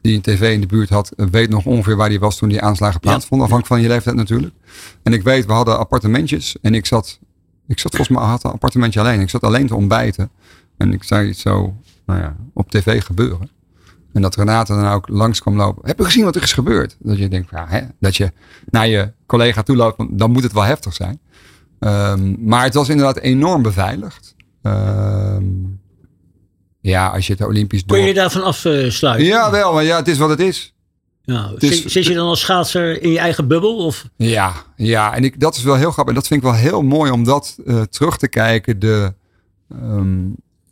die 0.00 0.14
een 0.14 0.20
tv 0.20 0.52
in 0.52 0.60
de 0.60 0.66
buurt 0.66 0.88
had, 0.88 1.12
weet 1.16 1.50
nog 1.50 1.64
ongeveer 1.64 1.96
waar 1.96 2.08
die 2.08 2.20
was 2.20 2.38
toen 2.38 2.48
die 2.48 2.60
aanslagen 2.60 3.00
plaatsvonden. 3.00 3.46
Afhankelijk 3.46 3.80
van 3.80 3.88
je 3.90 3.94
leeftijd 3.94 4.16
natuurlijk. 4.16 4.54
En 5.02 5.12
ik 5.12 5.22
weet, 5.22 5.46
we 5.46 5.52
hadden 5.52 5.78
appartementjes. 5.78 6.56
En 6.62 6.74
ik 6.74 6.86
zat, 6.86 7.18
ik 7.66 7.78
zat 7.78 7.94
volgens 7.96 8.18
mij, 8.18 8.26
had 8.28 8.44
een 8.44 8.50
appartementje 8.50 9.00
alleen. 9.00 9.20
Ik 9.20 9.30
zat 9.30 9.42
alleen 9.42 9.66
te 9.66 9.74
ontbijten. 9.74 10.30
En 10.76 10.92
ik 10.92 11.02
zag 11.02 11.24
iets 11.24 11.40
zo 11.40 11.74
nou 12.06 12.20
ja, 12.20 12.36
op 12.54 12.70
tv 12.70 13.02
gebeuren. 13.04 13.50
En 14.16 14.22
dat 14.22 14.34
Renate 14.36 14.72
dan 14.74 14.88
ook 14.88 15.08
langs 15.08 15.40
kwam 15.40 15.56
lopen. 15.56 15.86
Heb 15.86 15.98
je 15.98 16.04
gezien 16.04 16.24
wat 16.24 16.36
er 16.36 16.42
is 16.42 16.52
gebeurd? 16.52 16.96
Dat 16.98 17.18
je 17.18 17.28
denkt, 17.28 17.50
ja, 17.50 17.66
hè, 17.68 17.80
dat 18.00 18.16
je 18.16 18.32
naar 18.70 18.86
je 18.88 19.12
collega 19.26 19.62
toe 19.62 19.76
loopt, 19.76 20.18
dan 20.18 20.30
moet 20.30 20.42
het 20.42 20.52
wel 20.52 20.62
heftig 20.62 20.94
zijn. 20.94 21.20
Ehm, 21.78 22.34
maar 22.48 22.64
het 22.64 22.74
was 22.74 22.88
inderdaad 22.88 23.18
enorm 23.18 23.62
beveiligd. 23.62 24.34
Ehm, 24.62 25.44
ja, 26.80 27.08
als 27.08 27.26
je 27.26 27.32
het 27.32 27.42
Olympisch 27.46 27.84
kon 27.86 27.98
je 27.98 28.14
daarvan 28.14 28.42
afsluiten? 28.42 29.24
Ja, 29.24 29.50
wel, 29.50 29.72
maar 29.72 29.84
ja, 29.84 29.96
het 29.96 30.08
is 30.08 30.18
wat 30.18 30.28
het 30.28 30.40
is. 30.40 30.74
Ja, 31.22 31.52
is- 31.58 31.82
zit, 31.82 31.92
zit 31.92 32.06
je 32.06 32.14
dan 32.14 32.26
als 32.28 32.40
schaatser 32.40 33.02
in 33.02 33.10
je 33.10 33.18
eigen 33.18 33.48
bubbel? 33.48 33.76
Of? 33.76 34.08
Ja, 34.16 34.52
ja, 34.76 35.14
en 35.14 35.24
ik, 35.24 35.40
dat 35.40 35.56
is 35.56 35.62
wel 35.62 35.76
heel 35.76 35.90
grappig. 35.90 36.14
En 36.14 36.20
dat 36.20 36.26
vind 36.28 36.42
ik 36.42 36.48
wel 36.50 36.56
heel 36.58 36.82
mooi 36.82 37.10
om 37.10 37.24
dat 37.24 37.56
eh, 37.66 37.80
terug 37.82 38.18
te 38.18 38.28
kijken. 38.28 38.78
De, 38.78 39.14
ehm, 39.70 40.18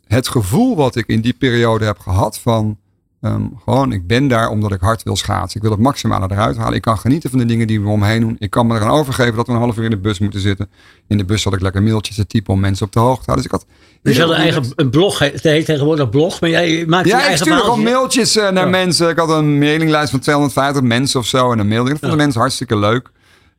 het 0.07 0.27
gevoel 0.27 0.75
wat 0.75 0.95
ik 0.95 1.07
in 1.07 1.21
die 1.21 1.33
periode 1.33 1.85
heb 1.85 1.99
gehad 1.99 2.39
van 2.39 2.77
ehm, 3.25 3.41
gewoon, 3.63 3.91
ik 3.91 4.07
ben 4.07 4.27
daar 4.27 4.49
omdat 4.49 4.71
ik 4.71 4.81
hard 4.81 5.03
wil 5.03 5.15
schaatsen. 5.15 5.55
Ik 5.55 5.61
wil 5.61 5.71
het 5.71 5.79
maximale 5.81 6.27
eruit 6.31 6.57
halen. 6.57 6.73
Ik 6.75 6.81
kan 6.81 6.97
genieten 6.97 7.29
van 7.29 7.39
de 7.39 7.45
dingen 7.45 7.67
die 7.67 7.81
we 7.81 7.89
omheen 7.89 8.19
doen. 8.21 8.35
Ik 8.39 8.49
kan 8.49 8.67
me 8.67 8.75
eraan 8.75 8.89
overgeven 8.89 9.35
dat 9.35 9.47
we 9.47 9.53
een 9.53 9.59
half 9.59 9.77
uur 9.77 9.83
in 9.83 9.89
de 9.89 9.97
bus 9.97 10.19
moeten 10.19 10.39
zitten. 10.39 10.69
In 11.07 11.17
de 11.17 11.25
bus 11.25 11.43
had 11.43 11.53
ik 11.53 11.61
lekker 11.61 11.83
mailtjes 11.83 12.15
te 12.15 12.27
typen 12.27 12.53
om 12.53 12.59
mensen 12.59 12.85
op 12.85 12.91
de 12.91 12.99
hoogte 12.99 13.25
te 13.25 13.31
houden. 13.31 13.49
Dus 13.49 13.59
ik 13.59 13.65
had 13.67 14.13
je 14.13 14.21
had 14.21 14.29
een 14.29 14.35
eigen 14.35 14.63
een 14.75 14.89
blog, 14.89 15.19
het 15.19 15.43
heet 15.43 15.65
tegenwoordig 15.65 16.09
blog, 16.09 16.41
maar 16.41 16.49
jij 16.49 16.85
maakt 16.87 17.05
je 17.05 17.09
Ja, 17.11 17.17
ik 17.17 17.21
eigen 17.25 17.45
stuurde 17.45 17.61
gewoon 17.63 17.83
mailtjes 17.83 18.35
eh, 18.35 18.43
naar 18.49 18.63
Ja. 18.63 18.69
mensen. 18.69 19.09
Ik 19.09 19.17
had 19.17 19.29
een 19.29 19.57
mailinglijst 19.57 20.09
van 20.09 20.19
250 20.19 20.83
mensen 20.83 21.19
of 21.19 21.25
zo. 21.25 21.51
En 21.51 21.67
mailde 21.67 21.85
ik. 21.85 21.89
Dat 21.89 21.99
vonden 21.99 22.09
Ja. 22.17 22.23
mensen 22.23 22.39
hartstikke 22.41 22.77
leuk. 22.77 23.09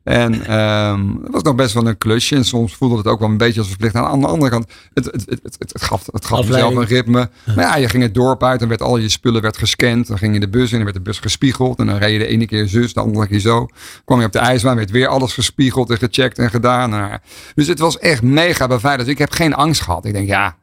En 0.07 0.45
ehm 0.45 1.07
het 1.23 1.31
was 1.31 1.41
nog 1.41 1.55
best 1.55 1.73
wel 1.73 1.87
een 1.87 1.97
klusje. 1.97 2.35
En 2.35 2.45
soms 2.45 2.75
voelde 2.75 2.97
het 2.97 3.07
ook 3.07 3.19
wel 3.19 3.29
een 3.29 3.37
beetje 3.37 3.59
als 3.59 3.69
verplicht. 3.69 3.95
Aan 3.95 4.19
de 4.19 4.27
andere 4.27 4.51
kant, 4.51 4.71
het, 4.93 5.05
het, 5.05 5.25
het, 5.29 5.39
het, 5.43 5.57
het 5.57 5.81
gaf, 5.81 6.05
het 6.11 6.25
gaf 6.25 6.47
mezelf 6.47 6.75
een 6.75 6.85
ritme. 6.85 7.29
Maar 7.55 7.65
ja, 7.65 7.75
je 7.75 7.89
ging 7.89 8.03
het 8.03 8.13
dorp 8.13 8.43
uit. 8.43 8.59
Dan 8.59 8.69
werd 8.69 8.81
al 8.81 8.97
je 8.97 9.09
spullen 9.09 9.41
werd 9.41 9.57
gescand. 9.57 10.07
Dan 10.07 10.17
ging 10.17 10.33
je 10.33 10.39
de 10.39 10.49
bus 10.49 10.69
in. 10.69 10.75
Dan 10.75 10.83
werd 10.83 10.95
de 10.95 11.01
bus 11.01 11.19
gespiegeld. 11.19 11.79
En 11.79 11.85
dan 11.85 11.97
reed 11.97 12.11
je 12.11 12.19
de 12.19 12.27
ene 12.27 12.45
keer 12.45 12.67
zus, 12.67 12.93
de 12.93 12.99
andere 12.99 13.27
keer 13.27 13.39
zo. 13.39 13.67
Kwam 14.05 14.19
je 14.19 14.25
op 14.25 14.31
de 14.31 14.39
ijsbaan. 14.39 14.75
Werd 14.75 14.91
weer 14.91 15.07
alles 15.07 15.33
gespiegeld 15.33 15.89
en 15.89 15.97
gecheckt 15.97 16.39
en 16.39 16.49
gedaan. 16.49 16.89
Nou 16.89 17.17
dus 17.55 17.67
het 17.67 17.79
was 17.79 17.99
echt 17.99 18.21
mega 18.21 18.67
beveiligd. 18.67 19.09
Ik 19.09 19.17
heb 19.17 19.31
geen 19.31 19.53
angst 19.53 19.81
gehad. 19.81 20.05
Ik 20.05 20.13
denk, 20.13 20.27
ja, 20.27 20.55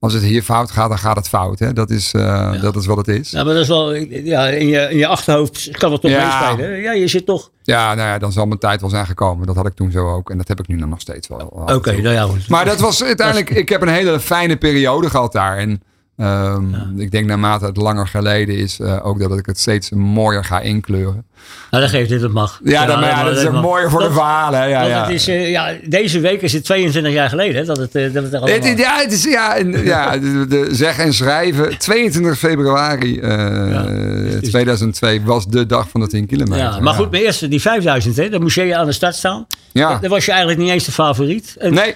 als 0.00 0.12
het 0.12 0.22
hier 0.22 0.42
fout 0.42 0.70
gaat, 0.70 0.88
dan 0.88 0.98
gaat 0.98 1.16
het 1.16 1.28
fout. 1.28 1.58
Hè? 1.58 1.72
Dat, 1.72 1.90
is, 1.90 2.12
eh, 2.14 2.62
dat 2.62 2.76
is 2.76 2.86
wat 2.86 2.96
het 2.96 3.08
is. 3.08 3.30
Ja, 3.30 3.44
maar 3.44 3.52
dat 3.54 3.62
is 3.62 3.68
wel, 3.68 3.94
ja, 3.94 4.46
in 4.48 4.66
je, 4.66 4.80
in 4.90 4.96
je 4.96 5.06
achterhoofd 5.06 5.70
kan 5.78 5.92
het 5.92 6.00
toch 6.00 6.10
Ja. 6.10 6.48
meespelen. 6.50 6.80
Ja, 6.80 6.92
je 6.92 7.08
zit 7.08 7.26
toch... 7.26 7.50
Ja, 7.62 7.94
nou 7.94 8.08
ja, 8.08 8.18
dan 8.18 8.32
zal 8.32 8.46
mijn 8.46 8.58
tijd 8.60 8.80
wel 8.80 8.90
zijn 8.90 9.06
gekomen. 9.06 9.46
Dat 9.46 9.56
had 9.56 9.66
ik 9.66 9.74
toen 9.74 9.90
zo 9.90 10.14
ook. 10.14 10.30
En 10.30 10.36
dat 10.38 10.48
heb 10.48 10.58
ik 10.60 10.66
nu 10.68 10.76
dan 10.78 10.88
nog 10.88 11.00
steeds 11.00 11.28
wel. 11.28 11.38
Oké, 11.66 11.92
nou 11.92 12.14
ja, 12.14 12.22
goed. 12.22 12.48
Maar 12.48 12.64
dat 12.64 12.80
was 12.80 13.04
uiteindelijk... 13.04 13.50
Ik 13.50 13.68
heb 13.68 13.82
een 13.82 13.88
hele 13.88 14.20
fijne 14.20 14.56
periode 14.56 15.10
gehad 15.10 15.32
daar. 15.32 15.56
En 15.56 15.82
ehm, 16.18 16.64
ik 16.96 17.10
denk 17.10 17.26
naarmate 17.26 17.64
het 17.64 17.76
langer 17.76 18.06
geleden 18.08 18.56
is... 18.56 18.80
eh, 18.80 19.06
ook 19.06 19.18
dat 19.20 19.38
ik 19.38 19.46
het 19.46 19.58
steeds 19.58 19.90
mooier 19.90 20.44
ga 20.44 20.60
inkleuren. 20.60 21.24
Nou, 21.70 21.82
dat 21.82 21.92
geeft 21.92 22.08
dit, 22.08 22.20
dat 22.20 22.30
mag. 22.32 22.60
Ja, 22.64 22.86
dan, 22.86 23.00
maar 23.00 23.08
ja, 23.08 23.24
dat 23.24 23.36
is 23.36 23.46
ook 23.46 23.52
mooier 23.62 23.90
voor 23.90 24.00
de 24.02 24.12
verhalen. 24.12 24.60
hè. 24.60 24.66
Ja. 24.66 25.00
Het 25.02 25.10
is, 25.14 25.28
eh, 25.28 25.50
ja, 25.50 25.72
deze 25.84 26.20
week 26.20 26.42
is 26.42 26.52
het 26.52 26.64
22 26.64 27.12
jaar 27.12 27.28
geleden 27.28 27.56
hè, 27.56 27.64
dat 27.64 27.76
het, 27.76 27.94
eh, 27.94 28.12
dat 28.12 28.22
het 28.22 28.34
allemaal... 28.34 28.60
Het, 28.62 28.78
ja, 28.78 28.96
het 29.00 29.12
is, 29.12 29.24
ja, 29.24 29.56
en- 29.56 29.84
ja 29.84 30.16
de, 30.18 30.46
de 30.48 30.68
zeg 30.70 30.98
en 30.98 31.14
schrijven. 31.14 31.78
22 31.78 32.38
februari 32.38 33.18
eh, 33.20 34.38
2002 34.42 35.22
was 35.24 35.46
de 35.46 35.66
dag 35.66 35.88
van 35.88 36.00
de 36.00 36.06
10 36.06 36.26
kilometer. 36.26 36.64
ja, 36.64 36.80
maar 36.80 36.94
goed, 36.94 37.10
maar 37.10 37.20
eerst 37.20 37.50
die 37.50 37.60
5000, 37.60 38.16
hè, 38.16 38.28
dan 38.28 38.40
moest 38.40 38.54
je 38.54 38.76
aan 38.76 38.86
de 38.86 38.92
start 38.92 39.14
staan. 39.14 39.46
Ja. 39.72 39.98
Dan 39.98 40.10
was 40.10 40.24
je 40.24 40.30
eigenlijk 40.30 40.60
niet 40.60 40.70
eens 40.70 40.84
de 40.84 40.92
favoriet. 40.92 41.54
En, 41.58 41.74
Nee, 41.74 41.94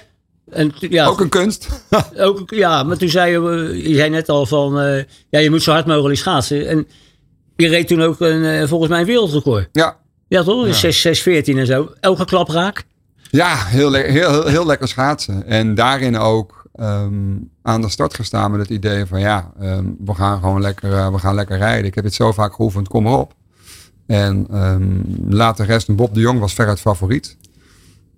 en, 0.53 0.71
ja, 0.79 1.05
ook 1.05 1.19
een 1.19 1.29
kunst. 1.29 1.67
Ook, 2.17 2.49
ja, 2.49 2.83
maar 2.83 2.97
toen 2.97 3.09
zei 3.09 3.31
je, 3.31 3.69
eh, 3.73 3.87
je 3.87 3.95
zei 3.95 4.09
net 4.09 4.29
al 4.29 4.45
van, 4.45 4.79
eh, 4.79 5.03
ja, 5.29 5.39
je 5.39 5.49
moet 5.49 5.63
zo 5.63 5.71
hard 5.71 5.85
mogelijk 5.85 6.19
schaatsen. 6.19 6.67
En 6.67 6.87
je 7.55 7.67
reed 7.67 7.87
toen 7.87 8.01
ook 8.01 8.19
een, 8.19 8.43
eh, 8.45 8.67
volgens 8.67 8.89
mij 8.89 8.99
een 8.99 9.05
wereldrecord. 9.05 9.69
ja, 9.71 9.97
Ja 10.27 10.43
toch? 10.43 10.75
6, 10.75 11.01
6, 11.01 11.21
14 11.21 11.57
en 11.57 11.65
zo. 11.65 11.89
Elke 11.99 12.25
klap 12.25 12.49
raak. 12.49 12.83
Ja, 13.29 13.55
heel, 13.55 13.89
le- 13.91 13.97
heel, 13.97 14.31
heel, 14.31 14.45
heel 14.47 14.65
lekker 14.65 14.87
schaatsen. 14.87 15.45
En 15.47 15.75
daarin 15.75 16.17
ook 16.17 16.61
ehm, 16.75 17.13
aan 17.61 17.81
de 17.81 17.89
start 17.89 18.13
gestaan 18.13 18.51
met 18.51 18.59
het 18.59 18.69
idee 18.69 19.05
van 19.05 19.19
ja, 19.19 19.51
ehm, 19.59 19.85
we 20.05 20.13
gaan 20.13 20.39
gewoon 20.39 20.61
lekker, 20.61 21.11
we 21.11 21.19
gaan 21.19 21.35
lekker 21.35 21.57
rijden. 21.57 21.85
Ik 21.85 21.95
heb 21.95 22.03
het 22.03 22.13
zo 22.13 22.31
vaak 22.31 22.53
geoefend, 22.53 22.87
kom 22.87 23.05
erop. 23.07 23.33
En 24.07 24.47
ehm 24.51 24.83
laat 25.29 25.57
de 25.57 25.63
rest, 25.63 25.95
Bob 25.95 26.13
de 26.13 26.19
Jong 26.19 26.39
was 26.39 26.53
veruit 26.53 26.79
favoriet. 26.79 27.37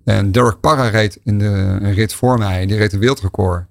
En 0.06 0.32
Derek 0.32 0.60
Parra 0.60 0.88
reed 0.88 1.20
in 1.24 1.38
de 1.38 1.44
een 1.80 1.92
rit 1.94 2.12
voor 2.14 2.38
mij, 2.38 2.66
die 2.66 2.76
reed 2.76 2.92
een 2.92 2.98
wereldrecord. 2.98 3.64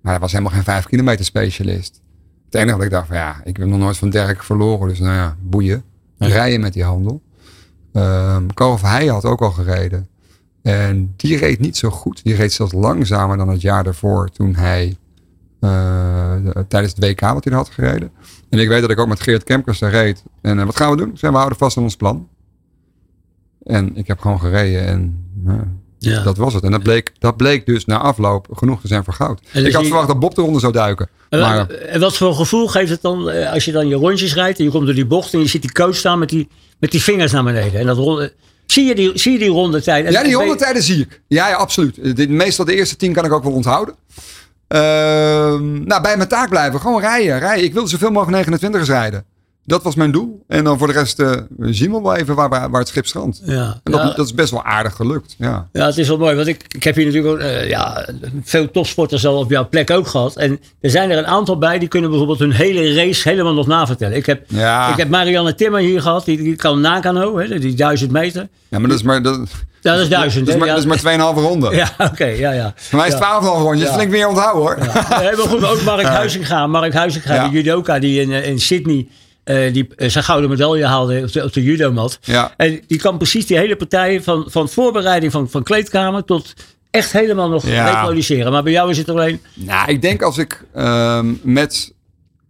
Maar 0.00 0.12
hij 0.12 0.20
was 0.20 0.32
helemaal 0.32 0.52
geen 0.52 0.62
vijf 0.62 0.86
kilometer 0.86 1.24
specialist. 1.24 2.00
Het 2.44 2.54
enige 2.54 2.76
wat 2.76 2.84
ik 2.84 2.90
dacht 2.90 3.06
van 3.06 3.16
ja, 3.16 3.40
ik 3.44 3.56
heb 3.56 3.66
nog 3.68 3.78
nooit 3.78 3.96
van 3.96 4.10
Derek 4.10 4.42
verloren. 4.42 4.88
Dus 4.88 4.98
nou 4.98 5.14
ja, 5.14 5.36
boeien. 5.42 5.82
Rijden 6.18 6.60
met 6.60 6.72
die 6.72 6.84
handel. 6.84 7.22
Ehm 7.92 8.46
Kof 8.54 8.82
hij 8.82 9.06
had 9.06 9.24
ook 9.24 9.40
al 9.40 9.50
gereden. 9.50 10.08
En 10.62 11.12
die 11.16 11.36
reed 11.36 11.58
niet 11.60 11.76
zo 11.76 11.90
goed. 11.90 12.22
Die 12.24 12.34
reed 12.34 12.52
zelfs 12.52 12.72
langzamer 12.72 13.36
dan 13.36 13.48
het 13.48 13.60
jaar 13.60 13.84
daarvoor 13.84 14.28
toen 14.30 14.54
hij 14.54 14.96
eh, 15.60 16.34
de- 16.44 16.64
tijdens 16.68 16.94
het 16.94 17.04
WK 17.04 17.20
wat 17.20 17.44
hij 17.44 17.54
had 17.54 17.68
gereden. 17.68 18.10
En 18.48 18.58
ik 18.58 18.68
weet 18.68 18.80
dat 18.80 18.90
ik 18.90 18.98
ook 18.98 19.08
met 19.08 19.20
Geert 19.20 19.44
Kemkers 19.44 19.78
daar 19.78 19.90
reed. 19.90 20.24
En 20.40 20.58
eh, 20.58 20.64
wat 20.64 20.76
gaan 20.76 20.90
we 20.90 20.96
doen? 20.96 21.16
Zei, 21.16 21.32
we 21.32 21.38
houden 21.38 21.58
vast 21.58 21.76
aan 21.76 21.82
ons 21.82 21.96
plan. 21.96 22.28
En 23.62 23.96
ik 23.96 24.06
heb 24.06 24.18
gewoon 24.18 24.40
gereden 24.40 24.86
en 24.86 25.24
nou, 25.34 25.60
Ja. 26.08 26.22
dat 26.22 26.36
was 26.36 26.54
het. 26.54 26.64
En 26.64 26.70
dat 26.70 26.82
bleek, 26.82 27.12
dat 27.18 27.36
bleek 27.36 27.66
dus 27.66 27.84
na 27.84 27.98
afloop 27.98 28.46
genoeg 28.52 28.80
te 28.80 28.88
zijn 28.88 29.04
voor 29.04 29.12
goud. 29.14 29.40
dus 29.52 29.62
ik 29.62 29.72
had 29.72 29.80
die- 29.80 29.90
verwacht 29.90 30.08
dat 30.08 30.18
Bob 30.20 30.34
de 30.34 30.40
ronde 30.42 30.60
zou 30.60 30.72
duiken. 30.72 31.08
En, 31.28 31.40
Maar 31.40 31.68
en 31.70 32.00
wat 32.00 32.16
voor 32.16 32.34
gevoel 32.34 32.66
geeft 32.68 32.90
het 32.90 33.02
dan 33.02 33.30
eh, 33.30 33.52
als 33.52 33.64
je 33.64 33.72
dan 33.72 33.88
je 33.88 33.94
rondjes 33.94 34.34
rijdt 34.34 34.58
en 34.58 34.64
je 34.64 34.70
komt 34.70 34.86
door 34.86 34.94
die 34.94 35.06
bocht 35.06 35.34
en 35.34 35.40
je 35.40 35.46
ziet 35.46 35.62
die 35.62 35.72
coach 35.72 35.96
staan 35.96 36.18
met 36.18 36.28
die, 36.28 36.48
met 36.78 36.90
die 36.90 37.02
vingers 37.02 37.32
naar 37.32 37.44
beneden. 37.44 37.80
En 37.80 37.86
dat 37.86 37.96
ronde, 37.96 38.32
zie, 38.66 38.84
je 38.84 38.94
die, 38.94 39.10
zie 39.18 39.32
je 39.32 39.38
die 39.38 39.48
rondetijd? 39.48 40.04
En- 40.06 40.12
Ja, 40.12 40.22
die 40.22 40.34
rondetijden 40.34 40.82
zie 40.82 41.00
ik. 41.00 41.20
Ja, 41.28 41.48
ja 41.48 41.54
absoluut. 41.56 41.98
Eh, 41.98 42.14
De, 42.14 42.28
meestal 42.28 42.64
de 42.64 42.74
eerste 42.74 42.96
tien 42.96 43.12
kan 43.12 43.24
ik 43.24 43.32
ook 43.32 43.42
wel 43.44 43.52
onthouden. 43.52 43.94
Ehm, 44.68 45.84
nou, 45.84 46.02
bij 46.02 46.16
mijn 46.16 46.28
taak 46.28 46.48
blijven. 46.48 46.80
Gewoon 46.80 47.00
rijden. 47.00 47.38
rijden. 47.38 47.64
Ik 47.64 47.72
wilde 47.72 47.88
zoveel 47.88 48.10
mogelijk 48.10 48.32
29 48.36 48.86
rijden. 48.86 49.24
Dat 49.64 49.82
was 49.82 49.94
mijn 49.94 50.10
doel. 50.10 50.44
En 50.48 50.64
dan 50.64 50.78
voor 50.78 50.86
de 50.86 50.92
rest 50.92 51.18
eh, 51.20 51.32
zien 51.60 51.90
we 51.92 52.00
wel 52.02 52.16
even 52.16 52.34
waar, 52.34 52.48
waar, 52.48 52.70
waar 52.70 52.80
het 52.80 52.88
schip 52.88 53.06
strandt. 53.06 53.40
Ja, 53.44 53.80
En 53.84 53.92
dat, 53.92 54.00
ja. 54.00 54.12
dat 54.12 54.26
is 54.26 54.34
best 54.34 54.50
wel 54.50 54.64
aardig 54.64 54.94
gelukt. 54.96 55.34
Ja. 55.38 55.68
Ja, 55.72 55.86
het 55.86 55.98
is 55.98 56.08
wel 56.08 56.18
mooi. 56.18 56.34
Want 56.36 56.46
ik, 56.46 56.64
ik 56.68 56.82
heb 56.82 56.94
hier 56.94 57.06
natuurlijk 57.06 57.42
eh, 57.42 57.68
ja, 57.68 58.08
veel 58.44 58.70
topsporters 58.70 59.26
al 59.26 59.36
op 59.38 59.50
jouw 59.50 59.68
plek 59.68 59.90
ook 59.90 60.06
gehad. 60.06 60.36
En 60.36 60.60
er 60.80 60.90
zijn 60.90 61.10
er 61.10 61.18
een 61.18 61.26
aantal 61.26 61.58
bij 61.58 61.78
die 61.78 61.88
kunnen 61.88 62.10
bijvoorbeeld 62.10 62.38
hun 62.38 62.52
hele 62.52 62.94
race 62.94 63.28
helemaal 63.28 63.54
nog 63.54 63.66
navertellen. 63.66 64.16
Ik 64.16 64.26
heb, 64.26 64.44
Ja. 64.48 64.90
ik 64.90 64.96
heb 64.96 65.08
Marianne 65.08 65.54
Timmer 65.54 65.80
hier 65.80 66.02
gehad, 66.02 66.24
die, 66.24 66.36
die 66.42 66.56
kan 66.56 66.80
nakano, 66.80 67.38
hè, 67.38 67.58
die 67.58 67.74
duizend 67.74 68.10
meter. 68.10 68.48
ja, 68.68 68.78
maar 68.78 68.88
dat 68.88 68.98
is 68.98 69.04
maar, 69.04 69.22
dat, 69.22 69.36
Ja, 69.80 69.92
dat 69.92 70.00
is 70.02 70.08
duizend. 70.08 70.44
dat 70.46 70.54
is 70.54 70.60
maar, 70.60 70.68
Ja, 70.68 70.74
dat 70.74 70.84
is 70.94 71.02
maar 71.02 71.34
2,5 71.34 71.38
ronde. 71.40 71.70
Ja, 71.76 71.90
oké, 71.98 72.24
ja, 72.26 72.52
ja. 72.52 72.72
Voor 72.76 72.98
mij 72.98 73.08
is 73.08 73.14
12,5 73.14 73.18
rondjes. 73.42 73.88
Ja. 73.88 73.94
Flink 73.94 74.10
meer 74.10 74.28
onthouden 74.28 74.62
hoor. 74.62 74.76
Nee, 74.78 75.36
maar 75.36 75.46
goed, 75.48 75.60
maar 75.60 75.70
ook 75.70 75.82
Mark 75.82 76.02
Huizinga. 76.06 76.66
Mark 76.66 76.92
Huizinga, 76.92 77.34
Ja. 77.34 77.42
die 77.48 77.52
judoka 77.62 77.98
die 77.98 78.20
in, 78.20 78.32
eh, 78.32 78.48
in 78.48 78.60
Sydney 78.60 79.08
eh, 79.50 79.72
die 79.72 79.88
eh, 79.96 80.08
zijn 80.08 80.24
gouden 80.24 80.50
medaille 80.50 80.86
haalde 80.86 81.22
op 81.22 81.32
de, 81.32 81.44
op 81.44 81.52
de 81.52 81.62
judomat. 81.62 82.18
Ja. 82.22 82.54
En 82.56 82.80
die 82.86 82.98
kan 82.98 83.16
precies 83.16 83.46
die 83.46 83.56
hele 83.56 83.76
partij 83.76 84.22
van, 84.22 84.44
van 84.48 84.68
voorbereiding 84.68 85.32
van, 85.32 85.50
van 85.50 85.62
kleedkamer 85.62 86.24
tot 86.24 86.54
echt 86.90 87.12
helemaal 87.12 87.48
nog 87.48 87.66
Ja. 87.66 87.90
reproduceren. 87.90 88.52
Maar 88.52 88.62
bij 88.62 88.72
jou 88.72 88.90
is 88.90 88.98
het 88.98 89.08
alleen... 89.08 89.40
Nou, 89.54 89.90
ik 89.90 90.02
denk 90.02 90.22
als 90.22 90.38
ik 90.38 90.64
ehm, 90.74 91.26
met 91.42 91.94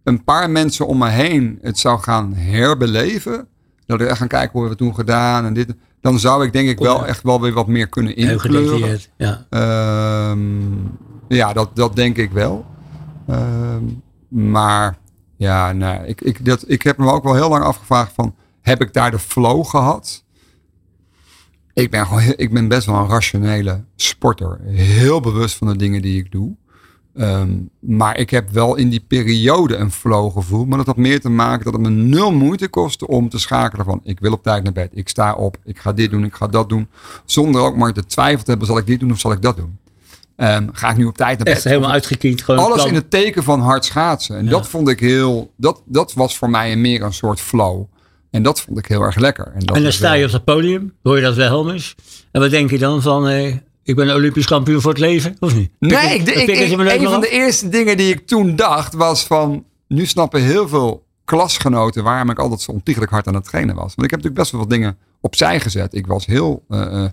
een 0.05 0.25
paar 0.25 0.51
mensen 0.51 0.87
om 0.87 0.99
me 0.99 1.09
heen 1.09 1.59
het 1.63 1.79
zou 1.79 2.01
gaan 2.01 2.35
herbeleven. 2.35 3.47
Dat 3.87 4.01
ik 4.01 4.07
echt 4.09 4.19
gaan 4.19 4.29
kijken 4.29 4.51
hoe 4.53 4.63
we 4.63 4.69
het 4.69 4.79
toen 4.79 4.95
gedaan 4.95 5.45
en 5.45 5.55
dit. 5.55 5.75
Dan 6.01 6.19
zou 6.19 6.45
ik 6.45 6.53
denk 6.53 6.69
ik 6.69 6.79
wel 6.79 7.07
echt 7.07 7.23
wel 7.23 7.41
weer 7.41 7.53
wat 7.53 7.67
meer 7.67 7.89
kunnen 7.89 8.17
inkleuren. 8.17 8.99
Ja. 9.17 9.47
Ehm, 9.51 10.41
ja, 11.29 11.53
dat, 11.53 11.71
dat 11.75 11.97
denk 11.97 12.17
ik 12.17 12.31
wel. 12.31 12.67
Ehm, 13.29 13.85
maar 14.29 14.97
ja, 15.41 15.73
nou, 15.73 16.05
ik, 16.05 16.21
ik, 16.21 16.45
dat, 16.45 16.65
ik 16.67 16.83
heb 16.83 16.99
me 16.99 17.11
ook 17.11 17.25
wel 17.25 17.35
heel 17.35 17.49
lang 17.49 17.65
afgevraagd 17.65 18.13
van, 18.13 18.35
heb 18.61 18.81
ik 18.81 18.93
daar 18.93 19.11
de 19.11 19.19
flow 19.19 19.65
gehad? 19.65 20.25
Ik 21.73 21.91
ben, 21.91 22.07
gewoon, 22.07 22.23
ik 22.37 22.53
ben 22.53 22.69
best 22.69 22.87
wel 22.87 22.97
een 22.97 23.09
rationele 23.09 23.85
sporter. 23.97 24.61
Heel 24.65 25.21
bewust 25.21 25.57
van 25.57 25.67
de 25.67 25.77
dingen 25.77 26.03
die 26.03 26.19
ik 26.19 26.33
doe. 26.33 26.55
Ehm, 27.15 27.59
maar 27.79 28.19
ik 28.19 28.31
heb 28.31 28.51
wel 28.51 28.75
in 28.75 28.89
die 28.89 29.05
periode 29.09 29.77
een 29.77 29.91
flow 29.91 30.33
gevoeld. 30.33 30.69
Maar 30.69 30.79
dat 30.79 30.87
had 30.87 30.97
meer 30.97 31.21
te 31.21 31.31
maken 31.31 31.65
dat 31.65 31.73
het 31.73 31.83
me 31.83 31.91
nul 31.91 32.33
moeite 32.33 32.69
kostte 32.69 33.07
om 33.07 33.29
te 33.29 33.39
schakelen 33.39 33.85
van 33.85 34.01
ik 34.05 34.21
wil 34.21 34.33
op 34.33 34.43
tijd 34.43 34.63
naar 34.63 34.73
bed. 34.73 34.91
Ik 34.95 35.09
sta 35.09 35.35
op, 35.35 35.57
ik 35.65 35.79
ga 35.79 35.93
dit 35.93 36.11
doen, 36.11 36.25
ik 36.25 36.35
ga 36.35 36.47
dat 36.47 36.69
doen. 36.69 36.89
Zonder 37.25 37.61
ook 37.61 37.77
maar 37.77 37.93
te 37.93 38.07
twijfel 38.07 38.45
te 38.45 38.51
hebben, 38.51 38.69
zal 38.69 38.79
ik 38.79 38.87
dit 38.87 39.01
doen 39.01 39.11
of 39.11 39.19
zal 39.19 39.33
ik 39.33 39.43
dat 39.43 39.57
doen? 39.57 39.79
Ehm, 40.41 40.69
ga 40.73 40.91
ik 40.91 40.97
nu 40.97 41.05
op 41.05 41.17
tijd 41.17 41.37
naar 41.37 41.45
bed? 41.45 41.55
Echt 41.55 41.65
helemaal 41.65 41.91
uitgekiend. 41.91 42.43
Gewoon 42.43 42.65
Alles 42.65 42.75
plan. 42.77 42.89
in 42.89 42.95
het 42.95 43.11
teken 43.11 43.43
van 43.43 43.61
hard 43.61 43.85
schaatsen. 43.85 44.37
En 44.37 44.45
Ja. 44.45 44.51
dat 44.51 44.69
vond 44.69 44.89
ik 44.89 45.01
heel, 45.01 45.53
dat, 45.57 45.83
dat 45.85 46.13
was 46.13 46.37
voor 46.37 46.51
mij 46.51 46.77
meer 46.77 47.03
een 47.03 47.13
soort 47.13 47.41
flow. 47.41 47.83
En 48.31 48.43
dat 48.43 48.61
vond 48.61 48.79
ik 48.79 48.87
heel 48.87 49.03
erg 49.03 49.17
lekker. 49.17 49.53
En, 49.55 49.61
dat 49.61 49.77
En 49.77 49.83
dan 49.83 49.93
sta 49.93 50.11
wel- 50.11 50.19
je 50.19 50.25
op 50.27 50.33
het 50.33 50.45
podium, 50.45 50.93
hoor 51.03 51.17
je 51.17 51.23
dat 51.23 51.35
Wilhelmus. 51.35 51.95
En 52.33 52.41
wat 52.41 52.51
denk 52.51 52.71
je 52.71 52.79
dan 52.79 53.03
van, 53.03 53.29
eh, 53.29 53.55
ik 53.83 53.97
ben 53.97 54.15
Olympisch 54.15 54.47
kampioen 54.47 54.81
voor 54.81 54.91
het 54.91 55.01
leven? 55.01 55.37
Of 55.41 55.55
niet? 55.55 55.71
Nee, 55.79 56.15
ik, 56.15 56.29
ik, 56.29 56.49
een 56.71 56.79
van 56.79 57.15
af? 57.15 57.21
de 57.21 57.29
eerste 57.29 57.69
dingen 57.69 57.97
die 57.97 58.13
ik 58.13 58.27
toen 58.27 58.57
dacht 58.57 58.95
was 58.95 59.25
van... 59.27 59.65
Nu 59.89 60.07
snappen 60.07 60.43
heel 60.43 60.69
veel 60.69 61.05
klasgenoten 61.25 62.05
waarom 62.05 62.31
ik 62.31 62.39
altijd 62.39 62.61
zo 62.61 62.73
ontiegelijk 62.73 63.11
hard 63.13 63.27
aan 63.27 63.35
het 63.35 63.45
trainen 63.45 63.75
was. 63.75 63.95
Want 63.95 64.03
ik 64.03 64.11
heb 64.11 64.23
natuurlijk 64.23 64.39
best 64.39 64.51
wel 64.51 64.61
wat 64.61 64.71
dingen 64.71 64.97
opzij 65.21 65.61
gezet. 65.61 65.95
Ik 65.95 66.07
was 66.07 66.27
heel 66.27 66.65
eh, 66.69 66.81
eh, 66.83 67.05
eh, 67.05 67.11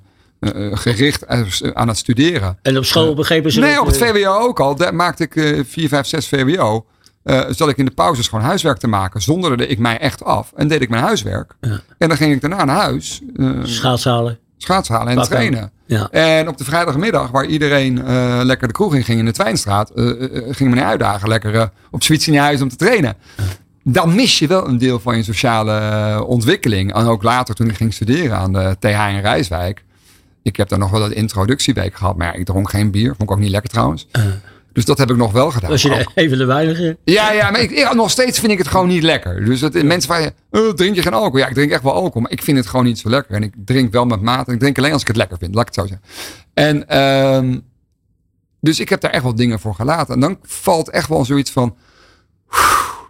gericht 0.71 1.23
eh, 1.26 1.41
aan 1.73 1.88
het 1.88 1.97
studeren. 1.97 2.58
En 2.62 2.78
op 2.78 2.86
school 2.86 3.13
begrepen 3.15 3.52
ze 3.52 3.60
Nee, 3.60 3.71
dat, 3.71 3.80
op 3.80 3.88
het 3.88 4.02
eh, 4.02 4.10
VWO 4.10 4.32
ook 4.39 4.60
al. 4.60 4.76
Daar 4.76 4.95
maakte 4.95 5.23
ik 5.23 5.36
eh 5.36 5.60
4, 5.67 5.88
5, 5.88 6.06
6 6.08 6.28
VWO. 6.28 6.86
eh 7.23 7.41
zat 7.50 7.69
ik 7.69 7.78
in 7.78 7.86
de 7.86 7.91
pauzes 7.91 8.28
gewoon 8.28 8.43
huiswerk 8.45 8.78
te 8.78 8.88
maken. 8.88 9.21
Zonderde 9.21 9.67
ik 9.67 9.80
mij 9.80 9.97
echt 10.00 10.23
af. 10.23 10.52
En 10.56 10.67
deed 10.67 10.82
ik 10.82 10.89
mijn 10.89 11.04
huiswerk. 11.04 11.54
Ja. 11.62 11.80
En 11.97 12.08
dan 12.08 12.17
ging 12.17 12.34
ik 12.34 12.41
daarna 12.41 12.65
naar 12.65 12.76
huis. 12.82 13.21
eh 13.36 13.50
Schaatshalen. 13.63 14.39
schaatsen 14.58 14.95
halen 14.95 15.17
en 15.17 15.23
trainen. 15.23 15.71
Ja. 15.86 16.10
En 16.12 16.47
op 16.47 16.58
de 16.58 16.63
vrijdagmiddag, 16.63 17.32
waar 17.32 17.45
iedereen 17.45 18.06
eh, 18.06 18.39
lekker 18.43 18.67
de 18.67 18.73
kroeg 18.73 18.95
in 18.95 19.04
ging 19.04 19.19
in 19.19 19.26
de 19.26 19.32
Twijnstraat, 19.32 19.89
eh, 19.89 20.10
eh, 20.10 20.43
ging 20.56 20.69
meneer 20.69 20.86
uitdagen 20.86 21.28
lekker 21.30 21.56
eh, 21.56 21.65
op 21.91 22.04
fiets 22.04 22.28
naar 22.28 22.43
huis 22.43 22.62
om 22.62 22.69
te 22.69 22.76
trainen. 22.76 23.15
Dan 23.84 24.15
mis 24.15 24.39
je 24.39 24.47
wel 24.47 24.67
een 24.67 24.78
deel 24.78 25.00
van 25.00 25.17
je 25.17 25.23
sociale 25.23 25.71
eh, 25.78 26.21
ontwikkeling. 26.28 26.93
En 26.93 27.06
ook 27.06 27.23
later 27.23 27.56
toen 27.56 27.69
ik 27.69 27.76
ging 27.76 27.93
studeren 27.93 28.38
aan 28.38 28.54
de 28.54 28.76
TH 28.80 28.88
in 29.10 29.19
Rijswijk. 29.21 29.84
Ik 30.48 30.56
heb 30.56 30.70
daar 30.70 30.80
nog 30.80 30.90
wel 30.90 31.06
een 31.06 31.16
introductieweek 31.16 31.96
gehad, 31.96 32.18
maar 32.18 32.28
ja, 32.28 32.34
ik 32.34 32.46
dronk 32.46 32.70
geen 32.70 32.92
bier. 32.92 33.08
Vond 33.08 33.22
ik 33.22 33.32
ook 33.32 33.40
niet 33.40 33.50
lekker 33.50 33.70
trouwens. 33.70 34.08
Dus 34.74 34.86
dat 34.86 34.98
heb 34.98 35.10
ik 35.12 35.18
nog 35.18 35.32
wel 35.32 35.52
gedaan. 35.52 35.70
Was 35.70 35.82
je 35.82 35.94
ook- 36.00 36.12
even 36.16 36.38
de 36.38 36.46
weinige? 36.46 36.98
ja, 37.04 37.32
ja, 37.32 37.52
maar 37.52 37.62
ik, 37.62 37.94
nog 37.94 38.12
steeds 38.12 38.40
vind 38.40 38.52
ik 38.52 38.58
het 38.58 38.68
gewoon 38.68 38.88
niet 38.88 39.04
lekker. 39.04 39.46
Dus 39.46 39.62
het, 39.62 39.74
mensen 39.84 40.10
vragen, 40.14 40.34
oh, 40.52 40.70
drink 40.70 40.96
je 40.96 41.02
geen 41.02 41.14
alcohol? 41.14 41.38
Ja, 41.38 41.48
ik 41.48 41.54
drink 41.54 41.72
echt 41.72 41.84
wel 41.84 41.94
alcohol, 41.94 42.22
maar 42.22 42.32
ik 42.32 42.42
vind 42.44 42.58
het 42.58 42.68
gewoon 42.68 42.86
niet 42.86 43.00
zo 43.00 43.10
lekker. 43.10 43.36
En 43.36 43.44
ik 43.44 43.54
drink 43.66 43.92
wel 43.92 44.06
met 44.06 44.22
mate. 44.22 44.52
Ik 44.52 44.60
drink 44.60 44.78
alleen 44.78 44.92
als 44.94 45.02
ik 45.02 45.08
het 45.08 45.18
lekker 45.18 45.38
vind, 45.38 45.56
laat 45.56 45.68
ik 45.70 45.76
het 45.76 45.86
zo 45.90 45.96
zeggen. 45.96 46.08
En 46.54 46.88
ehm, 46.88 47.60
dus 48.60 48.80
ik 48.80 48.90
heb 48.90 49.02
daar 49.02 49.12
echt 49.12 49.24
wel 49.24 49.36
dingen 49.36 49.60
voor 49.60 49.76
gelaten. 49.76 50.14
En 50.14 50.20
dan 50.20 50.38
valt 50.42 50.90
echt 50.90 51.10
wel 51.10 51.26
zoiets 51.26 51.52
van, 51.52 51.76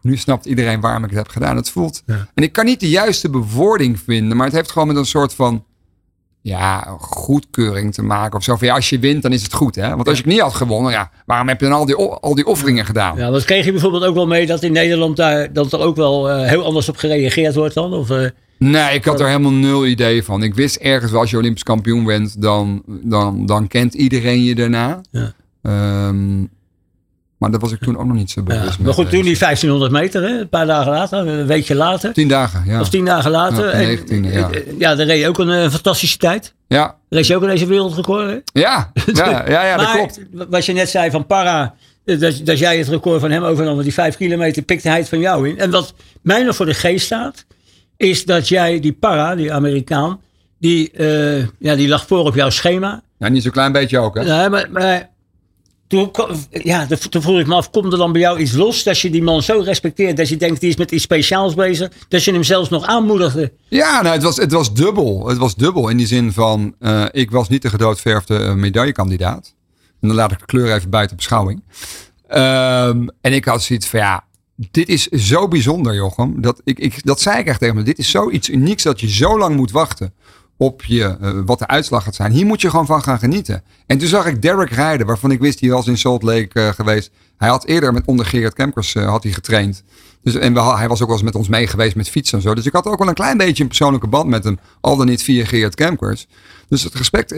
nu 0.01 0.17
snapt 0.17 0.45
iedereen 0.45 0.79
waarom 0.81 1.03
ik 1.03 1.09
het 1.09 1.19
heb 1.19 1.27
gedaan. 1.29 1.55
Het 1.55 1.69
voelt, 1.69 2.03
Ja. 2.05 2.27
en 2.33 2.43
ik 2.43 2.51
kan 2.53 2.65
niet 2.65 2.79
de 2.79 2.89
juiste 2.89 3.29
bewoording 3.29 3.99
vinden, 3.99 4.37
maar 4.37 4.45
het 4.45 4.55
heeft 4.55 4.71
gewoon 4.71 4.87
met 4.87 4.97
een 4.97 5.05
soort 5.05 5.33
van, 5.33 5.65
ja, 6.41 6.95
goedkeuring 6.99 7.93
te 7.93 8.03
maken 8.03 8.37
of 8.37 8.43
zo. 8.43 8.55
Van 8.55 8.67
ja, 8.67 8.75
als 8.75 8.89
je 8.89 8.99
wint, 8.99 9.21
dan 9.21 9.33
is 9.33 9.43
het 9.43 9.53
goed, 9.53 9.75
hè? 9.75 9.95
Want 9.95 10.07
als 10.07 10.19
ik 10.19 10.25
niet 10.25 10.39
had 10.39 10.53
gewonnen, 10.53 10.91
ja, 10.91 11.11
waarom 11.25 11.47
heb 11.47 11.59
je 11.59 11.67
dan 11.67 11.77
al 11.77 11.85
die, 11.85 11.95
al 11.95 12.35
die 12.35 12.45
offeringen 12.45 12.85
gedaan? 12.85 13.17
Ja, 13.17 13.31
wat 13.31 13.43
kreeg 13.45 13.65
je 13.65 13.71
bijvoorbeeld 13.71 14.03
ook 14.03 14.15
wel 14.15 14.27
mee 14.27 14.45
dat 14.45 14.63
in 14.63 14.71
Nederland 14.71 15.17
daar, 15.17 15.53
dat 15.53 15.73
er 15.73 15.79
ook 15.79 15.95
wel 15.95 16.29
eh, 16.29 16.49
heel 16.49 16.65
anders 16.65 16.89
op 16.89 16.97
gereageerd 16.97 17.55
wordt 17.55 17.73
dan? 17.73 17.93
Of, 17.93 18.09
eh, 18.09 18.29
Nee, 18.59 18.93
ik 18.95 19.05
had 19.05 19.19
er 19.19 19.27
helemaal 19.27 19.51
nul 19.51 19.85
idee 19.85 20.23
van. 20.23 20.43
Ik 20.43 20.55
wist 20.55 20.75
ergens 20.75 21.11
wel, 21.11 21.21
als 21.21 21.29
je 21.29 21.37
Olympisch 21.37 21.63
kampioen 21.63 22.03
bent, 22.03 22.41
dan, 22.41 22.83
dan, 22.85 23.45
dan 23.45 23.67
kent 23.67 23.93
iedereen 23.93 24.43
je 24.43 24.55
daarna. 24.55 25.01
Ja. 25.11 25.33
Ehm, 25.61 26.43
maar 27.37 27.51
dat 27.51 27.61
was 27.61 27.71
ik 27.71 27.79
toen 27.79 27.97
ook 27.97 28.05
nog 28.05 28.15
niet 28.15 28.31
zo 28.31 28.43
bewust 28.43 28.77
ja. 28.77 28.83
Maar 28.83 28.93
goed, 28.93 29.09
toen 29.09 29.21
die 29.21 29.37
1500 29.37 29.91
meter, 29.91 30.21
hè, 30.21 30.39
een 30.39 30.49
paar 30.49 30.65
dagen 30.65 30.91
later, 30.91 31.27
een 31.27 31.45
weekje 31.45 31.75
later, 31.75 32.13
Tien 32.13 32.27
dagen, 32.27 32.63
ja. 32.65 32.79
of 32.79 32.89
tien 32.89 33.05
dagen 33.05 33.31
later. 33.31 33.65
Ja, 33.65 33.71
en, 33.71 33.97
19e, 33.97 34.33
ja. 34.33 34.49
eh, 34.49 34.79
ja, 34.79 34.95
dan 34.95 35.05
reed 35.05 35.21
je 35.21 35.27
ook 35.27 35.39
een 35.39 35.51
eh, 35.51 35.69
fantastische 35.69 36.17
tijd. 36.17 36.53
Ja, 36.67 36.95
Reed 37.09 37.27
je 37.27 37.35
ook 37.35 37.41
in 37.41 37.47
deze 37.47 37.65
wereldrecord, 37.65 38.29
hè? 38.29 38.61
ja, 38.61 38.91
ja, 39.13 39.49
ja, 39.49 39.65
ja 39.65 39.77
dat 39.77 39.85
maar, 39.85 39.95
klopt. 39.95 40.19
Wat 40.49 40.65
je 40.65 40.73
net 40.73 40.89
zei 40.89 41.11
van 41.11 41.25
Para, 41.25 41.75
eh, 42.05 42.19
dat, 42.19 42.41
dat 42.43 42.59
jij 42.59 42.77
het 42.77 42.87
record 42.87 43.21
van 43.21 43.31
hem 43.31 43.43
overnam, 43.43 43.73
want 43.73 43.83
die 43.83 43.93
vijf 43.93 44.17
kilometer 44.17 44.61
pikte 44.61 44.87
hij 44.87 44.97
het 44.97 45.09
van 45.09 45.19
jou 45.19 45.49
in. 45.49 45.59
En 45.59 45.71
wat 45.71 45.93
mij 46.21 46.43
nog 46.43 46.55
voor 46.55 46.65
de 46.65 46.73
geest 46.73 47.05
staat, 47.05 47.45
is 47.97 48.25
dat 48.25 48.47
jij 48.47 48.79
die 48.79 48.93
Para, 48.93 49.35
die 49.35 49.53
Amerikaan, 49.53 50.21
die, 50.59 50.91
eh, 50.91 51.39
ja, 51.59 51.75
die 51.75 51.87
lag 51.87 52.07
voor 52.07 52.25
op 52.25 52.35
jouw 52.35 52.49
schema. 52.49 53.01
Ja, 53.17 53.27
niet 53.27 53.43
zo'n 53.43 53.51
klein 53.51 53.71
beetje 53.71 53.99
ook, 53.99 54.15
hè? 54.15 54.23
Nee, 54.23 54.49
maar, 54.49 54.67
maar 54.71 55.09
toen, 55.87 56.11
ja, 56.49 56.87
toen 57.09 57.21
vroeg 57.21 57.39
ik 57.39 57.47
me 57.47 57.55
af, 57.55 57.69
komt 57.69 57.91
er 57.91 57.97
dan 57.97 58.11
bij 58.11 58.21
jou 58.21 58.39
iets 58.39 58.51
los 58.51 58.83
dat 58.83 58.99
je 58.99 59.09
die 59.09 59.23
man 59.23 59.43
zo 59.43 59.59
respecteert, 59.59 60.17
dat 60.17 60.29
je 60.29 60.37
denkt, 60.37 60.59
die 60.59 60.69
is 60.69 60.75
met 60.75 60.91
iets 60.91 61.03
speciaals 61.03 61.53
bezig, 61.53 61.91
dat 62.07 62.23
je 62.23 62.31
hem 62.31 62.43
zelfs 62.43 62.69
nog 62.69 62.85
aanmoedigde? 62.85 63.53
Ja, 63.67 64.01
nou, 64.01 64.13
het, 64.13 64.23
was, 64.23 64.37
het 64.37 64.51
was 64.51 64.73
dubbel. 64.73 65.27
Het 65.27 65.37
was 65.37 65.55
dubbel 65.55 65.89
in 65.89 65.97
die 65.97 66.07
zin 66.07 66.33
van, 66.33 66.75
eh, 66.79 67.05
ik 67.11 67.31
was 67.31 67.49
niet 67.49 67.61
de 67.61 67.69
gedoodverfde 67.69 68.37
eh, 68.37 68.53
medaillekandidaat. 68.53 69.55
En 70.01 70.07
dan 70.07 70.17
laat 70.17 70.31
ik 70.31 70.39
de 70.39 70.45
kleur 70.45 70.75
even 70.75 70.89
buiten 70.89 71.15
beschouwing. 71.15 71.63
Ehm, 72.27 73.07
en 73.21 73.33
ik 73.33 73.45
had 73.45 73.63
zoiets 73.63 73.87
van, 73.87 73.99
ja, 73.99 74.23
dit 74.55 74.89
is 74.89 75.07
zo 75.07 75.47
bijzonder, 75.47 75.95
Jochem. 75.95 76.41
Dat, 76.41 76.61
ik, 76.63 76.79
ik, 76.79 77.05
dat 77.05 77.21
zei 77.21 77.39
ik 77.39 77.45
echt 77.45 77.59
tegen 77.59 77.75
me. 77.75 77.83
Dit 77.83 77.97
is 77.97 78.09
zoiets 78.09 78.49
unieks 78.49 78.83
dat 78.83 78.99
je 78.99 79.09
zo 79.09 79.37
lang 79.37 79.55
moet 79.55 79.71
wachten 79.71 80.13
op 80.57 80.83
je, 80.83 81.17
eh, 81.21 81.31
wat 81.45 81.59
de 81.59 81.67
uitslag 81.67 82.03
gaat 82.03 82.15
zijn. 82.15 82.31
Hier 82.31 82.45
moet 82.45 82.61
je 82.61 82.69
gewoon 82.69 82.85
van 82.85 83.03
gaan 83.03 83.19
genieten. 83.19 83.63
En 83.85 83.97
toen 83.97 84.07
zag 84.07 84.25
ik 84.25 84.41
Derek 84.41 84.69
rijden, 84.69 85.07
waarvan 85.07 85.31
ik 85.31 85.39
wist, 85.39 85.59
hij 85.59 85.69
was 85.69 85.87
in 85.87 85.97
Salt 85.97 86.23
Lake 86.23 86.49
eh, 86.53 86.69
geweest. 86.69 87.11
Hij 87.37 87.49
had 87.49 87.65
eerder 87.65 87.93
met 87.93 88.05
onder 88.05 88.25
Gerard 88.25 88.53
Kemkers 88.53 88.95
eh, 88.95 89.09
had 89.09 89.23
hij 89.23 89.31
getraind. 89.31 89.83
Dus, 90.23 90.35
en 90.35 90.53
we, 90.53 90.61
hij 90.61 90.87
was 90.87 91.01
ook 91.01 91.07
wel 91.07 91.15
eens 91.15 91.25
met 91.25 91.35
ons 91.35 91.47
mee 91.47 91.67
geweest 91.67 91.95
met 91.95 92.09
fietsen 92.09 92.37
en 92.37 92.43
zo. 92.43 92.55
Dus 92.55 92.65
ik 92.65 92.73
had 92.73 92.85
ook 92.85 92.99
wel 92.99 93.07
een 93.07 93.13
klein 93.13 93.37
beetje 93.37 93.61
een 93.63 93.69
persoonlijke 93.69 94.07
band 94.07 94.29
met 94.29 94.43
hem. 94.43 94.59
Al 94.81 94.95
dan 94.97 95.05
niet 95.05 95.23
via 95.23 95.45
Gerard 95.45 95.75
Kemkers. 95.75 96.27
Dus 96.69 96.83
het 96.83 96.93
respect 96.93 97.31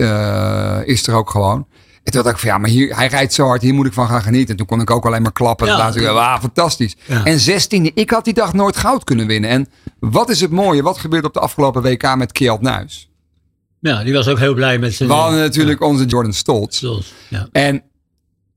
is 0.85 1.07
er 1.07 1.13
ook 1.13 1.29
gewoon. 1.29 1.67
En 2.03 2.11
toen 2.11 2.23
dacht 2.23 2.35
ik 2.35 2.41
van 2.41 2.49
ja, 2.49 2.57
maar 2.57 2.69
hier, 2.69 2.95
hij 2.95 3.07
rijdt 3.07 3.33
zo 3.33 3.45
hard, 3.47 3.61
hier 3.61 3.73
moet 3.73 3.85
ik 3.85 3.93
van 3.93 4.07
gaan 4.07 4.21
genieten. 4.21 4.49
En 4.49 4.55
toen 4.55 4.65
kon 4.65 4.81
ik 4.81 4.91
ook 4.91 5.05
alleen 5.05 5.21
maar 5.21 5.31
klappen. 5.31 5.67
Ja. 5.67 6.39
Fantastisch. 6.39 6.95
Ja. 7.05 7.25
En 7.25 7.39
16e, 7.39 7.93
ik 7.93 8.09
had 8.09 8.25
die 8.25 8.33
dag 8.33 8.53
nooit 8.53 8.77
goud 8.77 9.03
kunnen 9.03 9.27
winnen. 9.27 9.49
En 9.49 9.67
wat 9.99 10.29
is 10.29 10.41
het 10.41 10.51
mooie? 10.51 10.83
Wat 10.83 10.97
gebeurt 10.97 11.25
op 11.25 11.33
de 11.33 11.39
afgelopen 11.39 11.81
WK 11.81 12.15
met 12.15 12.31
Kjeld 12.31 12.61
Nuis? 12.61 13.08
Ja, 13.79 14.03
die 14.03 14.13
was 14.13 14.27
ook 14.27 14.39
heel 14.39 14.53
blij 14.53 14.79
met 14.79 14.93
zijn... 14.93 15.09
We 15.09 15.15
hadden 15.15 15.39
natuurlijk 15.39 15.81
onze 15.81 16.05
Jordan 16.05 16.33
Stoltz. 16.33 16.83
Ja, 17.29 17.47
En 17.51 17.83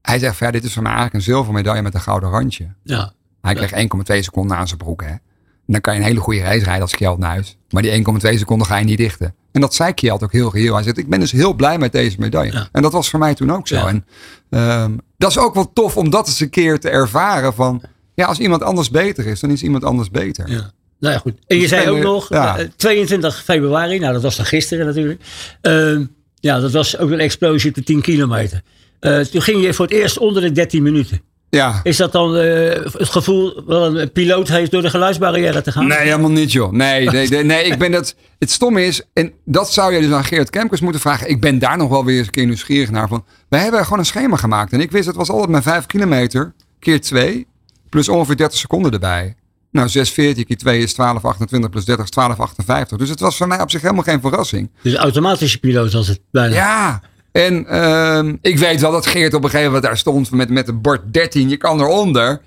hij 0.02 0.18
zegt 0.18 0.36
van 0.36 0.46
ja, 0.46 0.52
dit 0.52 0.64
is 0.64 0.72
voor 0.72 0.82
mij 0.82 0.92
eigenlijk 0.92 1.24
een 1.24 1.32
zilveren 1.32 1.54
medaille 1.54 1.82
met 1.82 1.94
een 1.94 2.00
gouden 2.00 2.30
randje. 2.30 2.68
ja. 2.84 3.12
Hij 3.40 3.54
kreeg 3.54 3.70
1,2 4.16 4.18
seconden 4.18 4.56
aan 4.56 4.66
zijn 4.66 4.78
broek. 4.78 5.02
Hè? 5.02 5.08
En 5.08 5.20
dan 5.66 5.80
kan 5.80 5.94
je 5.94 6.00
een 6.00 6.06
hele 6.06 6.20
goede 6.20 6.40
race 6.40 6.64
rijden 6.64 6.82
als 6.82 6.94
Kjeld 6.94 7.18
Nuis. 7.18 7.56
Maar 7.70 7.82
die 7.82 8.04
1,2 8.06 8.38
seconden 8.38 8.66
ga 8.66 8.76
je 8.76 8.84
niet 8.84 8.98
dichten. 8.98 9.34
En 9.52 9.60
dat 9.60 9.74
zei 9.74 9.92
Kjeld 9.92 10.22
ook 10.22 10.32
heel 10.32 10.50
geheel. 10.50 10.74
Hij 10.74 10.82
zegt, 10.82 10.98
ik 10.98 11.08
ben 11.08 11.20
dus 11.20 11.32
heel 11.32 11.54
blij 11.54 11.78
met 11.78 11.92
deze 11.92 12.16
medaille. 12.20 12.52
Ja. 12.52 12.68
En 12.72 12.82
dat 12.82 12.92
was 12.92 13.10
voor 13.10 13.18
mij 13.18 13.34
toen 13.34 13.52
ook 13.52 13.68
zo. 13.68 13.74
Ja. 13.76 13.86
En 13.86 14.04
ehm, 14.50 14.96
dat 15.18 15.30
is 15.30 15.38
ook 15.38 15.54
wel 15.54 15.72
tof 15.72 15.96
om 15.96 16.10
dat 16.10 16.26
eens 16.26 16.40
een 16.40 16.50
keer 16.50 16.80
te 16.80 16.88
ervaren 16.88 17.54
van... 17.54 17.82
Ja, 18.14 18.26
als 18.26 18.38
iemand 18.38 18.62
anders 18.62 18.90
beter 18.90 19.26
is, 19.26 19.40
dan 19.40 19.50
is 19.50 19.62
iemand 19.62 19.84
anders 19.84 20.10
beter. 20.10 20.50
Ja. 20.50 20.70
Nou 21.02 21.14
ja, 21.14 21.20
goed. 21.20 21.32
En 21.46 21.56
je 21.56 21.62
Dus 21.62 21.70
zei 21.70 21.88
ook 21.88 22.02
nog, 22.02 22.28
ja. 22.28 22.58
eh, 22.58 22.66
22 22.76 23.42
februari, 23.44 23.98
nou 23.98 24.12
dat 24.12 24.22
was 24.22 24.36
dan 24.36 24.46
gisteren 24.46 24.86
natuurlijk. 24.86 25.20
Ehm, 25.60 26.04
ja, 26.34 26.60
dat 26.60 26.72
was 26.72 26.98
ook 26.98 27.10
een 27.10 27.20
explosie 27.20 27.68
op 27.68 27.74
de 27.74 27.82
10 27.82 28.00
kilometer. 28.00 28.62
Eh, 29.00 29.20
toen 29.20 29.42
ging 29.42 29.62
je 29.62 29.74
voor 29.74 29.84
het 29.84 29.94
eerst 29.94 30.18
onder 30.18 30.42
de 30.42 30.52
13 30.52 30.82
minuten. 30.82 31.20
Ja. 31.50 31.80
Is 31.82 31.96
dat 31.96 32.12
dan 32.12 32.36
eh, 32.36 32.84
het 32.92 33.08
gevoel 33.08 33.62
wat 33.66 33.94
een 33.94 34.12
piloot 34.12 34.48
heeft 34.48 34.70
door 34.70 34.82
de 34.82 34.90
geluidsbarrière 34.90 35.62
te 35.62 35.72
gaan? 35.72 35.86
Nee, 35.86 35.98
helemaal 35.98 36.30
niet 36.30 36.52
joh. 36.52 36.72
Nee, 36.72 37.08
nee, 37.10 37.28
nee, 37.28 37.44
nee, 37.44 37.64
ik 37.64 37.78
ben 37.78 37.90
dat. 37.90 38.14
Het 38.38 38.50
stomme 38.50 38.84
is, 38.84 39.02
en 39.12 39.32
dat 39.44 39.72
zou 39.72 39.94
je 39.94 40.00
dus 40.00 40.12
aan 40.12 40.24
Gerard 40.24 40.50
Kemkers 40.50 40.80
moeten 40.80 41.00
vragen. 41.00 41.28
Ik 41.28 41.40
ben 41.40 41.58
daar 41.58 41.76
nog 41.76 41.88
wel 41.88 42.04
weer 42.04 42.16
eens 42.16 42.26
een 42.26 42.32
keer 42.32 42.46
nieuwsgierig 42.46 42.90
naar. 42.90 43.08
Van, 43.08 43.24
wij 43.48 43.60
hebben 43.60 43.84
gewoon 43.84 43.98
een 43.98 44.04
schema 44.04 44.36
gemaakt. 44.36 44.72
En 44.72 44.80
ik 44.80 44.90
wist, 44.90 45.06
het 45.06 45.16
was 45.16 45.30
altijd 45.30 45.48
mijn 45.48 45.62
5 45.62 45.86
kilometer 45.86 46.52
keer 46.78 47.00
2. 47.00 47.46
Plus 47.88 48.08
ongeveer 48.08 48.36
30 48.36 48.58
seconden 48.58 48.92
erbij. 48.92 49.34
Nou, 49.72 49.88
640 49.88 50.44
keer 50.44 50.56
2 50.56 50.82
is 50.82 50.94
1228 50.94 51.70
plus 51.70 51.84
30 51.84 52.04
is 52.04 52.10
1258. 52.10 52.98
Dus 52.98 53.08
het 53.08 53.20
was 53.20 53.36
voor 53.36 53.48
mij 53.48 53.60
op 53.60 53.70
zich 53.70 53.80
helemaal 53.80 54.02
geen 54.02 54.20
verrassing. 54.20 54.70
Dus 54.82 54.94
automatische 54.94 55.58
piloot 55.58 55.92
was 55.92 56.08
het 56.08 56.20
bijna. 56.30 56.54
Ja, 56.54 57.02
en 57.32 57.66
ehm, 57.66 58.36
ik 58.40 58.58
weet 58.58 58.80
wel 58.80 58.92
dat 58.92 59.06
Geert 59.06 59.34
op 59.34 59.44
een 59.44 59.50
gegeven 59.50 59.66
moment 59.72 59.84
daar 59.84 59.98
stond 59.98 60.30
met, 60.30 60.50
met 60.50 60.68
een 60.68 60.80
bord 60.80 61.12
13. 61.12 61.48
Je 61.48 61.56
kan 61.56 61.80
eronder. 61.80 62.40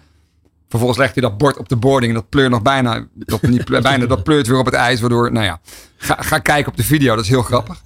Vervolgens 0.69 0.99
legt 0.99 1.13
hij 1.13 1.21
dat 1.21 1.37
bord 1.37 1.57
op 1.57 1.69
de 1.69 1.75
boarding 1.75 2.13
en 2.13 2.19
dat 2.19 2.29
pleurt 2.29 2.49
nog 2.49 2.61
bijna, 2.61 3.07
dat, 3.13 3.41
niet, 3.41 3.81
bijna, 3.81 4.05
dat 4.05 4.23
pleurt 4.23 4.47
weer 4.47 4.57
op 4.57 4.65
het 4.65 4.73
ijs. 4.73 4.99
Waardoor, 4.99 5.31
nou 5.31 5.45
ja, 5.45 5.59
ga, 5.97 6.17
ga 6.19 6.39
kijken 6.39 6.71
op 6.71 6.77
de 6.77 6.83
video, 6.83 7.15
dat 7.15 7.23
is 7.23 7.29
heel 7.29 7.41
grappig. 7.41 7.81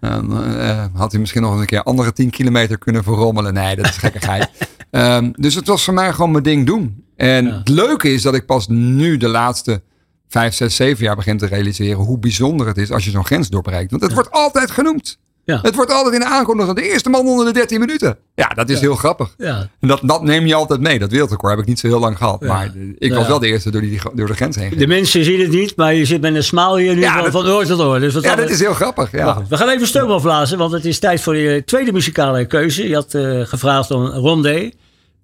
Eh, 0.00 0.84
had 0.94 1.10
hij 1.10 1.20
misschien 1.20 1.42
nog 1.42 1.58
een 1.58 1.66
keer 1.66 1.82
andere 1.82 2.12
10 2.12 2.30
kilometer 2.30 2.78
kunnen 2.78 3.02
verrommelen. 3.02 3.54
Nee, 3.54 3.76
dat 3.76 3.84
is 3.84 3.96
gekkigheid. 3.96 4.50
Ehm, 4.90 5.30
dus 5.36 5.54
het 5.54 5.66
was 5.66 5.84
voor 5.84 5.94
mij 5.94 6.12
gewoon 6.12 6.30
mijn 6.30 6.42
ding 6.42 6.66
doen. 6.66 7.03
En 7.16 7.46
het 7.46 7.68
leuke 7.68 8.12
is 8.12 8.22
dat 8.22 8.34
ik 8.34 8.46
pas 8.46 8.68
nu 8.68 9.16
de 9.16 9.28
laatste 9.28 9.82
5, 10.28 10.54
6, 10.54 10.76
7 10.76 11.04
jaar 11.04 11.16
begin 11.16 11.38
te 11.38 11.46
realiseren 11.46 11.98
hoe 12.04 12.18
bijzonder 12.18 12.66
het 12.66 12.76
is 12.78 12.90
als 12.90 13.04
je 13.04 13.10
zo'n 13.10 13.26
grens 13.26 13.48
doorbreekt. 13.48 13.90
Want 13.90 14.02
het 14.02 14.12
wordt 14.12 14.30
altijd 14.30 14.70
genoemd. 14.70 15.18
Ja. 15.46 15.58
Het 15.62 15.74
wordt 15.74 15.92
altijd 15.92 16.14
in 16.14 16.20
de 16.20 16.26
aankondiging. 16.26 16.76
De 16.76 16.90
eerste 16.90 17.08
man 17.10 17.26
onder 17.26 17.46
de 17.46 17.52
13 17.52 17.80
minuten. 17.80 18.16
Ja, 18.34 18.48
dat 18.48 18.68
is 18.70 18.80
heel 18.80 18.94
grappig. 18.94 19.34
Ja. 19.38 19.68
En 19.80 19.88
dat, 19.88 20.00
dat 20.02 20.22
neem 20.22 20.46
je 20.46 20.54
altijd 20.54 20.80
mee. 20.80 20.98
Dat 20.98 21.10
wereldrecord 21.10 21.50
heb 21.52 21.60
ik 21.62 21.66
niet 21.68 21.78
zo 21.78 21.86
heel 21.86 21.98
lang 21.98 22.16
gehad. 22.16 22.40
Maar 22.40 22.64
eh, 22.64 22.82
ik 22.98 23.12
was 23.12 23.22
Ja. 23.22 23.28
wel 23.28 23.38
de 23.38 23.46
eerste 23.46 23.70
door, 23.70 23.80
die, 23.80 24.00
door 24.14 24.26
de 24.26 24.34
grens 24.34 24.56
heen. 24.56 24.68
De 24.68 24.74
gegaan. 24.74 24.88
mensen 24.88 25.24
zien 25.24 25.40
het 25.40 25.50
niet, 25.50 25.76
maar 25.76 25.94
je 25.94 26.04
zit 26.04 26.20
met 26.20 26.34
een 26.34 26.44
smaal 26.44 26.76
hier 26.76 26.94
nu 26.94 27.02
van, 27.04 27.22
dat- 27.22 27.32
van 27.32 27.46
oor 27.46 27.64
tot 27.64 27.80
oor. 27.80 28.00
Dus 28.00 28.14
wat 28.14 28.24
Ja, 28.24 28.34
dat- 28.34 28.50
is 28.50 28.60
heel 28.60 28.74
grappig. 28.74 29.12
Ja. 29.12 29.42
We 29.48 29.56
gaan 29.56 29.68
even 29.68 29.86
stoom 29.86 30.10
afblazen, 30.10 30.58
want 30.58 30.72
het 30.72 30.84
is 30.84 30.98
tijd 30.98 31.20
voor 31.20 31.36
je 31.36 31.64
tweede 31.64 31.92
muzikale 31.92 32.46
keuze. 32.46 32.88
Je 32.88 32.94
had 32.94 33.14
eh, 33.14 33.40
gevraagd 33.40 33.90
om 33.90 34.06
Rondé. 34.06 34.70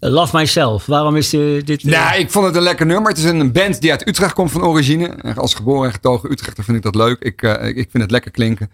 Love 0.00 0.36
Myself. 0.36 0.86
Waarom 0.86 1.16
is 1.16 1.32
eh, 1.32 1.40
dit... 1.64 1.82
eh, 1.84 1.90
Nou, 1.90 2.18
ik 2.18 2.30
vond 2.30 2.46
het 2.46 2.56
een 2.56 2.62
lekker 2.62 2.86
nummer. 2.86 3.08
Het 3.08 3.18
is 3.18 3.24
een 3.24 3.52
band 3.52 3.80
die 3.80 3.90
uit 3.90 4.08
Utrecht 4.08 4.32
komt 4.32 4.50
van 4.50 4.62
origine. 4.64 5.34
Als 5.36 5.54
geboren 5.54 5.86
en 5.86 5.92
getogen 5.92 6.30
Utrechter 6.30 6.64
vind 6.64 6.76
ik 6.76 6.82
dat 6.82 6.94
leuk. 6.94 7.20
Ik, 7.20 7.42
eh, 7.42 7.68
ik 7.68 7.88
vind 7.90 8.02
het 8.02 8.10
lekker 8.10 8.30
klinken. 8.30 8.70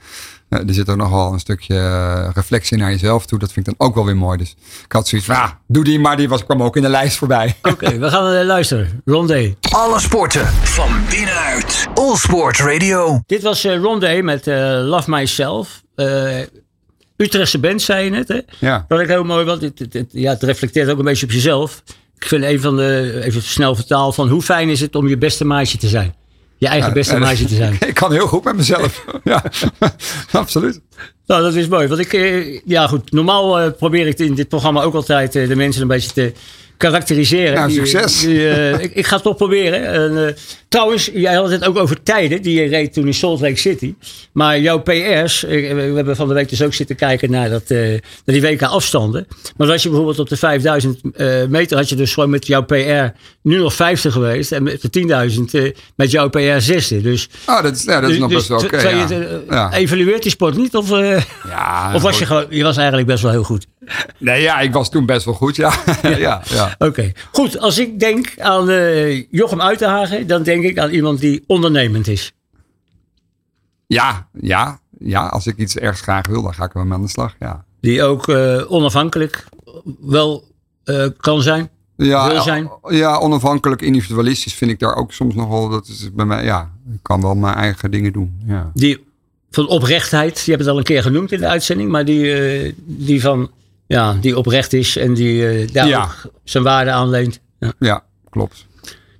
Er 0.48 0.62
zit 0.74 0.88
ook 0.88 0.96
nog 0.96 1.10
wel 1.10 1.32
een 1.32 1.38
stukje 1.38 2.30
reflectie 2.34 2.78
naar 2.78 2.90
jezelf 2.90 3.26
toe. 3.26 3.38
Dat 3.38 3.52
vind 3.52 3.68
ik 3.68 3.76
dan 3.78 3.88
ook 3.88 3.94
wel 3.94 4.04
weer 4.04 4.16
mooi. 4.16 4.38
Dus 4.38 4.56
ik 4.84 4.92
had 4.92 5.08
zoiets 5.08 5.26
van, 5.26 5.36
ah, 5.36 5.50
doe 5.66 5.84
die 5.84 5.98
maar. 5.98 6.16
Die 6.16 6.28
was, 6.28 6.44
kwam 6.44 6.62
ook 6.62 6.76
in 6.76 6.82
de 6.82 6.88
lijst 6.88 7.16
voorbij. 7.16 7.54
Oké, 7.62 7.98
we 7.98 8.10
gaan 8.10 8.44
luisteren. 8.44 9.02
Rondé. 9.04 9.54
Alle 9.70 10.00
sporten 10.00 10.46
van 10.46 10.88
binnenuit. 11.10 11.86
All 11.94 12.16
Sport 12.16 12.58
Radio. 12.58 13.20
Dit 13.26 13.42
was 13.42 13.64
Rondé 13.64 14.22
met 14.22 14.46
eh, 14.46 14.56
Love 14.82 15.10
Myself. 15.10 15.82
Utrechtse 17.16 17.58
band, 17.58 17.82
zei 17.82 18.04
je 18.04 18.10
net, 18.10 18.28
hè? 18.28 18.40
Ja. 18.60 18.84
Dat 18.88 19.00
ik 19.00 19.08
heel 19.08 19.24
mooi, 19.24 19.44
want 19.44 19.62
het, 19.62 19.78
het, 19.78 19.92
het- 19.92 20.10
ja, 20.12 20.32
het 20.32 20.42
reflecteert 20.42 20.88
ook 20.90 20.98
een 20.98 21.04
beetje 21.04 21.26
op 21.26 21.32
jezelf. 21.32 21.82
Ik 22.18 22.26
vind 22.26 22.44
een 22.44 22.60
van 22.60 22.76
de, 22.76 23.20
even 23.24 23.42
snel 23.42 23.74
vertaal, 23.74 24.12
van 24.12 24.28
hoe 24.28 24.42
fijn 24.42 24.68
is 24.68 24.80
het 24.80 24.94
om 24.94 25.08
je 25.08 25.16
beste 25.18 25.44
maatje 25.44 25.78
te 25.78 25.88
zijn? 25.88 26.14
Je 26.58 26.66
eigen 26.66 26.92
beste 26.92 27.12
Ja, 27.14 27.18
maatje 27.20 27.44
te 27.44 27.54
zijn. 27.54 27.76
Ik 27.88 27.94
kan 27.94 28.12
heel 28.12 28.26
goed 28.26 28.44
met 28.44 28.56
mezelf. 28.56 29.04
ja, 29.24 29.44
absoluut. 30.32 30.80
Nou, 31.26 31.42
dat 31.42 31.54
is 31.54 31.68
mooi. 31.68 31.86
Want 31.88 32.00
ik, 32.00 32.12
eh, 32.12 32.60
ja 32.64 32.86
goed, 32.86 33.12
normaal 33.12 33.60
eh, 33.60 33.70
probeer 33.78 34.06
ik 34.06 34.18
in 34.18 34.34
dit 34.34 34.48
programma 34.48 34.82
ook 34.82 34.94
altijd 34.94 35.36
eh, 35.36 35.48
de 35.48 35.56
mensen 35.56 35.82
een 35.82 35.88
beetje 35.88 36.12
te 36.12 36.32
karakteriseren. 36.76 37.54
Nou, 37.54 37.70
succes. 37.70 38.20
die, 38.20 38.48
eh, 38.48 38.80
ik, 38.84 38.94
ik 38.94 39.06
ga 39.06 39.14
het 39.14 39.24
toch 39.24 39.36
proberen. 39.36 39.86
En, 39.86 40.26
eh, 40.26 40.34
trouwens, 40.68 41.10
jij 41.14 41.34
had 41.34 41.50
het 41.50 41.64
ook 41.64 41.76
over 41.76 42.02
tijden 42.02 42.42
die 42.42 42.60
je 42.60 42.68
reed 42.68 42.92
toen 42.92 43.06
in 43.06 43.14
Salt 43.14 43.40
Lake 43.40 43.56
City. 43.56 43.94
Maar 44.32 44.60
jouw 44.60 44.78
PR's, 44.78 45.44
eh, 45.44 45.74
we 45.74 45.92
hebben 45.94 46.16
van 46.16 46.28
de 46.28 46.34
week 46.34 46.48
dus 46.48 46.62
ook 46.62 46.74
zitten 46.74 46.96
kijken 46.96 47.30
naar, 47.30 47.50
dat, 47.50 47.68
naar 47.68 48.00
die 48.24 48.40
WK 48.42 48.62
afstanden. 48.62 49.26
Maar 49.56 49.70
als 49.70 49.82
je 49.82 49.88
bijvoorbeeld 49.88 50.18
op 50.18 50.28
de 50.28 50.36
5000 50.36 51.00
eh, 51.14 51.44
meter 51.48 51.76
had 51.76 51.88
je 51.88 51.96
dus 51.96 52.14
gewoon 52.14 52.30
met 52.30 52.46
jouw 52.46 52.62
PR 52.62 53.16
nu 53.42 53.58
nog 53.58 53.74
50 53.74 54.12
geweest. 54.12 54.52
En 54.52 54.62
met 54.62 54.82
de 54.82 54.90
10.000 54.90 55.54
eh, 55.54 55.72
met 55.94 56.10
jouw 56.10 56.28
PR 56.28 56.58
60. 56.58 57.02
Dus, 57.02 57.28
Oh, 57.46 57.62
dat 57.62 57.76
is, 57.76 57.84
ja, 57.84 58.00
dat 58.00 58.10
is 58.10 58.18
dus- 58.18 58.18
nog 58.18 58.28
dus 58.28 58.46
best 58.46 58.72
wel 58.72 58.80
oké. 58.80 59.54
ja. 59.54 59.72
Evalueert 59.72 60.22
die 60.22 60.30
sport 60.30 60.56
niet? 60.56 60.74
Of, 60.74 60.88
Ja, 61.48 61.90
of 61.94 62.02
was 62.02 62.18
je 62.18 62.26
gewoon, 62.26 62.46
je 62.50 62.62
was 62.62 62.76
eigenlijk 62.76 63.08
best 63.08 63.22
wel 63.22 63.30
heel 63.30 63.42
goed. 63.42 63.66
Nee, 64.18 64.42
ja, 64.42 64.60
ik 64.60 64.72
was 64.72 64.90
toen 64.90 65.06
best 65.06 65.24
wel 65.24 65.34
goed. 65.34 65.56
Ja, 65.66 65.72
ja, 66.02 66.42
ja. 66.44 66.74
Oké, 66.78 67.12
goed. 67.32 67.58
Als 67.58 67.78
ik 67.78 68.00
denk 68.00 68.34
aan 68.38 68.70
eh, 68.70 69.22
Jochem 69.30 69.60
Uitenhagen, 69.60 70.26
dan 70.26 70.42
denk 70.42 70.64
ik 70.64 70.78
aan 70.78 70.90
iemand 70.90 71.20
die 71.20 71.44
ondernemend 71.46 72.08
is. 72.08 72.32
Ja, 73.86 74.28
ja, 74.40 74.80
ja, 74.98 75.26
als 75.26 75.46
ik 75.46 75.56
iets 75.56 75.76
ergens 75.76 76.00
graag 76.00 76.26
wil, 76.26 76.42
dan 76.42 76.54
ga 76.54 76.64
ik 76.64 76.74
mee 76.74 76.92
aan 76.92 77.02
de 77.02 77.08
slag. 77.08 77.34
Ja, 77.38 77.64
Die 77.80 78.02
ook 78.02 78.28
eh, 78.28 78.70
onafhankelijk 78.72 79.44
wel 80.00 80.44
eh, 80.84 81.06
kan 81.16 81.42
zijn. 81.42 81.68
ja, 81.96 82.28
Wil 82.28 82.42
zijn? 82.42 82.70
ja, 82.88 83.18
onafhankelijk, 83.18 83.82
individualistisch 83.82 84.54
vind 84.54 84.70
ik 84.70 84.78
daar 84.78 84.94
ook 84.96 85.12
soms 85.12 85.34
nog 85.34 85.48
wel. 85.48 85.68
Dat 85.68 85.86
is 85.88 86.12
bij 86.12 86.24
mij, 86.24 86.44
ja, 86.44 86.70
ik 86.92 86.98
kan 87.02 87.20
wel 87.20 87.34
mijn 87.34 87.54
eigen 87.54 87.90
dingen 87.90 88.12
doen. 88.12 88.40
Ja, 88.46 88.70
Die 88.74 89.04
van 89.50 89.68
oprechtheid, 89.68 90.40
je 90.40 90.50
hebt 90.50 90.62
het 90.62 90.72
al 90.72 90.78
een 90.78 90.84
keer 90.84 91.02
genoemd 91.02 91.32
in 91.32 91.40
de 91.40 91.48
uitzending, 91.48 91.90
maar 91.90 92.04
die, 92.04 92.74
die 92.84 93.20
van 93.20 93.50
ja, 93.86 94.12
die 94.20 94.38
oprecht 94.38 94.72
is 94.72 94.96
en 94.96 95.14
die 95.14 95.48
eh, 95.48 95.72
daar 95.72 95.86
Ja. 95.88 96.02
ook 96.02 96.32
zijn 96.44 96.64
waarde 96.64 96.90
aan 96.90 97.08
leent. 97.10 97.40
Ja. 97.58 97.72
ja 97.78 98.04
klopt. 98.30 98.66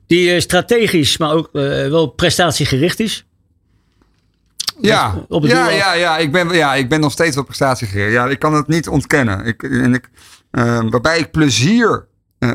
Die 0.07 0.31
eh, 0.33 0.41
strategisch, 0.41 1.17
maar 1.17 1.33
ook 1.33 1.49
eh, 1.53 1.63
wel 1.89 2.07
prestatiegericht 2.07 3.01
is. 3.01 3.25
Ja, 4.81 5.25
op 5.29 5.43
het 5.43 5.51
ja, 5.51 5.71
ja, 5.71 5.93
ja, 5.95 6.19
ik 6.19 6.33
ben, 6.33 6.49
ja, 6.49 6.75
ik 6.75 6.89
ben 6.89 7.01
nog 7.01 7.13
steeds 7.13 7.35
wel 7.35 7.45
prestatiegericht. 7.45 8.13
Ja, 8.13 8.27
ik 8.27 8.39
kan 8.39 8.55
het 8.55 8.67
niet 8.67 8.89
ontkennen. 8.89 9.45
Ik, 9.45 9.63
en 9.63 9.95
ik, 9.95 10.11
waarbij 10.91 11.19
ik 11.19 11.31
plezier 11.31 12.07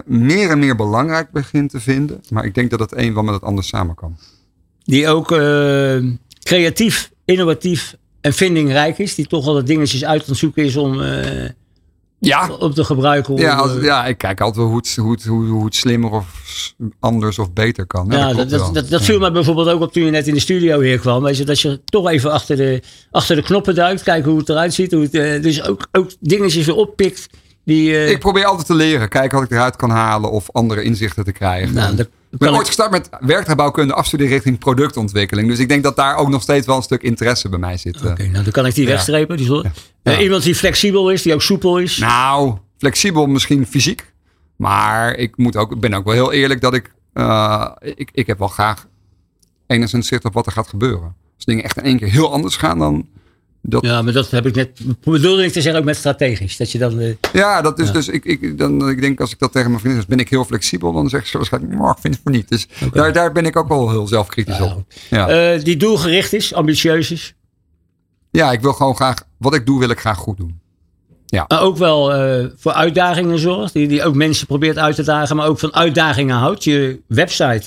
meer 0.05 0.49
en 0.49 0.59
meer 0.59 0.75
belangrijk 0.75 1.31
begin 1.31 1.67
te 1.67 1.79
vinden. 1.79 2.21
Maar 2.29 2.45
ik 2.45 2.53
denk 2.53 2.69
dat 2.69 2.79
het 2.79 2.97
een 2.97 3.13
wel 3.13 3.23
met 3.23 3.33
het 3.33 3.43
ander 3.43 3.63
samen 3.63 3.95
kan. 3.95 4.17
Die 4.83 5.07
ook 5.07 5.27
creatief, 6.43 7.11
innovatief 7.25 7.95
en 8.21 8.33
vindingrijk 8.33 8.97
is. 8.97 9.15
Die 9.15 9.27
toch 9.27 9.45
wel 9.45 9.53
de 9.53 9.63
dingetjes 9.63 10.05
uit 10.05 10.21
aan 10.21 10.29
het 10.29 10.37
zoeken 10.37 10.63
is 10.63 10.75
om, 10.75 11.01
Ja, 12.23 12.49
om 12.59 12.73
te 12.73 12.83
gebruiken. 12.83 13.33
om, 13.33 13.39
Ja, 13.39 13.55
als, 13.55 13.77
eh, 13.77 13.83
ja, 13.83 14.05
ik 14.05 14.17
kijk 14.17 14.41
altijd 14.41 14.57
wel 14.57 14.67
hoe 14.67 14.77
het, 14.77 14.95
hoe, 14.95 15.11
het, 15.11 15.25
hoe, 15.25 15.45
hoe 15.45 15.65
het 15.65 15.75
slimmer 15.75 16.11
of 16.11 16.25
anders 16.99 17.39
of 17.39 17.53
beter 17.53 17.85
kan. 17.85 18.07
Ja, 18.09 18.17
Ja, 18.17 18.33
dat 18.33 18.49
dat, 18.49 18.73
dat, 18.73 18.89
dat 18.89 19.01
viel 19.03 19.19
mij 19.19 19.31
bijvoorbeeld 19.31 19.69
ook 19.69 19.81
op 19.81 19.93
toen 19.93 20.03
je 20.03 20.11
net 20.11 20.27
in 20.27 20.33
de 20.33 20.39
studio 20.39 20.79
hier 20.79 20.99
kwam. 20.99 21.23
Weet 21.23 21.37
je, 21.37 21.43
dat 21.43 21.59
je 21.59 21.81
toch 21.85 22.09
even 22.09 22.31
achter 22.31 22.55
de, 22.55 22.81
achter 23.11 23.35
de 23.35 23.41
knoppen 23.41 23.75
duikt. 23.75 24.03
Kijken 24.03 24.29
hoe 24.29 24.39
het 24.39 24.49
eruit 24.49 24.73
ziet. 24.73 24.91
Hoe 24.91 25.01
het, 25.01 25.13
eh, 25.13 25.41
dus 25.41 25.63
ook, 25.63 25.87
ook 25.91 26.09
dingetjes 26.19 26.65
weer 26.65 26.75
oppikt. 26.75 27.27
Die, 27.65 27.95
eh, 27.95 28.09
Ik 28.09 28.19
probeer 28.19 28.45
altijd 28.45 28.67
te 28.67 28.75
leren. 28.75 29.09
Kijken 29.09 29.37
wat 29.37 29.45
ik 29.47 29.51
eruit 29.51 29.75
kan 29.75 29.89
halen 29.89 30.31
of 30.31 30.51
andere 30.51 30.83
inzichten 30.83 31.23
te 31.23 31.31
krijgen. 31.31 31.73
nou, 31.73 31.95
dat 31.95 32.07
ik 32.31 32.37
ben 32.37 32.53
ooit 32.53 32.67
gestart 32.67 32.91
met 32.91 33.09
werktuigbouwkunde 33.19 33.93
afstuderen 33.93 34.31
richting 34.31 34.57
productontwikkeling. 34.59 35.47
Dus 35.47 35.59
ik 35.59 35.67
denk 35.67 35.83
dat 35.83 35.95
daar 35.95 36.15
ook 36.15 36.29
nog 36.29 36.41
steeds 36.41 36.65
wel 36.65 36.75
een 36.75 36.81
stuk 36.81 37.01
interesse 37.01 37.49
bij 37.49 37.59
mij 37.59 37.77
zit. 37.77 38.01
eh. 38.01 38.11
Oké, 38.11 38.23
nou, 38.27 38.43
dan 38.43 38.51
kan 38.51 38.65
ik 38.65 38.75
die 38.75 38.85
wegstrepen. 38.85 39.37
Die. 39.37 39.63
Eh, 40.03 40.19
iemand 40.21 40.43
die 40.43 40.55
flexibel 40.55 41.11
is, 41.11 41.21
die 41.21 41.33
ook 41.33 41.41
soepel 41.41 41.77
is. 41.77 41.97
Nou, 41.97 42.57
flexibel 42.77 43.25
misschien 43.27 43.67
fysiek. 43.67 44.13
Maar 44.55 45.15
ik 45.15 45.37
moet 45.37 45.55
ook, 45.55 45.71
ik 45.71 45.79
ben 45.79 45.93
ook 45.93 46.03
wel 46.05 46.13
heel 46.13 46.31
eerlijk 46.31 46.61
dat 46.61 46.73
ik, 46.73 46.93
eh, 47.13 47.71
ik... 47.79 48.09
Ik 48.13 48.27
heb 48.27 48.39
wel 48.39 48.47
graag 48.47 48.87
enigszins 49.67 50.07
zicht 50.07 50.25
op 50.25 50.33
wat 50.33 50.45
er 50.45 50.51
gaat 50.51 50.67
gebeuren. 50.67 51.15
Als 51.35 51.45
dingen 51.45 51.63
echt 51.63 51.77
in 51.77 51.83
één 51.83 51.97
keer 51.97 52.09
heel 52.09 52.31
anders 52.31 52.55
gaan 52.57 52.79
dan... 52.79 53.07
Dat, 53.63 53.85
Ja, 53.85 54.01
maar 54.01 54.13
dat 54.13 54.29
heb 54.31 54.45
ik 54.45 54.55
net. 54.55 54.79
bedoelde 55.03 55.43
ik 55.45 55.51
te 55.51 55.61
zeggen 55.61 55.79
ook 55.79 55.85
met 55.87 55.95
strategisch. 55.97 56.57
Dat 56.57 56.71
je 56.71 56.77
dan. 56.77 56.99
eh, 56.99 57.13
Ja, 57.33 57.61
dat 57.61 57.79
is 57.79 57.91
dus. 57.91 58.07
Ik, 58.07 58.25
ik, 58.25 58.57
dan, 58.57 58.89
ik 58.89 59.01
denk 59.01 59.19
als 59.19 59.31
ik 59.31 59.39
dat 59.39 59.51
tegen 59.51 59.67
mijn 59.69 59.79
vriendin 59.81 60.01
zeg, 60.01 60.09
ben 60.09 60.19
ik 60.19 60.29
heel 60.29 60.45
flexibel. 60.45 60.93
Dan 60.93 61.09
zegt 61.09 61.27
ze 61.27 61.37
waarschijnlijk, 61.37 61.73
maar 61.79 61.91
ik 61.91 61.97
vind 62.01 62.13
het 62.15 62.23
maar 62.23 62.33
niet. 62.33 62.49
Dus 62.49 62.67
daar, 62.93 63.13
daar 63.13 63.31
ben 63.31 63.45
ik 63.45 63.55
ook 63.55 63.67
wel 63.67 63.89
heel 63.89 64.07
zelfkritisch 64.07 64.57
Ja. 64.57 64.63
op. 64.63 64.83
Ja. 65.09 65.27
eh, 65.53 65.63
die 65.63 65.77
doelgericht 65.77 66.33
is, 66.33 66.53
ambitieus 66.53 67.11
is. 67.11 67.33
ja, 68.31 68.51
ik 68.51 68.61
wil 68.61 68.73
gewoon 68.73 68.95
graag. 68.95 69.15
Wat 69.37 69.53
ik 69.55 69.65
doe, 69.65 69.79
wil 69.79 69.89
ik 69.89 69.99
graag 69.99 70.17
goed 70.17 70.37
doen. 70.37 70.59
Maar 71.47 71.61
ook 71.61 71.77
wel 71.77 72.13
eh, 72.13 72.45
voor 72.57 72.71
uitdagingen 72.73 73.39
zorgt. 73.39 73.73
Die, 73.73 73.87
die 73.87 74.03
ook 74.03 74.15
mensen 74.15 74.47
probeert 74.47 74.77
uit 74.77 74.95
te 74.95 75.03
dagen. 75.03 75.35
Maar 75.35 75.47
ook 75.47 75.59
van 75.59 75.73
uitdagingen 75.75 76.35
houdt. 76.35 76.63
Je 76.63 76.99
website 77.07 77.61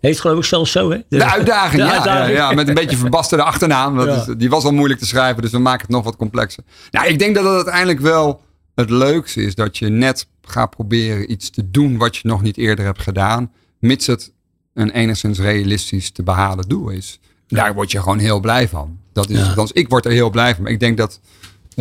heet 0.00 0.20
geloof 0.20 0.38
ik 0.38 0.44
zelfs 0.44 0.72
zo. 0.72 0.90
Hè? 0.90 0.98
De 1.08 1.24
uitdaging, 1.30 1.82
de 1.82 1.88
ja, 1.88 1.94
uitdaging. 1.94 2.36
Ja, 2.36 2.48
ja, 2.48 2.54
met 2.54 2.68
een 2.68 2.74
beetje 2.74 2.96
verbasterde 2.96 3.44
achternaam. 3.44 3.96
Dat 3.96 4.28
is, 4.28 4.34
die 4.36 4.50
was 4.50 4.64
al 4.64 4.72
moeilijk 4.72 5.00
te 5.00 5.06
schrijven, 5.06 5.42
dus 5.42 5.50
we 5.50 5.58
maken 5.58 5.80
het 5.80 5.90
nog 5.90 6.04
wat 6.04 6.16
complexer. 6.16 6.62
Nou, 6.90 7.06
ik 7.08 7.18
denk 7.18 7.34
dat 7.34 7.44
het 7.44 7.54
uiteindelijk 7.54 8.00
wel 8.00 8.42
het 8.74 8.90
leukste 8.90 9.42
is 9.42 9.54
dat 9.54 9.78
je 9.78 9.88
net 9.88 10.26
gaat 10.42 10.70
proberen 10.70 11.30
iets 11.32 11.50
te 11.50 11.70
doen 11.70 11.96
wat 11.96 12.16
je 12.16 12.28
nog 12.28 12.42
niet 12.42 12.56
eerder 12.56 12.84
hebt 12.84 13.02
gedaan, 13.02 13.52
mits 13.78 14.06
het 14.06 14.32
een 14.74 14.90
enigszins 14.90 15.38
realistisch 15.38 16.10
te 16.10 16.22
behalen 16.22 16.68
doel 16.68 16.88
is. 16.88 17.20
Daar 17.48 17.74
word 17.74 17.90
je 17.90 17.98
gewoon 18.00 18.18
heel 18.18 18.40
blij 18.40 18.68
van. 18.68 18.98
Dat 19.12 19.28
is, 19.30 19.38
Ja. 19.38 19.46
althans, 19.46 19.72
ik 19.72 19.88
word 19.88 20.04
er 20.04 20.10
heel 20.12 20.30
blij 20.30 20.54
van. 20.54 20.62
Maar 20.62 20.72
ik 20.72 20.80
denk 20.80 20.96
dat 20.96 21.20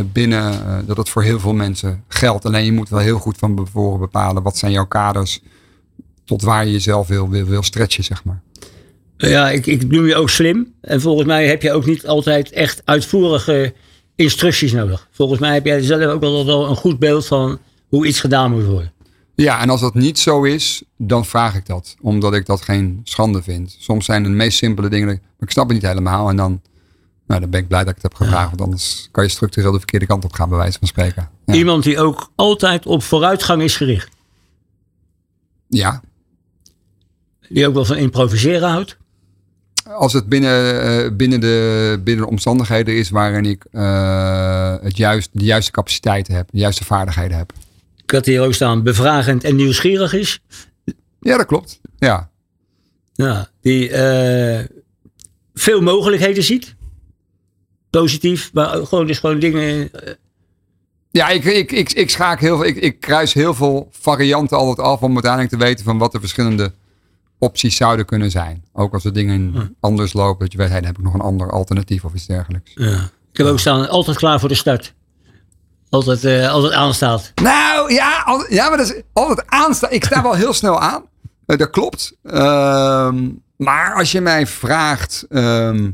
binnen 0.05 0.51
eh, 0.53 0.77
dat 0.85 0.97
het 0.97 1.09
voor 1.09 1.23
heel 1.23 1.39
veel 1.39 1.53
mensen 1.53 2.03
geldt. 2.07 2.45
Alleen 2.45 2.65
je 2.65 2.71
moet 2.71 2.89
wel 2.89 2.99
heel 2.99 3.19
goed 3.19 3.37
van 3.37 3.55
tevoren 3.55 3.99
bepalen 3.99 4.43
wat 4.43 4.57
zijn 4.57 4.71
jouw 4.71 4.85
kaders 4.87 5.41
tot 6.29 6.41
waar 6.41 6.65
je 6.65 6.71
jezelf 6.71 7.07
wil, 7.07 7.29
wil, 7.29 7.45
wil 7.45 7.63
stretchen, 7.63 8.03
zeg 8.03 8.23
maar. 8.23 8.41
Ja, 9.17 9.49
ik, 9.49 9.65
ik 9.65 9.91
noem 9.91 10.05
je 10.05 10.15
ook 10.15 10.29
slim. 10.29 10.73
En 10.81 11.01
volgens 11.01 11.27
mij 11.27 11.47
heb 11.47 11.61
je 11.61 11.71
ook 11.71 11.85
niet 11.85 12.07
altijd 12.07 12.51
echt 12.51 12.81
uitvoerige 12.85 13.73
instructies 14.15 14.71
nodig. 14.71 15.07
Volgens 15.11 15.39
mij 15.39 15.53
heb 15.53 15.65
jij 15.65 15.81
zelf 15.81 16.03
ook 16.03 16.19
wel, 16.19 16.45
wel 16.45 16.69
een 16.69 16.75
goed 16.75 16.99
beeld 16.99 17.27
van 17.27 17.59
hoe 17.87 18.07
iets 18.07 18.19
gedaan 18.19 18.51
moet 18.51 18.65
worden. 18.65 18.91
Ja, 19.35 19.61
en 19.61 19.69
als 19.69 19.81
dat 19.81 19.93
niet 19.93 20.19
zo 20.19 20.43
is, 20.43 20.83
dan 20.97 21.25
vraag 21.25 21.55
ik 21.55 21.65
dat. 21.65 21.95
Omdat 22.01 22.33
ik 22.33 22.45
dat 22.45 22.61
geen 22.61 23.01
schande 23.03 23.43
vind. 23.43 23.75
Soms 23.79 24.05
zijn 24.05 24.23
de 24.23 24.29
meest 24.29 24.57
simpele 24.57 24.89
dingen, 24.89 25.07
maar 25.07 25.17
ik 25.39 25.51
snap 25.51 25.65
het 25.65 25.73
niet 25.73 25.87
helemaal. 25.87 26.29
En 26.29 26.35
dan, 26.35 26.61
nou, 27.27 27.41
dan 27.41 27.49
ben 27.49 27.59
ik 27.59 27.67
blij 27.67 27.83
dat 27.83 27.89
ik 27.89 28.01
het 28.01 28.11
heb 28.11 28.15
gevraagd. 28.15 28.49
Want 28.49 28.61
anders 28.61 29.07
kan 29.11 29.23
je 29.23 29.29
structureel 29.29 29.71
de 29.71 29.77
verkeerde 29.77 30.05
kant 30.05 30.25
op 30.25 30.33
gaan, 30.33 30.49
bij 30.49 30.57
wijze 30.57 30.79
van 30.79 30.87
spreken. 30.87 31.29
Ja. 31.45 31.53
Iemand 31.53 31.83
die 31.83 31.99
ook 31.99 32.31
altijd 32.35 32.85
op 32.85 33.03
vooruitgang 33.03 33.61
is 33.61 33.75
gericht. 33.75 34.09
ja. 35.67 36.01
Die 37.49 37.67
ook 37.67 37.73
wel 37.73 37.85
van 37.85 37.97
improviseren 37.97 38.69
houdt. 38.69 38.97
Als 39.83 40.13
het 40.13 40.29
binnen, 40.29 40.81
eh, 40.81 41.11
binnen, 41.11 41.39
de, 41.39 42.01
binnen 42.03 42.25
de 42.25 42.31
omstandigheden 42.31 42.95
is 42.95 43.09
waarin 43.09 43.45
ik 43.45 43.65
eh, 43.71 44.75
het 44.81 44.97
juist, 44.97 45.29
de 45.31 45.45
juiste 45.45 45.71
capaciteiten 45.71 46.33
heb, 46.33 46.47
de 46.51 46.57
juiste 46.57 46.85
vaardigheden 46.85 47.37
heb. 47.37 47.53
Ik 48.03 48.11
had 48.11 48.25
hier 48.25 48.41
ook 48.41 48.53
staan 48.53 48.83
bevragend 48.83 49.43
en 49.43 49.55
nieuwsgierig 49.55 50.13
is. 50.13 50.39
Ja, 51.19 51.37
dat 51.37 51.45
klopt. 51.45 51.79
Ja. 51.97 52.29
Ja, 53.13 53.49
die 53.61 53.89
eh, 53.89 54.65
veel 55.53 55.81
mogelijkheden 55.81 56.43
ziet. 56.43 56.75
Positief, 57.89 58.53
maar 58.53 58.67
gewoon, 58.67 59.07
dus 59.07 59.19
gewoon 59.19 59.39
dingen. 59.39 59.91
Ja, 61.11 61.29
ik, 61.29 61.43
ik, 61.43 61.71
ik, 61.71 61.91
ik 61.91 62.09
schaak 62.09 62.39
heel 62.39 62.57
veel. 62.57 62.65
Ik, 62.65 62.75
ik 62.75 62.99
kruis 62.99 63.33
heel 63.33 63.53
veel 63.53 63.89
varianten 63.91 64.57
altijd 64.57 64.87
af 64.87 65.01
om 65.01 65.13
uiteindelijk 65.13 65.51
te 65.51 65.57
weten 65.57 65.85
van 65.85 65.97
wat 65.97 66.11
de 66.11 66.19
verschillende 66.19 66.73
opties 67.39 67.75
zouden 67.75 68.05
kunnen 68.05 68.31
zijn. 68.31 68.63
Ook 68.73 68.93
als 68.93 69.03
de 69.03 69.11
dingen 69.11 69.75
anders 69.79 70.13
lopen, 70.13 70.39
dat 70.39 70.51
je 70.51 70.57
weet, 70.57 70.69
hey, 70.69 70.77
dan 70.79 70.87
heb 70.87 70.97
ik 70.97 71.03
nog 71.03 71.13
een 71.13 71.19
ander 71.21 71.51
alternatief 71.51 72.03
of 72.05 72.13
iets 72.13 72.25
dergelijks. 72.25 72.71
ja. 72.75 73.09
Ik 73.31 73.37
heb 73.37 73.47
ook 73.47 73.59
staan 73.59 73.89
altijd 73.89 74.17
klaar 74.17 74.39
voor 74.39 74.49
de 74.49 74.55
start. 74.55 74.93
Altijd, 75.89 76.23
eh, 76.23 76.49
altijd 76.51 76.73
aanstaat. 76.73 77.31
Nou 77.41 77.93
ja, 77.93 78.21
al- 78.25 78.45
ja 78.53 78.69
maar 78.69 78.77
dat 78.77 78.87
is 78.93 79.01
altijd 79.13 79.43
aanstaan. 79.47 79.91
Ik 79.91 80.03
sta 80.05 80.21
wel 80.21 80.33
heel 80.33 80.53
snel 80.53 80.79
aan. 80.79 81.03
Eh, 81.45 81.57
dat 81.57 81.69
klopt. 81.69 82.17
Ehm, 82.23 83.29
maar 83.57 83.93
als 83.95 84.11
je 84.11 84.21
mij 84.21 84.47
vraagt, 84.47 85.25
ehm, 85.29 85.91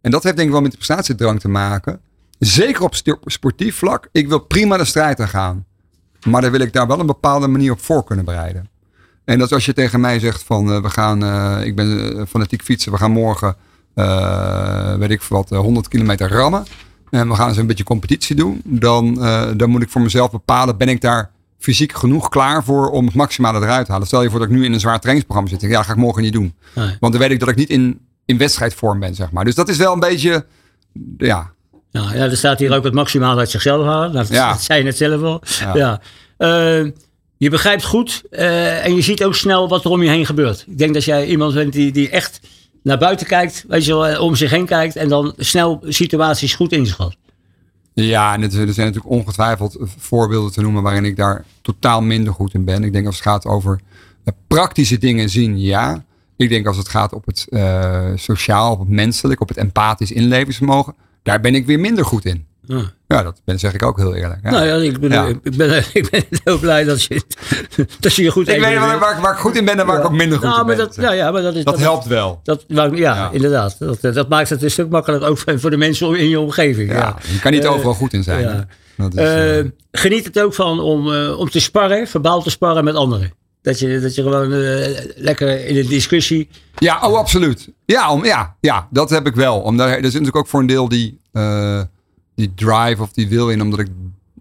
en 0.00 0.10
dat 0.10 0.22
heeft 0.22 0.36
denk 0.36 0.46
ik 0.48 0.52
wel 0.52 0.62
met 0.62 0.70
de 0.70 0.76
prestatiedrang 0.76 1.40
te 1.40 1.48
maken. 1.48 2.00
Zeker 2.38 2.82
op 2.82 2.94
sportief 3.24 3.76
vlak. 3.76 4.08
Ik 4.12 4.28
wil 4.28 4.38
prima 4.40 4.76
de 4.76 4.84
strijd 4.84 5.20
aan 5.20 5.28
gaan. 5.28 5.64
Maar 6.26 6.42
dan 6.42 6.50
wil 6.50 6.60
ik 6.60 6.72
daar 6.72 6.86
wel 6.86 7.00
een 7.00 7.06
bepaalde 7.06 7.48
manier 7.48 7.72
op 7.72 7.80
voor 7.80 8.04
kunnen 8.04 8.24
bereiden. 8.24 8.68
En 9.24 9.38
dat 9.38 9.52
als 9.52 9.64
je 9.64 9.72
tegen 9.72 10.00
mij 10.00 10.18
zegt 10.18 10.42
van 10.42 10.72
eh, 10.72 10.82
we 10.82 10.90
gaan, 10.90 11.24
eh, 11.24 11.66
ik 11.66 11.76
ben 11.76 12.16
eh, 12.18 12.22
fanatiek 12.28 12.62
fietsen, 12.62 12.92
we 12.92 12.98
gaan 12.98 13.10
morgen, 13.10 13.56
weet 14.98 15.10
ik 15.10 15.22
wat, 15.22 15.50
eh, 15.52 15.58
100 15.58 15.88
kilometer 15.88 16.28
rammen. 16.28 16.64
En 17.10 17.28
we 17.28 17.34
gaan 17.34 17.48
eens 17.48 17.56
een 17.56 17.66
beetje 17.66 17.84
competitie 17.84 18.36
doen. 18.36 18.60
Dan, 18.64 19.14
dan 19.56 19.70
moet 19.70 19.82
ik 19.82 19.90
voor 19.90 20.00
mezelf 20.00 20.30
bepalen, 20.30 20.76
ben 20.76 20.88
ik 20.88 21.00
daar 21.00 21.30
fysiek 21.58 21.92
genoeg 21.92 22.28
klaar 22.28 22.64
voor 22.64 22.90
om 22.90 23.06
het 23.06 23.14
maximale 23.14 23.58
eruit 23.58 23.86
te 23.86 23.92
halen. 23.92 24.06
Stel 24.06 24.22
je 24.22 24.30
voor 24.30 24.38
dat 24.38 24.48
ik 24.48 24.54
nu 24.54 24.64
in 24.64 24.72
een 24.72 24.80
zwaar 24.80 25.00
trainingsprogramma 25.00 25.50
zit. 25.50 25.70
Ja, 25.70 25.76
dat 25.76 25.86
ga 25.86 25.92
ik 25.92 25.98
morgen 25.98 26.22
niet 26.22 26.32
doen. 26.32 26.54
Nee. 26.74 26.96
Want 27.00 27.12
dan 27.12 27.22
weet 27.22 27.30
ik 27.30 27.40
dat 27.40 27.48
ik 27.48 27.56
niet 27.56 27.68
in, 27.68 28.00
in 28.24 28.38
wedstrijdvorm 28.38 29.00
ben, 29.00 29.14
zeg 29.14 29.30
maar. 29.30 29.44
Dus 29.44 29.54
dat 29.54 29.68
is 29.68 29.76
wel 29.76 29.92
een 29.92 30.00
beetje, 30.00 30.44
ja, 31.18 31.52
Ja, 31.90 32.12
ja, 32.12 32.24
er 32.24 32.36
staat 32.36 32.58
hier 32.58 32.74
ook 32.74 32.84
het 32.84 32.94
maximale 32.94 33.40
uit 33.40 33.50
zichzelf 33.50 33.86
halen. 33.86 34.12
Dat, 34.12 34.28
Ja. 34.28 34.48
dat 34.52 34.62
zei 34.62 34.78
je 34.78 34.84
net 34.84 34.96
zelf 34.96 35.22
al. 35.22 35.42
Ja. 35.74 35.74
Ja. 35.74 36.00
Je 37.44 37.50
begrijpt 37.50 37.84
goed 37.84 38.22
eh, 38.30 38.84
en 38.84 38.94
je 38.94 39.02
ziet 39.02 39.24
ook 39.24 39.34
snel 39.34 39.68
wat 39.68 39.84
er 39.84 39.90
om 39.90 40.02
je 40.02 40.10
heen 40.10 40.26
gebeurt. 40.26 40.64
Ik 40.68 40.78
denk 40.78 40.94
dat 40.94 41.04
jij 41.04 41.26
iemand 41.26 41.54
bent 41.54 41.72
die, 41.72 41.92
die 41.92 42.10
echt 42.10 42.40
naar 42.82 42.98
buiten 42.98 43.26
kijkt, 43.26 43.64
weet 43.68 43.84
je 43.84 43.92
wel, 43.92 44.06
eh, 44.06 44.20
om 44.20 44.34
zich 44.34 44.50
heen 44.50 44.66
kijkt 44.66 44.96
en 44.96 45.08
dan 45.08 45.32
snel 45.36 45.80
situaties 45.88 46.54
goed 46.54 46.72
inschat. 46.72 47.16
Ja, 47.92 48.34
en 48.34 48.40
het, 48.40 48.54
er 48.54 48.72
zijn 48.72 48.86
natuurlijk 48.86 49.14
ongetwijfeld 49.14 49.76
voorbeelden 49.98 50.52
te 50.52 50.60
noemen 50.60 50.82
waarin 50.82 51.04
ik 51.04 51.16
daar 51.16 51.44
totaal 51.62 52.02
minder 52.02 52.32
goed 52.32 52.54
in 52.54 52.64
ben. 52.64 52.84
Ik 52.84 52.92
denk 52.92 53.06
als 53.06 53.14
het 53.14 53.24
gaat 53.24 53.46
over 53.46 53.80
praktische 54.46 54.98
dingen 54.98 55.28
zien, 55.28 55.60
ja. 55.60 56.04
Ik 56.36 56.48
denk 56.48 56.66
als 56.66 56.76
het 56.76 56.88
gaat 56.88 57.12
op 57.12 57.26
het 57.26 57.46
eh, 57.48 58.10
sociaal, 58.14 58.72
op 58.72 58.78
het 58.78 58.88
menselijk, 58.88 59.40
op 59.40 59.48
het 59.48 59.56
empathisch 59.56 60.12
inlevingsvermogen, 60.12 60.94
daar 61.22 61.40
ben 61.40 61.54
ik 61.54 61.66
weer 61.66 61.80
minder 61.80 62.04
goed 62.04 62.24
in. 62.24 62.46
Ja. 62.66 62.82
Ja, 63.08 63.22
dat 63.22 63.40
ben, 63.44 63.58
zeg 63.58 63.74
ik 63.74 63.82
ook 63.82 63.96
heel 63.98 64.14
eerlijk. 64.14 64.40
Ja. 64.42 64.50
Nou 64.50 64.66
ja, 64.66 64.74
ik 64.74 65.00
ben, 65.00 65.10
Ja. 65.10 65.26
ik, 65.42 65.56
ben, 65.56 65.84
ik 65.92 66.10
ben 66.10 66.22
heel 66.44 66.58
blij 66.58 66.84
dat 66.84 67.02
je, 67.02 67.22
dat 68.00 68.14
je 68.14 68.22
je 68.22 68.30
goed 68.30 68.48
ik 68.48 68.60
weet 68.60 68.78
waar, 68.78 68.98
waar, 68.98 69.16
ik- 69.16 69.22
waar 69.22 69.32
ik 69.32 69.38
goed 69.38 69.56
in 69.56 69.64
ben 69.64 69.78
en 69.80 69.86
waar 69.86 69.98
ik 69.98 70.04
ook 70.04 70.12
minder 70.12 70.38
goed 70.38 70.46
nou, 70.46 70.60
in 70.60 70.66
maar 70.66 70.76
ben. 70.76 70.84
dat, 70.86 70.94
ja, 70.96 71.12
ja, 71.12 71.30
maar 71.30 71.42
dat 71.42 71.54
is 71.54 71.64
dat 71.64 71.78
helpt 71.78 72.06
wel. 72.06 72.40
Dat, 72.42 72.64
ja, 72.94 73.30
inderdaad. 73.32 73.76
Dat, 73.78 74.00
dat 74.14 74.28
maakt 74.28 74.48
het 74.48 74.62
een 74.62 74.70
stuk 74.70 74.88
makkelijker 74.90 75.28
ook 75.28 75.38
voor 75.60 75.70
de 75.70 75.76
mensen 75.76 76.14
in 76.18 76.28
je 76.28 76.40
omgeving. 76.40 76.90
Ja, 76.92 77.16
je 77.32 77.38
kan 77.40 77.52
niet 77.52 77.64
Eh, 77.64 77.72
overal 77.72 77.94
goed 77.94 78.12
in 78.12 78.22
zijn. 78.22 78.68
Dat 78.96 79.14
is, 79.14 79.20
Eh, 79.20 79.58
eh, 79.58 79.66
geniet 79.92 80.24
het 80.24 80.40
ook 80.40 80.54
van 80.54 80.80
om, 80.80 81.14
om 81.16 81.50
te 81.50 81.60
sparren, 81.60 82.06
verbaal 82.06 82.42
te 82.42 82.50
sparren 82.50 82.84
met 82.84 82.94
anderen. 82.94 83.32
Dat 83.62 83.78
je, 83.78 84.00
dat 84.00 84.14
je 84.14 84.22
gewoon 84.22 84.48
lekker 85.16 85.66
in 85.66 85.76
een 85.76 85.86
discussie. 85.88 86.48
Ja, 86.76 87.08
oh, 87.08 87.18
absoluut. 87.18 87.68
Ja, 87.84 88.12
om, 88.12 88.24
ja, 88.24 88.56
ja, 88.60 88.88
dat 88.90 89.10
heb 89.10 89.26
ik 89.26 89.34
wel. 89.34 89.60
Omdat 89.60 89.86
er 89.86 89.92
er 89.92 90.02
zit 90.02 90.12
natuurlijk 90.12 90.36
ook 90.36 90.46
voor 90.48 90.60
een 90.60 90.66
deel 90.66 90.88
die, 90.88 91.20
die 92.34 92.52
drive 92.54 93.02
of 93.02 93.12
die 93.12 93.28
wil 93.28 93.50
in. 93.50 93.60
Omdat 93.62 93.78
ik 93.78 93.88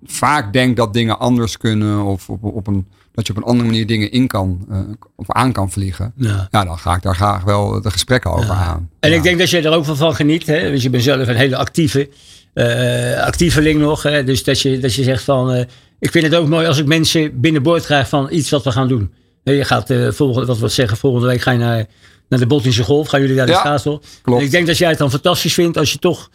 vaak 0.06 0.54
denk 0.54 0.78
dat 0.78 0.94
dingen 0.94 1.20
anders 1.20 1.58
kunnen. 1.58 2.04
Of 2.04 2.30
op, 2.30 2.44
op 2.44 2.68
een, 2.68 2.88
dat 3.12 3.28
je 3.28 3.34
op 3.34 3.38
een 3.40 3.46
andere 3.50 3.70
manier 3.70 3.88
dingen 3.88 4.12
in 4.12 4.28
kan 4.28 4.66
eh, 4.70 4.80
of 5.16 5.32
aan 5.32 5.52
kan 5.52 5.72
vliegen. 5.72 6.14
Ja. 6.16 6.48
Ja, 6.52 6.66
dan 6.66 6.78
ga 6.80 6.96
ik 6.96 7.02
daar 7.02 7.16
graag 7.16 7.44
wel 7.44 7.82
de 7.82 7.92
gesprekken 7.92 8.32
over 8.32 8.50
aan. 8.52 8.90
En 9.00 9.10
Ja. 9.10 9.16
ik 9.16 9.24
denk 9.24 9.40
dat 9.40 9.50
je 9.50 9.62
er 9.62 9.74
ook 9.74 9.86
wel 9.86 9.96
van 9.96 10.16
geniet. 10.16 10.46
Hè? 10.46 10.70
Want 10.70 10.82
je 10.82 10.90
bent 10.90 11.04
zelf 11.04 11.28
een 11.28 11.36
hele 11.36 11.58
actieve, 11.58 12.10
eh 12.54 13.20
actieveling 13.24 13.80
nog. 13.80 14.04
Hè? 14.04 14.24
Dus 14.24 14.44
dat 14.44 14.62
je, 14.62 14.80
dat 14.80 14.94
je 14.94 15.04
zegt 15.04 15.24
van... 15.24 15.52
eh, 15.52 15.66
ik 16.00 16.12
vind 16.12 16.24
het 16.26 16.36
ook 16.36 16.48
mooi 16.48 16.68
als 16.68 16.78
ik 16.78 16.86
mensen 16.86 17.40
binnenboord 17.40 17.86
krijg 17.86 18.10
van 18.10 18.28
iets 18.32 18.50
wat 18.50 18.64
we 18.64 18.72
gaan 18.72 18.88
doen. 18.88 19.12
Je 19.44 19.64
gaat 19.66 19.94
volgende, 20.10 20.48
wat 20.48 20.58
we 20.60 20.68
zeggen, 20.68 20.98
volgende 20.98 21.28
week 21.28 21.42
ga 21.42 21.52
je 21.52 21.58
naar, 21.58 21.86
naar 22.30 22.40
de 22.40 22.48
Botnische 22.48 22.84
Golf. 22.84 23.08
Gaan 23.08 23.22
jullie 23.22 23.36
naar 23.36 23.46
de 23.46 23.52
Ja, 23.52 23.60
schaatsel. 23.60 24.02
klopt. 24.22 24.40
En 24.40 24.46
ik 24.46 24.52
denk 24.52 24.68
dat 24.68 24.78
jij 24.78 24.90
het 24.90 24.98
dan 24.98 25.10
fantastisch 25.10 25.54
vindt 25.54 25.78
als 25.78 25.92
je 25.92 25.98
toch 26.00 26.30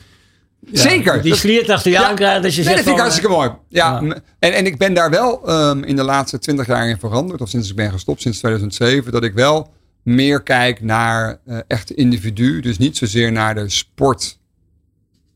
ja, 0.61 0.81
Zeker. 0.81 1.23
die 1.23 1.35
sliert 1.35 1.71
achter 1.71 1.91
je 1.91 1.97
Ja. 1.99 2.09
aan 2.09 2.15
krijgt. 2.15 2.37
Je 2.37 2.43
Nee, 2.43 2.53
zegt 2.53 2.67
dat 2.67 2.77
vind 2.85 2.95
ik 2.95 3.01
hartstikke 3.01 3.31
mooi. 3.31 3.51
Ja, 3.69 3.99
En, 4.39 4.53
en 4.55 4.67
ik 4.67 4.79
ben 4.79 4.95
daar 4.95 5.11
wel 5.11 5.49
ehm, 5.49 5.83
in 5.83 5.97
de 5.97 6.03
laatste 6.03 6.39
twintig 6.39 6.67
jaar 6.67 6.89
in 6.89 6.99
veranderd. 6.99 7.41
Of 7.41 7.49
sinds 7.49 7.71
ik 7.71 7.77
ben 7.77 7.91
gestopt, 7.91 8.21
sinds 8.23 8.39
2007. 8.39 9.13
Dat 9.13 9.25
ik 9.25 9.33
wel 9.35 9.73
meer 10.03 10.43
kijk 10.43 10.81
naar 10.81 11.41
eh 11.47 11.59
echt 11.67 11.91
individu. 11.91 12.61
Dus 12.61 12.79
niet 12.79 12.97
zozeer 12.97 13.33
naar 13.33 13.55
de 13.55 13.69
sport 13.69 14.39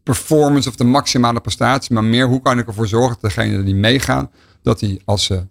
performance 0.02 0.68
of 0.68 0.76
de 0.76 0.84
maximale 0.84 1.40
prestatie. 1.40 1.94
Maar 1.94 2.04
meer 2.04 2.26
hoe 2.26 2.42
kan 2.42 2.58
ik 2.58 2.66
ervoor 2.66 2.88
zorgen 2.88 3.16
dat 3.20 3.30
degenen 3.34 3.64
die 3.64 3.74
meegaan. 3.74 4.30
Dat 4.62 4.78
die 4.78 5.02
als 5.04 5.24
ze 5.24 5.46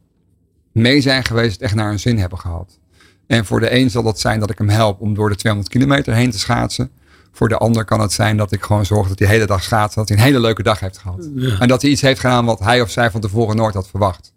mee 0.72 1.01
zijn 1.01 1.24
geweest 1.24 1.51
het 1.53 1.61
echt 1.61 1.76
naar 1.76 1.88
hun 1.89 1.99
zin 1.99 2.17
hebben 2.17 2.39
gehad. 2.39 2.80
En 3.28 3.45
voor 3.45 3.59
de 3.59 3.76
een 3.76 3.89
zal 3.89 4.03
dat 4.03 4.19
zijn 4.19 4.39
dat 4.39 4.49
ik 4.49 4.57
hem 4.57 4.69
help 4.69 5.01
om 5.01 5.13
door 5.13 5.30
de 5.30 5.36
200 5.36 5.74
kilometer 5.74 6.13
heen 6.13 6.32
te 6.32 6.39
schaatsen. 6.39 6.91
Voor 7.32 7.49
de 7.49 7.57
ander 7.57 7.86
kan 7.86 7.99
het 7.99 8.11
zijn 8.11 8.38
dat 8.38 8.51
ik 8.51 8.63
gewoon 8.63 8.86
zorg 8.86 9.07
dat 9.07 9.19
hij 9.19 9.27
de 9.27 9.34
hele 9.34 9.45
dag 9.45 9.63
schaatst. 9.63 9.95
Dat 9.95 10.09
hij 10.09 10.17
een 10.17 10.23
hele 10.23 10.39
leuke 10.39 10.63
dag 10.63 10.79
heeft 10.79 10.97
gehad. 10.97 11.29
En 11.59 11.67
dat 11.67 11.82
hij 11.82 11.91
iets 11.91 12.01
heeft 12.01 12.19
gedaan 12.19 12.45
wat 12.45 12.59
hij 12.59 12.82
of 12.82 12.89
zij 12.89 13.11
van 13.11 13.21
tevoren 13.21 13.55
nooit 13.55 13.73
had 13.73 13.88
verwacht. 13.88 14.34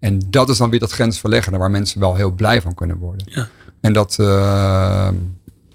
En 0.00 0.20
dat 0.30 0.48
is 0.48 0.56
dan 0.56 0.70
weer 0.70 0.80
dat 0.80 0.90
grensverleggende 0.92 1.58
waar 1.58 1.70
mensen 1.70 2.00
wel 2.00 2.14
heel 2.14 2.30
blij 2.30 2.62
van 2.62 2.74
kunnen 2.74 2.96
worden. 2.96 3.26
Ja. 3.30 3.48
En 3.80 3.92
dat, 3.92 4.16
eh, 4.18 5.08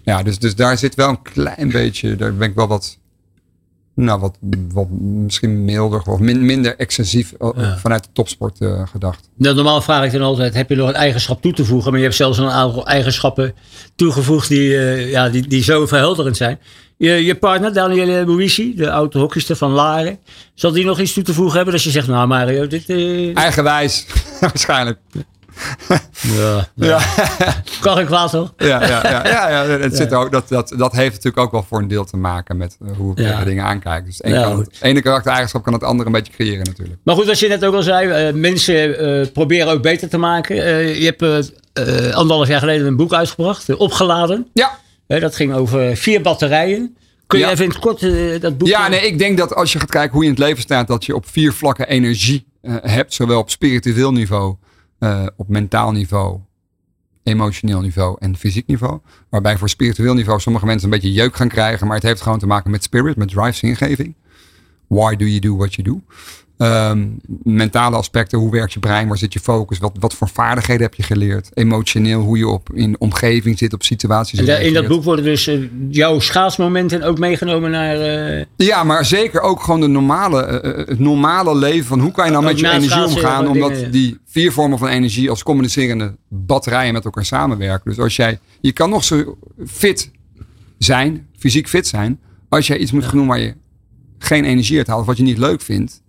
ja, 0.03 0.23
dus, 0.23 0.39
dus 0.39 0.55
daar 0.55 0.77
zit 0.77 0.95
wel 0.95 1.09
een 1.09 1.21
klein 1.21 1.69
beetje, 1.69 2.15
daar 2.15 2.35
ben 2.35 2.49
ik 2.49 2.55
wel 2.55 2.67
wat, 2.67 2.97
nou, 3.95 4.19
wat, 4.19 4.37
wat 4.73 4.87
misschien 4.99 5.65
milder 5.65 6.01
of 6.01 6.19
min- 6.19 6.45
minder 6.45 6.75
excessief 6.77 7.31
eh, 7.39 7.49
Ja. 7.55 7.77
vanuit 7.77 8.03
de 8.03 8.09
topsport 8.13 8.59
eh, 8.61 8.87
gedacht. 8.87 9.29
Nou, 9.37 9.55
normaal 9.55 9.81
vraag 9.81 10.05
ik 10.05 10.11
dan 10.11 10.21
altijd, 10.21 10.53
heb 10.53 10.69
je 10.69 10.75
nog 10.75 10.87
een 10.87 10.93
eigenschap 10.95 11.41
toe 11.41 11.53
te 11.53 11.65
voegen? 11.65 11.89
Maar 11.89 11.99
je 11.99 12.05
hebt 12.05 12.17
zelfs 12.17 12.37
een 12.37 12.49
aantal 12.49 12.87
eigenschappen 12.87 13.53
toegevoegd 13.95 14.47
die, 14.49 14.77
eh, 14.77 15.09
ja, 15.11 15.29
die, 15.29 15.47
die 15.47 15.63
zo 15.63 15.85
verhelderend 15.85 16.37
zijn. 16.37 16.59
Je, 16.97 17.11
je 17.25 17.35
partner, 17.35 17.73
Danielle 17.73 18.25
Mouissi, 18.25 18.75
de 18.75 18.91
oude 18.91 19.19
hockeyster 19.19 19.55
van 19.55 19.71
Laren. 19.71 20.17
Zal 20.53 20.71
die 20.71 20.85
nog 20.85 20.99
iets 20.99 21.13
toe 21.13 21.23
te 21.23 21.33
voegen 21.33 21.55
hebben? 21.55 21.73
Dat 21.73 21.83
je 21.83 21.89
zegt, 21.89 22.07
nou 22.07 22.27
Mario, 22.27 22.67
dit... 22.67 22.89
eh, 22.89 23.37
Eigenwijs, 23.37 24.05
waarschijnlijk. 24.39 24.99
Ja, 26.21 26.67
Ja, 26.75 26.99
Kan 27.81 27.99
ik 27.99 28.05
kwaad 28.05 28.31
toch? 28.31 28.53
ja, 28.57 28.67
ja, 28.87 28.87
ja, 29.09 29.27
ja, 29.27 29.49
ja, 29.49 29.65
het 29.79 29.95
Zit 29.95 30.13
ook, 30.13 30.31
dat, 30.31 30.47
dat, 30.49 30.73
dat 30.77 30.91
heeft 30.91 31.09
natuurlijk 31.13 31.37
ook 31.37 31.51
wel 31.51 31.65
voor 31.69 31.79
een 31.79 31.87
deel 31.87 32.05
te 32.05 32.17
maken 32.17 32.57
met 32.57 32.77
eh, 32.81 32.97
hoe 32.97 33.11
ik 33.11 33.17
Ja. 33.19 33.29
tegen 33.29 33.45
dingen 33.45 33.63
aankijk. 33.63 34.05
Dus 34.05 34.17
het 34.17 34.31
Ja, 34.33 34.57
ene 34.81 35.01
karaktereigenschap 35.01 35.63
kan 35.63 35.73
het 35.73 35.83
andere 35.83 36.05
een 36.09 36.15
beetje 36.15 36.33
creëren 36.33 36.65
natuurlijk. 36.65 36.99
Maar 37.03 37.15
goed, 37.15 37.25
wat 37.25 37.39
je 37.39 37.47
net 37.47 37.65
ook 37.65 37.73
al 37.73 37.83
zei, 37.83 38.09
eh, 38.27 38.33
mensen 38.33 38.99
eh, 39.21 39.27
proberen 39.31 39.67
ook 39.73 39.81
beter 39.81 40.09
te 40.09 40.17
maken. 40.17 40.63
Eh, 40.65 40.99
je 41.01 41.05
hebt 41.17 41.51
anderhalf 42.15 42.47
jaar 42.47 42.59
geleden 42.59 42.87
een 42.87 42.95
boek 42.95 43.13
uitgebracht, 43.13 43.75
Opgeladen. 43.75 44.47
Ja, 44.53 44.81
Hè, 45.07 45.19
dat 45.19 45.35
ging 45.35 45.53
over 45.53 45.97
vier 45.97 46.21
batterijen. 46.21 46.97
Kun 47.27 47.39
je 47.39 47.45
Ja. 47.45 47.51
even 47.51 47.63
in 47.63 47.69
het 47.69 47.79
kort 47.79 47.99
dat 48.41 48.57
boek... 48.57 48.67
Ja, 48.67 48.87
nee, 48.87 49.01
ik 49.07 49.17
denk 49.17 49.37
dat 49.37 49.55
als 49.55 49.73
je 49.73 49.79
gaat 49.79 49.89
kijken 49.89 50.11
hoe 50.11 50.21
je 50.23 50.27
in 50.29 50.33
het 50.35 50.43
leven 50.43 50.61
staat, 50.61 50.87
dat 50.87 51.05
je 51.05 51.15
op 51.15 51.25
vier 51.29 51.53
vlakken 51.53 51.87
energie 51.87 52.45
eh, 52.61 52.75
hebt. 52.81 53.13
Zowel 53.13 53.39
op 53.39 53.49
spiritueel 53.49 54.11
niveau, 54.11 54.55
eh, 55.03 55.25
op 55.35 55.47
mentaal 55.49 55.91
niveau, 55.91 56.39
emotioneel 57.23 57.81
niveau 57.81 58.15
en 58.19 58.37
fysiek 58.37 58.67
niveau. 58.67 58.99
Waarbij 59.29 59.57
voor 59.57 59.69
spiritueel 59.69 60.13
niveau 60.13 60.39
sommige 60.39 60.65
mensen 60.65 60.85
een 60.85 60.99
beetje 60.99 61.13
jeuk 61.13 61.35
gaan 61.35 61.47
krijgen. 61.47 61.87
Maar 61.87 61.95
het 61.95 62.05
heeft 62.05 62.21
gewoon 62.21 62.39
te 62.39 62.47
maken 62.47 62.71
met 62.71 62.83
spirit, 62.83 63.15
met 63.15 63.29
drive, 63.29 63.51
zingeving. 63.51 64.15
Why 64.87 65.15
do 65.15 65.25
you 65.25 65.39
do 65.39 65.55
what 65.55 65.73
you 65.73 65.87
do? 65.87 66.01
Ehm, 66.57 67.07
mentale 67.43 67.95
aspecten, 67.95 68.39
hoe 68.39 68.51
werkt 68.51 68.73
je 68.73 68.79
brein, 68.79 69.07
waar 69.07 69.17
zit 69.17 69.33
je 69.33 69.39
focus, 69.39 69.77
wat, 69.77 69.91
wat 69.99 70.13
voor 70.13 70.29
vaardigheden 70.29 70.81
heb 70.81 70.93
je 70.93 71.03
geleerd, 71.03 71.49
emotioneel, 71.53 72.21
hoe 72.21 72.37
je 72.37 72.47
op, 72.47 72.69
in 72.73 72.95
omgeving 72.99 73.57
zit, 73.57 73.73
op 73.73 73.83
situaties. 73.83 74.39
En 74.39 74.65
in 74.65 74.73
dat 74.73 74.87
boek 74.87 75.03
worden 75.03 75.25
dus 75.25 75.47
eh, 75.47 75.59
jouw 75.89 76.19
schaatsmomenten 76.19 77.03
ook 77.03 77.19
meegenomen 77.19 77.71
naar... 77.71 77.95
eh, 77.95 78.45
Ja, 78.55 78.83
maar 78.83 79.05
zeker 79.05 79.41
ook 79.41 79.61
gewoon 79.63 79.81
de 79.81 79.87
normale, 79.87 80.41
eh, 80.43 80.87
het 80.87 80.99
normale 80.99 81.55
leven 81.55 81.85
van 81.85 81.99
hoe 81.99 82.11
kan 82.11 82.25
je 82.25 82.31
nou 82.31 82.43
Ook 82.43 82.49
met 82.51 82.59
je 82.59 82.69
energie 82.69 83.03
omgaan, 83.05 83.47
omdat 83.47 83.73
dingen. 83.73 83.91
die 83.91 84.17
vier 84.25 84.51
vormen 84.51 84.77
van 84.77 84.87
energie 84.87 85.29
als 85.29 85.43
communicerende 85.43 86.15
batterijen 86.27 86.93
met 86.93 87.05
elkaar 87.05 87.25
samenwerken. 87.25 87.89
Dus 87.89 87.99
als 87.99 88.15
jij, 88.15 88.39
je 88.61 88.71
kan 88.71 88.89
nog 88.89 89.03
zo 89.03 89.37
fit 89.65 90.11
zijn, 90.77 91.27
fysiek 91.37 91.67
fit 91.69 91.87
zijn, 91.87 92.19
als 92.49 92.67
jij 92.67 92.77
iets 92.77 92.91
moet 92.91 93.03
gaan 93.05 93.17
doen 93.17 93.27
waar 93.27 93.39
je 93.39 93.55
geen 94.17 94.43
energie 94.43 94.77
uit 94.77 94.87
haalt, 94.87 95.01
of 95.01 95.05
wat 95.07 95.17
je 95.17 95.23
niet 95.23 95.37
leuk 95.37 95.61
vindt, 95.61 96.01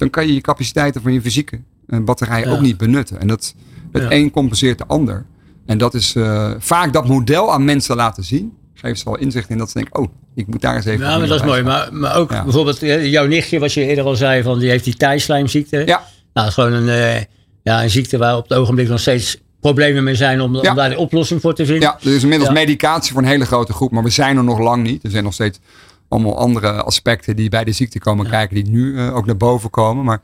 dan 0.00 0.10
kan 0.10 0.26
je 0.26 0.34
je 0.34 0.40
capaciteiten 0.40 1.02
van 1.02 1.12
je 1.12 1.20
fysieke 1.20 1.60
eh, 1.86 1.98
batterij 2.00 2.40
Ja. 2.44 2.50
ook 2.50 2.60
niet 2.60 2.76
benutten. 2.76 3.20
En 3.20 3.26
dat, 3.26 3.54
het 3.92 4.02
Ja. 4.02 4.10
een 4.12 4.30
compenseert 4.30 4.78
de 4.78 4.86
ander. 4.86 5.24
En 5.66 5.78
dat 5.78 5.94
is 5.94 6.14
eh, 6.14 6.50
vaak 6.58 6.92
dat 6.92 7.08
model 7.08 7.52
aan 7.52 7.64
mensen 7.64 7.96
laten 7.96 8.24
zien. 8.24 8.52
Geeft 8.74 9.00
ze 9.00 9.06
al 9.06 9.16
inzicht 9.18 9.50
in 9.50 9.58
dat 9.58 9.70
ze 9.70 9.78
denken, 9.78 10.00
oh, 10.00 10.08
ik 10.34 10.46
moet 10.46 10.60
daar 10.60 10.76
eens 10.76 10.84
even... 10.84 11.06
Ja, 11.06 11.18
maar 11.18 11.26
dat 11.28 11.40
is 11.40 11.46
mooi. 11.46 11.62
Maar, 11.62 11.88
maar 11.92 12.16
ook 12.16 12.30
Ja. 12.30 12.42
bijvoorbeeld 12.44 12.82
eh, 12.82 13.06
jouw 13.06 13.26
nichtje, 13.26 13.58
wat 13.58 13.72
je 13.72 13.84
eerder 13.86 14.04
al 14.04 14.16
zei, 14.16 14.42
van, 14.42 14.58
die 14.58 14.70
heeft 14.70 14.84
die 14.84 14.96
tijslijmziekte. 14.96 15.76
Ja, 15.76 15.84
Nou, 15.86 16.02
dat 16.32 16.46
is 16.46 16.54
gewoon 16.54 16.72
een, 16.72 17.26
ja, 17.62 17.82
een 17.82 17.90
ziekte 17.90 18.18
waar 18.18 18.36
op 18.36 18.48
het 18.48 18.58
ogenblik 18.58 18.88
nog 18.88 19.00
steeds 19.00 19.38
problemen 19.60 20.04
mee 20.04 20.14
zijn 20.14 20.40
om, 20.40 20.54
Ja. 20.62 20.70
om 20.70 20.76
daar 20.76 20.90
de 20.90 20.98
oplossing 20.98 21.40
voor 21.40 21.54
te 21.54 21.66
vinden. 21.66 21.82
Ja, 21.88 21.98
er 22.08 22.14
is 22.14 22.22
inmiddels 22.22 22.50
medicatie 22.50 23.12
voor 23.12 23.22
een 23.22 23.28
hele 23.28 23.44
grote 23.46 23.72
groep, 23.72 23.90
maar 23.90 24.02
we 24.02 24.10
zijn 24.10 24.36
er 24.36 24.44
nog 24.44 24.58
lang 24.58 24.82
niet. 24.82 25.04
Er 25.04 25.10
zijn 25.10 25.24
nog 25.24 25.32
steeds 25.34 25.58
allemaal 26.10 26.38
andere 26.38 26.82
aspecten 26.82 27.36
die 27.36 27.48
bij 27.48 27.64
de 27.64 27.72
ziekte 27.72 27.98
komen 27.98 28.28
kijken, 28.28 28.54
die 28.54 28.70
nu 28.70 28.98
eh, 28.98 29.16
ook 29.16 29.26
naar 29.26 29.36
boven 29.36 29.70
komen. 29.70 30.04
Maar 30.04 30.20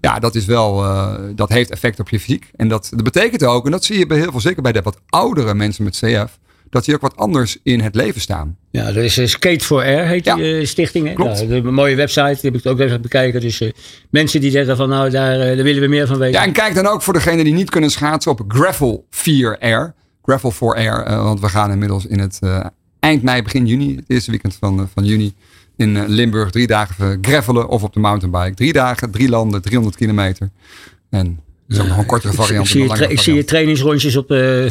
ja, 0.00 0.18
dat 0.18 0.34
is 0.34 0.44
wel, 0.44 0.84
eh, 0.84 1.14
dat 1.34 1.48
heeft 1.48 1.70
effect 1.70 2.00
op 2.00 2.08
je 2.08 2.20
fysiek. 2.20 2.50
En 2.56 2.68
dat, 2.68 2.88
dat 2.90 3.02
betekent 3.02 3.44
ook, 3.44 3.64
en 3.64 3.70
dat 3.70 3.84
zie 3.84 3.98
je 3.98 4.06
bij 4.06 4.18
heel 4.18 4.30
veel, 4.30 4.40
zeker 4.40 4.62
bij 4.62 4.72
de 4.72 4.82
wat 4.82 5.00
oudere 5.08 5.54
mensen 5.54 5.84
met 5.84 5.96
CF, 5.96 6.38
dat 6.70 6.84
die 6.84 6.94
ook 6.94 7.00
wat 7.00 7.16
anders 7.16 7.58
in 7.62 7.80
het 7.80 7.94
leven 7.94 8.20
staan. 8.20 8.56
Ja, 8.70 8.86
er 8.86 8.96
is 8.96 9.30
Skate 9.30 9.64
for 9.64 9.82
Air, 9.82 10.06
heet 10.06 10.24
Ja. 10.24 10.34
die 10.34 10.58
eh, 10.58 10.66
stichting. 10.66 11.06
Hè? 11.06 11.12
Klopt. 11.12 11.48
Nou, 11.48 11.66
een 11.66 11.74
mooie 11.74 11.96
website, 11.96 12.38
die 12.40 12.50
heb 12.50 12.54
ik 12.60 12.66
ook 12.66 12.78
even 12.78 13.02
bekijken. 13.02 13.40
Dus 13.40 13.62
mensen 14.10 14.40
die 14.40 14.50
zeggen 14.50 14.76
van 14.76 14.88
nou, 14.88 15.10
daar, 15.10 15.38
daar 15.38 15.56
willen 15.64 15.82
we 15.82 15.88
meer 15.88 16.06
van 16.06 16.18
weten. 16.18 16.40
Ja, 16.40 16.46
en 16.46 16.52
kijk 16.52 16.74
dan 16.74 16.86
ook 16.86 17.02
voor 17.02 17.12
degenen 17.12 17.44
die 17.44 17.54
niet 17.54 17.70
kunnen 17.70 17.90
schaatsen 17.90 18.32
op 18.32 18.42
Gravel 18.48 19.06
4 19.10 19.58
Air. 19.58 19.94
Gravel 20.22 20.50
4 20.50 20.74
Air, 20.74 21.22
want 21.22 21.40
we 21.40 21.48
gaan 21.48 21.70
inmiddels 21.70 22.06
in 22.06 22.18
het 22.18 22.38
eind 23.00 23.22
mei, 23.22 23.42
begin 23.42 23.66
juni, 23.66 23.96
het 23.96 24.04
eerste 24.06 24.30
weekend 24.30 24.56
van, 24.60 24.78
eh, 24.80 24.84
van 24.94 25.04
juni, 25.04 25.34
in 25.76 25.96
eh, 25.96 26.02
Limburg 26.06 26.50
drie 26.50 26.66
dagen 26.66 27.18
gravelen 27.22 27.68
of 27.68 27.82
op 27.82 27.92
de 27.92 28.00
mountainbike. 28.00 28.54
Drie 28.54 28.72
dagen, 28.72 29.10
drie 29.10 29.28
landen, 29.28 29.62
300 29.62 29.96
kilometer. 29.96 30.50
En 31.10 31.40
dat 31.68 31.76
is 31.78 31.82
ook 31.82 31.88
nog 31.88 31.98
een 31.98 32.06
kortere 32.06 32.32
ik, 32.32 32.38
variant. 32.38 32.64
ik 32.66 32.70
zie 32.72 32.82
je 32.88 33.08
ik 33.08 33.20
zie 33.20 33.34
je 33.34 33.44
trainingsrondjes 33.44 34.16
op 34.16 34.28
de, 34.28 34.70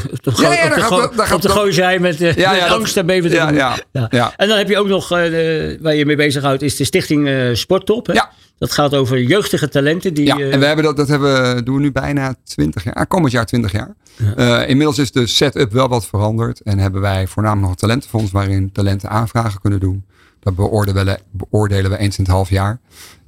op 1.33 1.41
de, 1.41 1.49
gooizij 1.49 1.99
met, 1.99 2.21
eh 2.21 2.35
Ja, 2.35 2.51
met 2.51 2.59
ja, 2.59 2.67
dat- 2.67 2.77
angst 2.77 2.97
en 2.97 3.05
beven. 3.05 3.31
Ja, 3.31 3.49
ja, 3.51 4.07
ja. 4.09 4.33
En 4.37 4.47
dan 4.47 4.57
heb 4.57 4.69
je 4.69 4.77
ook 4.77 4.87
nog, 4.87 5.11
eh, 5.11 5.17
de- 5.23 5.77
waar 5.81 5.95
je 5.95 6.05
mee 6.05 6.15
bezighoudt, 6.15 6.61
is 6.61 6.75
de 6.75 6.83
stichting 6.83 7.27
eh, 7.27 7.49
Sporttop. 7.53 8.07
Hè? 8.07 8.13
Ja. 8.13 8.31
Dat 8.59 8.71
gaat 8.71 8.95
over 8.95 9.21
jeugdige 9.21 9.69
talenten. 9.69 10.13
Die, 10.13 10.25
Ja, 10.25 10.37
eh, 10.37 10.53
en 10.53 10.59
we 10.59 10.65
hebben 10.65 10.85
dat, 10.85 10.97
dat 10.97 11.07
hebben, 11.07 11.65
doen 11.65 11.75
we 11.75 11.81
nu 11.81 11.91
bijna 11.91 12.35
20 12.43 12.83
jaar. 12.83 13.07
Komend 13.07 13.31
jaar 13.31 13.45
20 13.45 13.71
jaar. 13.71 13.95
Eh, 14.35 14.69
inmiddels 14.69 14.97
is 14.97 15.11
de 15.11 15.27
setup 15.27 15.71
wel 15.71 15.87
wat 15.87 16.05
veranderd. 16.07 16.61
En 16.61 16.77
hebben 16.79 17.01
wij 17.01 17.27
voornamelijk 17.27 17.61
nog 17.67 17.71
een 17.71 17.79
talentenfonds 17.87 18.31
waarin 18.31 18.71
talenten 18.71 19.09
aanvragen 19.09 19.61
kunnen 19.61 19.79
doen. 19.79 20.05
Dat 20.39 20.55
beoordelen 20.55 21.05
we, 21.05 21.19
beoordelen 21.31 21.91
we 21.91 21.97
eens 21.97 22.17
in 22.17 22.23
het 22.23 22.33
half 22.33 22.49
jaar. 22.49 22.79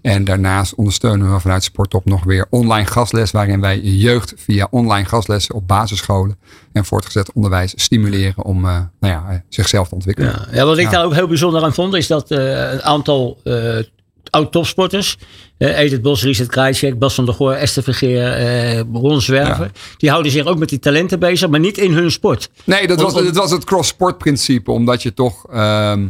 En 0.01 0.23
daarnaast 0.23 0.75
ondersteunen 0.75 1.33
we 1.33 1.39
vanuit 1.39 1.63
Sporttop 1.63 2.05
nog 2.05 2.23
weer 2.23 2.45
online 2.49 2.85
gastles. 2.87 3.31
Waarin 3.31 3.61
wij 3.61 3.79
jeugd 3.79 4.33
via 4.37 4.67
online 4.71 5.05
gastlessen 5.05 5.55
op 5.55 5.67
basisscholen 5.67 6.37
en 6.73 6.85
voortgezet 6.85 7.31
onderwijs 7.33 7.73
stimuleren 7.75 8.45
om 8.45 8.65
eh, 8.65 8.79
nou 8.99 9.13
ja, 9.13 9.43
zichzelf 9.49 9.87
te 9.87 9.95
ontwikkelen. 9.95 10.29
Ja, 10.31 10.47
ja, 10.57 10.65
wat 10.65 10.77
ik 10.77 10.85
Ja. 10.85 10.91
daar 10.91 11.05
ook 11.05 11.13
heel 11.13 11.27
bijzonder 11.27 11.63
aan 11.63 11.73
vond, 11.73 11.93
is 11.93 12.07
dat 12.07 12.29
een 12.31 12.81
aantal 12.83 13.37
oud-topsporters, 14.31 15.17
eh 15.57 15.79
Edith 15.79 16.01
Bos, 16.01 16.23
Richard 16.23 16.49
Krajcek, 16.49 16.99
Bas 16.99 17.13
van 17.13 17.25
der 17.25 17.33
Goor, 17.33 17.53
Esther 17.53 17.83
Vergeer, 17.83 18.31
eh 18.31 18.81
Ron 18.93 19.21
Zwerver, 19.21 19.71
die 19.97 20.09
houden 20.09 20.31
zich 20.31 20.45
ook 20.45 20.57
met 20.57 20.69
die 20.69 20.79
talenten 20.79 21.19
bezig, 21.19 21.49
maar 21.49 21.59
niet 21.59 21.77
in 21.77 21.91
hun 21.93 22.11
sport. 22.11 22.49
Nee, 22.63 22.87
dat 22.87 23.01
was, 23.01 23.13
dat 23.13 23.35
was 23.35 23.51
het 23.51 23.63
cross-sport 23.63 24.17
principe. 24.17 24.71
Omdat 24.71 25.01
je 25.01 25.13
toch... 25.13 25.45
ehm, 25.51 26.07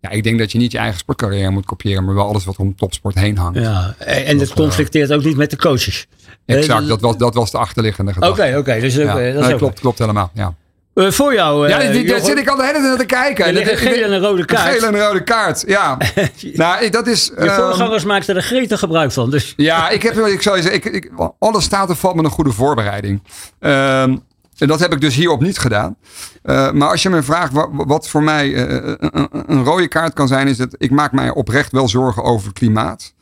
ja, 0.00 0.10
ik 0.10 0.22
denk 0.22 0.38
dat 0.38 0.52
je 0.52 0.58
niet 0.58 0.72
je 0.72 0.78
eigen 0.78 0.98
sportcarrière 0.98 1.50
moet 1.50 1.64
kopiëren. 1.64 2.04
Maar 2.04 2.14
wel 2.14 2.26
alles 2.26 2.44
wat 2.44 2.56
om 2.56 2.76
topsport 2.76 3.14
heen 3.14 3.38
hangt. 3.38 3.58
Ja, 3.58 3.94
en 3.98 4.24
en 4.24 4.38
het 4.38 4.52
conflicteert 4.52 5.12
ook 5.12 5.24
niet 5.24 5.36
met 5.36 5.50
de 5.50 5.56
coaches. 5.56 6.06
Exact, 6.46 6.82
Eh, 6.82 6.88
dat 6.88 7.00
was, 7.00 7.16
dat 7.16 7.34
was 7.34 7.50
de 7.50 7.58
achterliggende 7.58 8.10
Oké, 8.16 8.24
gedachte. 8.24 8.58
oké, 8.58 8.80
dus 8.80 8.94
Ja. 8.94 9.18
eh, 9.20 9.34
dat 9.34 9.52
ook 9.52 9.58
klopt, 9.58 9.80
klopt 9.80 9.98
helemaal. 9.98 10.30
Ja, 10.34 10.54
Eh, 10.94 11.10
voor 11.10 11.34
jou, 11.34 11.68
ja 11.68 11.80
eh, 11.80 11.92
die- 11.92 12.06
daar 12.06 12.20
zit 12.20 12.38
ik 12.38 12.48
al 12.48 12.56
de 12.56 12.62
hele 12.62 12.74
tijd 12.78 12.88
naar 12.88 12.98
te 12.98 13.04
kijken. 13.04 13.44
er 13.46 13.52
ligt 13.52 13.70
een 13.70 13.76
gele 13.76 14.04
en 14.04 14.12
een 14.12 14.20
rode 14.20 14.40
Een 14.40 14.46
kaart. 14.46 14.74
gele 14.74 14.86
en 14.86 14.94
een 14.94 15.00
rode 15.06 15.22
kaart, 15.22 15.64
ja. 15.66 15.96
nou, 16.54 16.88
dat 16.90 17.06
is... 17.06 17.24
Je 17.26 17.34
ehm, 17.34 17.60
voorgangers 17.62 18.04
maakten 18.04 18.36
er 18.36 18.42
gretig 18.42 18.78
gebruik 18.78 19.12
van. 19.12 19.30
Dus 19.30 19.52
Ja, 19.56 19.88
ik 19.88 20.02
heb, 20.02 20.16
ik 20.16 20.42
zou 20.42 20.56
je 20.56 20.62
zeggen, 20.62 20.84
ik, 20.84 20.94
ik, 20.94 21.10
alles 21.38 21.64
staat 21.64 21.88
en 21.88 21.96
valt 21.96 22.14
met 22.14 22.24
een 22.24 22.30
goede 22.30 22.52
voorbereiding. 22.52 23.22
Ehm, 23.58 24.16
en 24.58 24.68
dat 24.68 24.80
heb 24.80 24.92
ik 24.92 25.00
dus 25.00 25.14
hierop 25.14 25.40
niet 25.40 25.58
gedaan. 25.58 25.96
Eh, 26.42 26.70
maar 26.70 26.88
als 26.88 27.02
je 27.02 27.10
me 27.10 27.22
vraagt 27.22 27.52
wat, 27.52 27.68
wat 27.72 28.08
voor 28.08 28.22
mij 28.22 28.56
een, 28.56 28.96
een, 29.00 29.28
een 29.46 29.64
rode 29.64 29.88
kaart 29.88 30.12
kan 30.12 30.28
zijn, 30.28 30.48
is 30.48 30.56
dat 30.56 30.74
ik 30.78 30.90
maak 30.90 31.12
mij 31.12 31.30
oprecht 31.30 31.72
wel 31.72 31.88
zorgen 31.88 32.22
over 32.22 32.46
het 32.48 32.58
klimaat. 32.58 33.12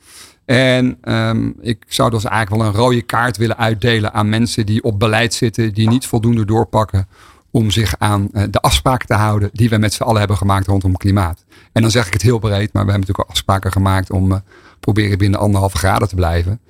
En 0.45 0.99
ehm, 1.03 1.51
ik 1.61 1.85
zou 1.89 2.11
dus 2.11 2.25
eigenlijk 2.25 2.63
wel 2.63 2.73
een 2.73 2.79
rode 2.81 3.03
kaart 3.03 3.37
willen 3.37 3.59
uitdelen 3.59 4.13
aan 4.13 4.29
mensen 4.29 4.67
die 4.67 4.83
op 4.83 4.99
beleid 4.99 5.35
zitten, 5.35 5.75
die 5.75 5.89
niet 5.89 6.07
voldoende 6.07 6.45
doorpakken 6.45 7.09
om 7.51 7.71
zich 7.71 7.95
aan 7.99 8.29
eh, 8.33 8.43
de 8.51 8.61
afspraken 8.61 9.07
te 9.07 9.15
houden 9.15 9.51
die 9.53 9.69
we 9.69 9.79
met 9.79 9.93
z'n 9.93 10.03
allen 10.03 10.19
hebben 10.19 10.37
gemaakt 10.37 10.67
rondom 10.67 10.97
klimaat. 10.97 11.45
En 11.73 11.83
dan 11.83 11.91
zeg 11.91 12.07
ik 12.07 12.13
het 12.13 12.23
heel 12.23 12.39
breed, 12.39 12.73
maar 12.73 12.85
we 12.85 12.91
hebben 12.91 13.01
natuurlijk 13.01 13.29
afspraken 13.29 13.73
gemaakt 13.73 14.11
om 14.11 14.33
eh, 14.33 14.39
proberen 14.81 15.19
binnen 15.19 15.41
anderhalve 15.41 15.77
graden 15.77 16.09
te 16.09 16.15
blijven. 16.15 16.61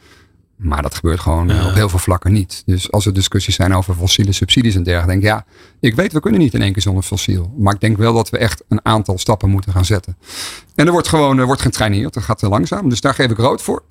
Maar 0.56 0.82
dat 0.82 0.94
gebeurt 0.94 1.20
gewoon 1.20 1.50
eh, 1.50 1.66
op 1.66 1.74
heel 1.74 1.88
veel 1.88 1.98
vlakken 1.98 2.32
niet. 2.32 2.62
Dus 2.66 2.92
als 2.92 3.06
er 3.06 3.14
discussies 3.14 3.54
zijn 3.54 3.74
over 3.74 3.94
fossiele 3.94 4.32
subsidies 4.32 4.74
en 4.74 4.82
dergelijke, 4.82 5.20
denk 5.20 5.22
ik, 5.22 5.28
ja, 5.28 5.44
ik 5.80 5.94
weet, 5.94 6.12
we 6.12 6.20
kunnen 6.20 6.40
niet 6.40 6.54
in 6.54 6.62
één 6.62 6.72
keer 6.72 6.82
zonder 6.82 7.02
fossiel. 7.02 7.54
Maar 7.58 7.74
ik 7.74 7.80
denk 7.80 7.96
wel 7.96 8.14
dat 8.14 8.30
we 8.30 8.38
echt 8.38 8.64
een 8.68 8.80
aantal 8.82 9.18
stappen 9.18 9.50
moeten 9.50 9.72
gaan 9.72 9.84
zetten. 9.84 10.16
En 10.74 10.86
er 10.86 10.92
wordt 10.92 11.08
gewoon 11.08 11.38
er 11.38 11.46
wordt 11.46 11.62
getraineerd, 11.62 12.14
dat 12.14 12.22
gaat 12.22 12.38
te 12.38 12.48
langzaam. 12.48 12.88
Dus 12.88 13.00
daar 13.00 13.14
geef 13.14 13.30
ik 13.30 13.36
rood 13.36 13.62
voor. 13.62 13.82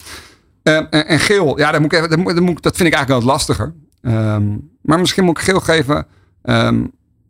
En, 0.64 0.90
en 0.90 1.20
geel, 1.20 1.58
ja, 1.58 1.72
dat, 1.72 1.82
moet 1.82 1.94
ik 1.94 1.98
even, 1.98 2.10
dat, 2.10 2.40
moet, 2.40 2.64
dat, 2.64 2.76
vind 2.76 2.88
ik 2.90 2.96
eigenlijk 2.96 3.08
wel 3.08 3.20
wat 3.20 3.30
lastiger. 3.30 3.74
Ehm, 4.02 4.58
maar 4.82 5.00
misschien 5.00 5.24
moet 5.24 5.38
ik 5.38 5.44
geel 5.44 5.60
geven. 5.60 6.08
Ehm, 6.42 6.84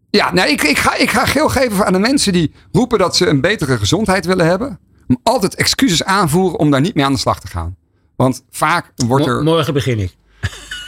ja, 0.10 0.34
nee, 0.34 0.52
ik, 0.52 0.64
ik, 0.64 0.78
ga, 0.78 0.96
ik 0.96 1.10
ga 1.10 1.26
geel 1.26 1.50
geven 1.50 1.86
aan 1.86 1.94
de 1.94 2.00
mensen 2.00 2.34
die 2.34 2.52
roepen 2.72 3.00
dat 3.00 3.16
ze 3.16 3.28
een 3.28 3.42
betere 3.42 3.78
gezondheid 3.78 4.26
willen 4.26 4.46
hebben. 4.46 4.80
Altijd 5.24 5.56
excuses 5.56 6.04
aanvoeren 6.04 6.60
om 6.60 6.72
daar 6.72 6.82
niet 6.82 6.96
mee 6.96 7.06
aan 7.06 7.14
de 7.14 7.20
slag 7.20 7.40
te 7.40 7.48
gaan. 7.48 7.76
Want 8.16 8.44
vaak 8.50 8.92
wordt 8.96 9.26
er. 9.26 9.44
morgen 9.44 9.74
begin 9.74 10.00
ik. 10.00 10.16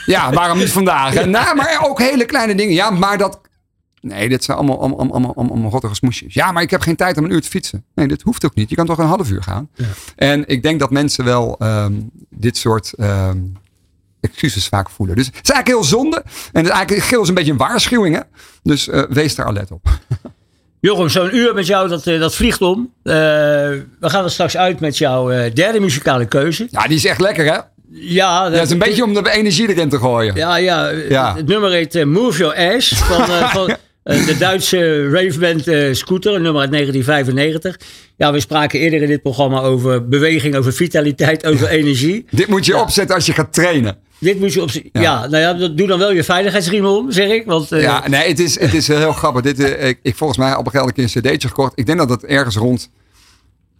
Ja, 0.06 0.32
waarom 0.32 0.58
niet 0.58 0.72
vandaag? 0.72 1.14
Nou, 1.26 1.56
maar 1.56 1.80
ook 1.84 1.98
hele 1.98 2.24
kleine 2.24 2.54
dingen. 2.54 2.74
Ja, 2.74 2.90
maar 2.90 3.18
dat. 3.18 3.40
Nee, 4.00 4.28
dit 4.28 4.44
zijn 4.44 4.56
allemaal, 4.56 4.80
allemaal, 4.80 5.10
allemaal, 5.12 5.34
allemaal, 5.36 5.70
rottige 5.70 5.94
smoesjes. 5.94 6.34
Ja, 6.34 6.52
maar 6.52 6.62
ik 6.62 6.70
heb 6.70 6.80
geen 6.80 6.96
tijd 6.96 7.18
om 7.18 7.24
een 7.24 7.32
uur 7.32 7.40
te 7.42 7.48
fietsen. 7.48 7.84
Nee, 7.94 8.08
dit 8.08 8.22
hoeft 8.22 8.44
ook 8.44 8.54
niet. 8.54 8.68
Je 8.70 8.76
kan 8.76 8.86
toch 8.86 8.98
een 8.98 9.06
half 9.06 9.30
uur 9.30 9.42
gaan. 9.42 9.70
En 10.16 10.48
ik 10.48 10.62
denk 10.62 10.80
dat 10.80 10.90
mensen 10.90 11.24
wel 11.24 11.56
ehm, 11.58 11.92
dit 12.30 12.56
soort 12.56 12.92
ehm, 12.92 13.38
excuses 14.30 14.66
vaak 14.68 14.90
voelen. 14.90 15.16
Dus 15.16 15.26
het 15.26 15.34
is 15.34 15.50
eigenlijk 15.50 15.80
heel 15.80 15.98
zonde. 15.98 16.16
En 16.26 16.32
het 16.52 16.64
is 16.64 16.70
eigenlijk, 16.70 17.06
geel 17.06 17.22
is 17.22 17.28
een 17.28 17.34
beetje 17.34 17.52
een 17.52 17.58
waarschuwing. 17.58 18.14
Hè? 18.14 18.20
Dus 18.62 18.88
eh, 18.88 19.02
wees 19.08 19.34
daar 19.34 19.46
alert 19.46 19.70
op. 19.70 19.86
Jochem, 20.80 21.08
zo'n 21.08 21.36
uur 21.36 21.54
met 21.54 21.66
jou, 21.66 21.88
dat, 21.88 22.06
eh, 22.06 22.20
dat 22.20 22.34
vliegt 22.34 22.60
om. 22.62 22.92
Eh, 23.02 23.12
we 23.12 23.84
gaan 24.00 24.24
er 24.24 24.30
straks 24.30 24.56
uit 24.56 24.80
met 24.80 24.98
jouw 24.98 25.50
derde 25.50 25.80
muzikale 25.80 26.26
keuze. 26.26 26.66
Ja, 26.70 26.86
die 26.86 26.96
is 26.96 27.04
echt 27.04 27.20
lekker 27.20 27.44
hè? 27.52 27.58
Ja, 27.94 28.50
Dat 28.50 28.62
is 28.62 28.70
een 28.70 28.78
beetje 28.78 29.04
om 29.04 29.14
de 29.14 29.30
energie 29.30 29.68
erin 29.68 29.88
te 29.88 29.98
gooien. 29.98 30.34
Ja, 30.34 30.56
ja, 30.56 30.88
Ja. 30.88 31.36
het 31.36 31.46
nummer 31.46 31.70
heet 31.70 32.04
Move 32.04 32.38
Your 32.38 32.74
Ass 32.74 32.94
van, 32.94 33.26
van 33.26 33.66
de 34.26 34.36
Duitse 34.38 35.08
raveband 35.10 35.96
Scooter, 35.96 36.34
een 36.34 36.42
nummer 36.42 36.60
uit 36.60 36.70
1995. 36.70 37.76
Ja, 38.16 38.32
we 38.32 38.40
spraken 38.40 38.80
eerder 38.80 39.02
in 39.02 39.08
dit 39.08 39.22
programma 39.22 39.60
over 39.60 40.08
beweging, 40.08 40.56
over 40.56 40.72
vitaliteit, 40.72 41.46
over 41.46 41.68
energie. 41.68 42.24
Dit 42.30 42.46
moet 42.48 42.66
je 42.66 42.76
opzetten 42.76 43.14
als 43.14 43.26
je 43.26 43.32
gaat 43.32 43.52
trainen. 43.52 43.96
Dit 44.22 44.40
moet 44.40 44.52
je 44.52 44.62
op 44.62 44.70
ja. 44.70 44.80
ja, 45.00 45.20
nou 45.26 45.36
ja, 45.36 45.52
dat- 45.54 45.76
doe 45.76 45.86
dan 45.86 45.98
wel 45.98 46.12
je 46.12 46.24
veiligheidsriem 46.24 46.84
om, 46.84 47.10
zeg 47.12 47.30
ik. 47.30 47.46
Want, 47.46 47.72
eh, 47.72 47.82
Ja, 47.82 48.08
nee, 48.08 48.28
het 48.28 48.38
is, 48.38 48.60
het 48.60 48.74
is 48.74 48.88
heel 48.88 49.12
grappig. 49.12 49.42
Dit, 49.42 49.60
eh, 49.60 49.88
ik, 49.88 49.98
ik 50.02 50.16
volgens 50.16 50.38
mij 50.38 50.52
op 50.56 50.66
een 50.66 50.70
gegeven 50.72 50.94
moment 50.96 51.14
een 51.16 51.22
cd'tje 51.22 51.48
gekocht. 51.48 51.72
Ik 51.74 51.86
denk 51.86 51.98
dat 51.98 52.08
het 52.10 52.24
ergens 52.24 52.56
rond 52.56 52.90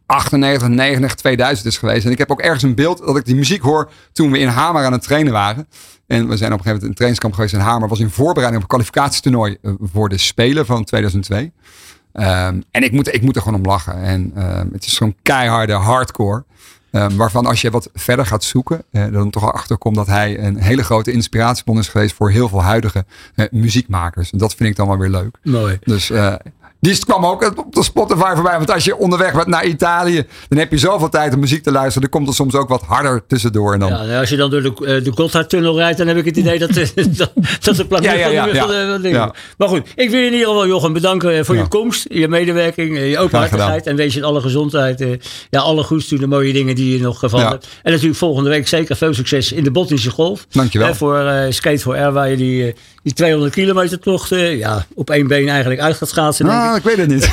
98, 0.07 0.69
99, 0.69 1.15
2000 1.21 1.67
is 1.67 1.79
geweest. 1.79 2.05
En 2.07 2.13
ik 2.13 2.19
heb 2.19 2.31
ook 2.31 2.41
ergens 2.41 2.63
een 2.63 2.75
beeld 2.75 2.99
dat 2.99 3.17
ik 3.17 3.25
die 3.25 3.35
muziek 3.35 3.63
hoor 3.63 3.91
toen 4.13 4.31
we 4.31 4.39
in 4.39 4.49
Hamer 4.49 4.85
aan 4.85 4.93
het 4.93 5.03
trainen 5.03 5.33
waren. 5.33 5.69
En 6.07 6.29
we 6.29 6.37
zijn 6.37 6.53
op 6.53 6.59
een 6.59 6.65
gegeven 6.65 6.65
moment 6.65 6.83
in 6.83 6.89
een 6.89 6.95
trainingskamp 6.95 7.35
geweest 7.35 7.55
in 7.55 7.61
Hamer. 7.61 7.89
was 7.89 8.01
in 8.01 8.11
voorbereiding 8.11 8.57
op 8.57 8.63
een 8.63 8.77
kwalificatietoernooi 8.77 9.57
eh, 9.63 9.73
voor 9.81 10.09
de 10.09 10.19
Spelen 10.19 10.67
van 10.67 10.85
2002. 10.85 11.53
Ehm, 12.13 12.61
en 12.71 12.83
ik 12.83 12.93
moet, 12.93 13.15
ik 13.15 13.23
moet 13.23 13.37
er 13.37 13.43
gewoon 13.43 13.59
om 13.59 13.67
lachen. 13.67 14.03
En 14.03 14.33
ehm, 14.37 14.67
het 14.73 14.87
is 14.87 14.97
gewoon 14.97 15.15
keiharde 15.23 15.73
hardcore. 15.73 16.45
Ehm, 16.93 17.17
waarvan 17.17 17.47
als 17.47 17.61
je 17.61 17.71
wat 17.71 17.91
verder 17.95 18.27
gaat 18.27 18.45
zoeken, 18.45 18.83
eh, 18.91 19.05
dan 19.13 19.31
toch 19.31 19.53
achterkomt 19.53 19.97
dat 19.97 20.07
hij 20.07 20.39
een 20.39 20.57
hele 20.57 20.85
grote 20.85 21.13
inspiratiebron 21.13 21.79
is 21.79 21.89
geweest 21.89 22.15
voor 22.15 22.31
heel 22.31 22.49
veel 22.49 22.63
huidige 22.63 23.05
eh, 23.35 23.47
muziekmakers. 23.51 24.31
En 24.31 24.39
dat 24.39 24.55
vind 24.55 24.69
ik 24.69 24.77
dan 24.77 24.89
wel 24.89 24.99
weer 24.99 25.09
leuk. 25.09 25.39
Mooi. 25.43 25.79
Dus 25.85 26.11
eh, 26.11 26.35
die 26.83 26.99
kwam 27.05 27.27
ook 27.27 27.59
op 27.59 27.75
de 27.75 27.83
Spotify 27.83 28.33
voorbij. 28.35 28.57
Want 28.57 28.71
als 28.71 28.85
je 28.85 28.97
onderweg 28.97 29.35
bent 29.35 29.47
naar 29.47 29.65
Italië, 29.65 30.27
dan 30.49 30.59
heb 30.59 30.71
je 30.71 30.79
zoveel 30.79 31.09
tijd 31.09 31.35
om 31.35 31.41
muziek 31.41 31.63
te 31.63 31.73
luisteren. 31.73 32.01
Dan 32.01 32.11
komt 32.11 32.29
er 32.29 32.35
soms 32.35 32.55
ook 32.55 32.69
wat 32.69 32.83
harder 32.83 33.23
tussendoor. 33.27 33.73
En 33.73 33.79
dan... 33.79 33.89
Ja, 33.89 34.21
als 34.21 34.29
je 34.29 34.37
dan 34.37 34.51
door 34.51 34.63
de, 34.63 34.73
eh, 34.87 35.05
de 35.05 35.13
Gotthardtunnel 35.15 35.77
rijdt, 35.77 35.99
dan 35.99 36.07
heb 36.07 36.17
ik 36.17 36.25
het 36.25 36.37
idee 36.37 36.59
dat, 36.59 36.71
eh, 36.71 36.89
dat, 37.17 37.33
dat 37.61 37.77
de 37.77 37.87
planeet 37.87 38.11
Ja, 38.11 38.17
ja, 38.17 38.47
ja, 38.47 38.61
van 38.61 38.69
de 38.69 38.99
dingen. 39.03 39.31
Maar 39.59 39.69
goed, 39.69 39.89
ik 39.95 40.11
wil 40.11 40.21
je 40.21 40.27
in 40.27 40.33
ieder 40.33 40.49
geval, 40.49 40.67
Jochem, 40.67 40.93
bedanken 40.93 41.39
eh, 41.39 41.45
voor 41.45 41.57
je 41.57 41.69
komst, 41.69 42.07
je 42.09 42.29
medewerking, 42.29 42.97
eh, 42.97 43.11
je 43.11 43.19
openhartigheid. 43.19 43.87
En 43.87 43.97
wees 43.97 44.13
je 44.13 44.19
in 44.19 44.25
alle 44.25 44.41
gezondheid, 44.41 45.01
eh, 45.01 45.09
ja, 45.51 45.61
alle 45.61 45.83
goeds 45.83 46.09
doen, 46.09 46.19
de 46.19 46.27
mooie 46.27 46.53
dingen 46.53 46.75
die 46.75 46.97
je 46.97 47.03
nog 47.03 47.19
gevallen 47.19 47.49
hebt. 47.49 47.69
En 47.83 47.93
natuurlijk 47.93 48.19
volgende 48.19 48.51
week 48.51 48.69
zeker 48.69 48.97
veel 48.97 49.15
succes 49.15 49.53
in 49.53 49.65
de 49.65 49.71
Botnische 49.71 50.11
Golf. 50.11 50.47
Dankjewel. 50.51 50.89
Eh, 50.89 50.95
voor 50.95 51.19
eh, 51.19 51.51
Skate 51.51 51.79
for 51.79 51.97
Air, 51.97 52.13
waar 52.13 52.31
je 52.31 52.37
die, 52.37 52.67
eh, 52.67 52.73
die 53.03 53.13
200 53.13 53.53
kilometer 53.53 53.99
tocht 53.99 54.33
eh, 54.33 54.59
ja, 54.59 54.87
op 54.95 55.11
één 55.11 55.27
been 55.27 55.49
eigenlijk 55.49 55.81
uit 55.81 55.97
gaat 55.97 56.09
schaatsen. 56.09 56.47
denk 56.47 56.59
ik. 56.59 56.65
Ah, 56.65 56.77
ik 56.77 56.83
weet 56.83 56.97
het 56.97 57.09
niet. 57.09 57.31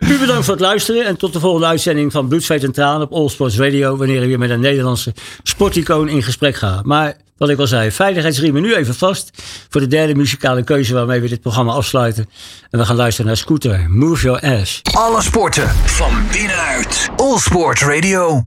U 0.12 0.18
bedankt 0.18 0.44
voor 0.44 0.54
het 0.54 0.62
luisteren 0.62 1.04
en 1.04 1.16
tot 1.16 1.32
de 1.32 1.40
volgende 1.40 1.66
uitzending 1.66 2.12
van 2.12 2.28
Bloed, 2.28 2.42
Zweet 2.42 2.64
en 2.64 2.72
Tranen 2.72 3.02
op 3.02 3.12
All 3.12 3.28
Sports 3.28 3.58
Radio. 3.58 3.96
Wanneer 3.96 4.20
we 4.20 4.26
weer 4.26 4.38
met 4.38 4.50
een 4.50 4.60
Nederlandse 4.60 5.14
sporticoon 5.42 6.08
in 6.08 6.22
gesprek 6.22 6.56
gaan. 6.56 6.80
Maar 6.84 7.16
wat 7.36 7.48
ik 7.48 7.58
al 7.58 7.66
zei, 7.66 7.90
veiligheidsriemen 7.90 8.62
nu 8.62 8.74
even 8.74 8.94
vast 8.94 9.30
voor 9.68 9.80
de 9.80 9.86
derde 9.86 10.14
muzikale 10.14 10.64
keuze 10.64 10.94
waarmee 10.94 11.20
we 11.20 11.28
dit 11.28 11.40
programma 11.40 11.72
afsluiten. 11.72 12.28
En 12.70 12.78
we 12.78 12.84
gaan 12.84 12.96
luisteren 12.96 13.26
naar 13.26 13.36
Scooter, 13.36 13.90
Move 13.90 14.22
Your 14.22 14.60
Ass. 14.60 14.80
Alle 14.92 15.22
sporten 15.22 15.68
van 15.84 16.12
binnenuit. 16.32 17.08
All 17.16 17.38
Sport 17.38 17.80
Radio. 17.80 18.44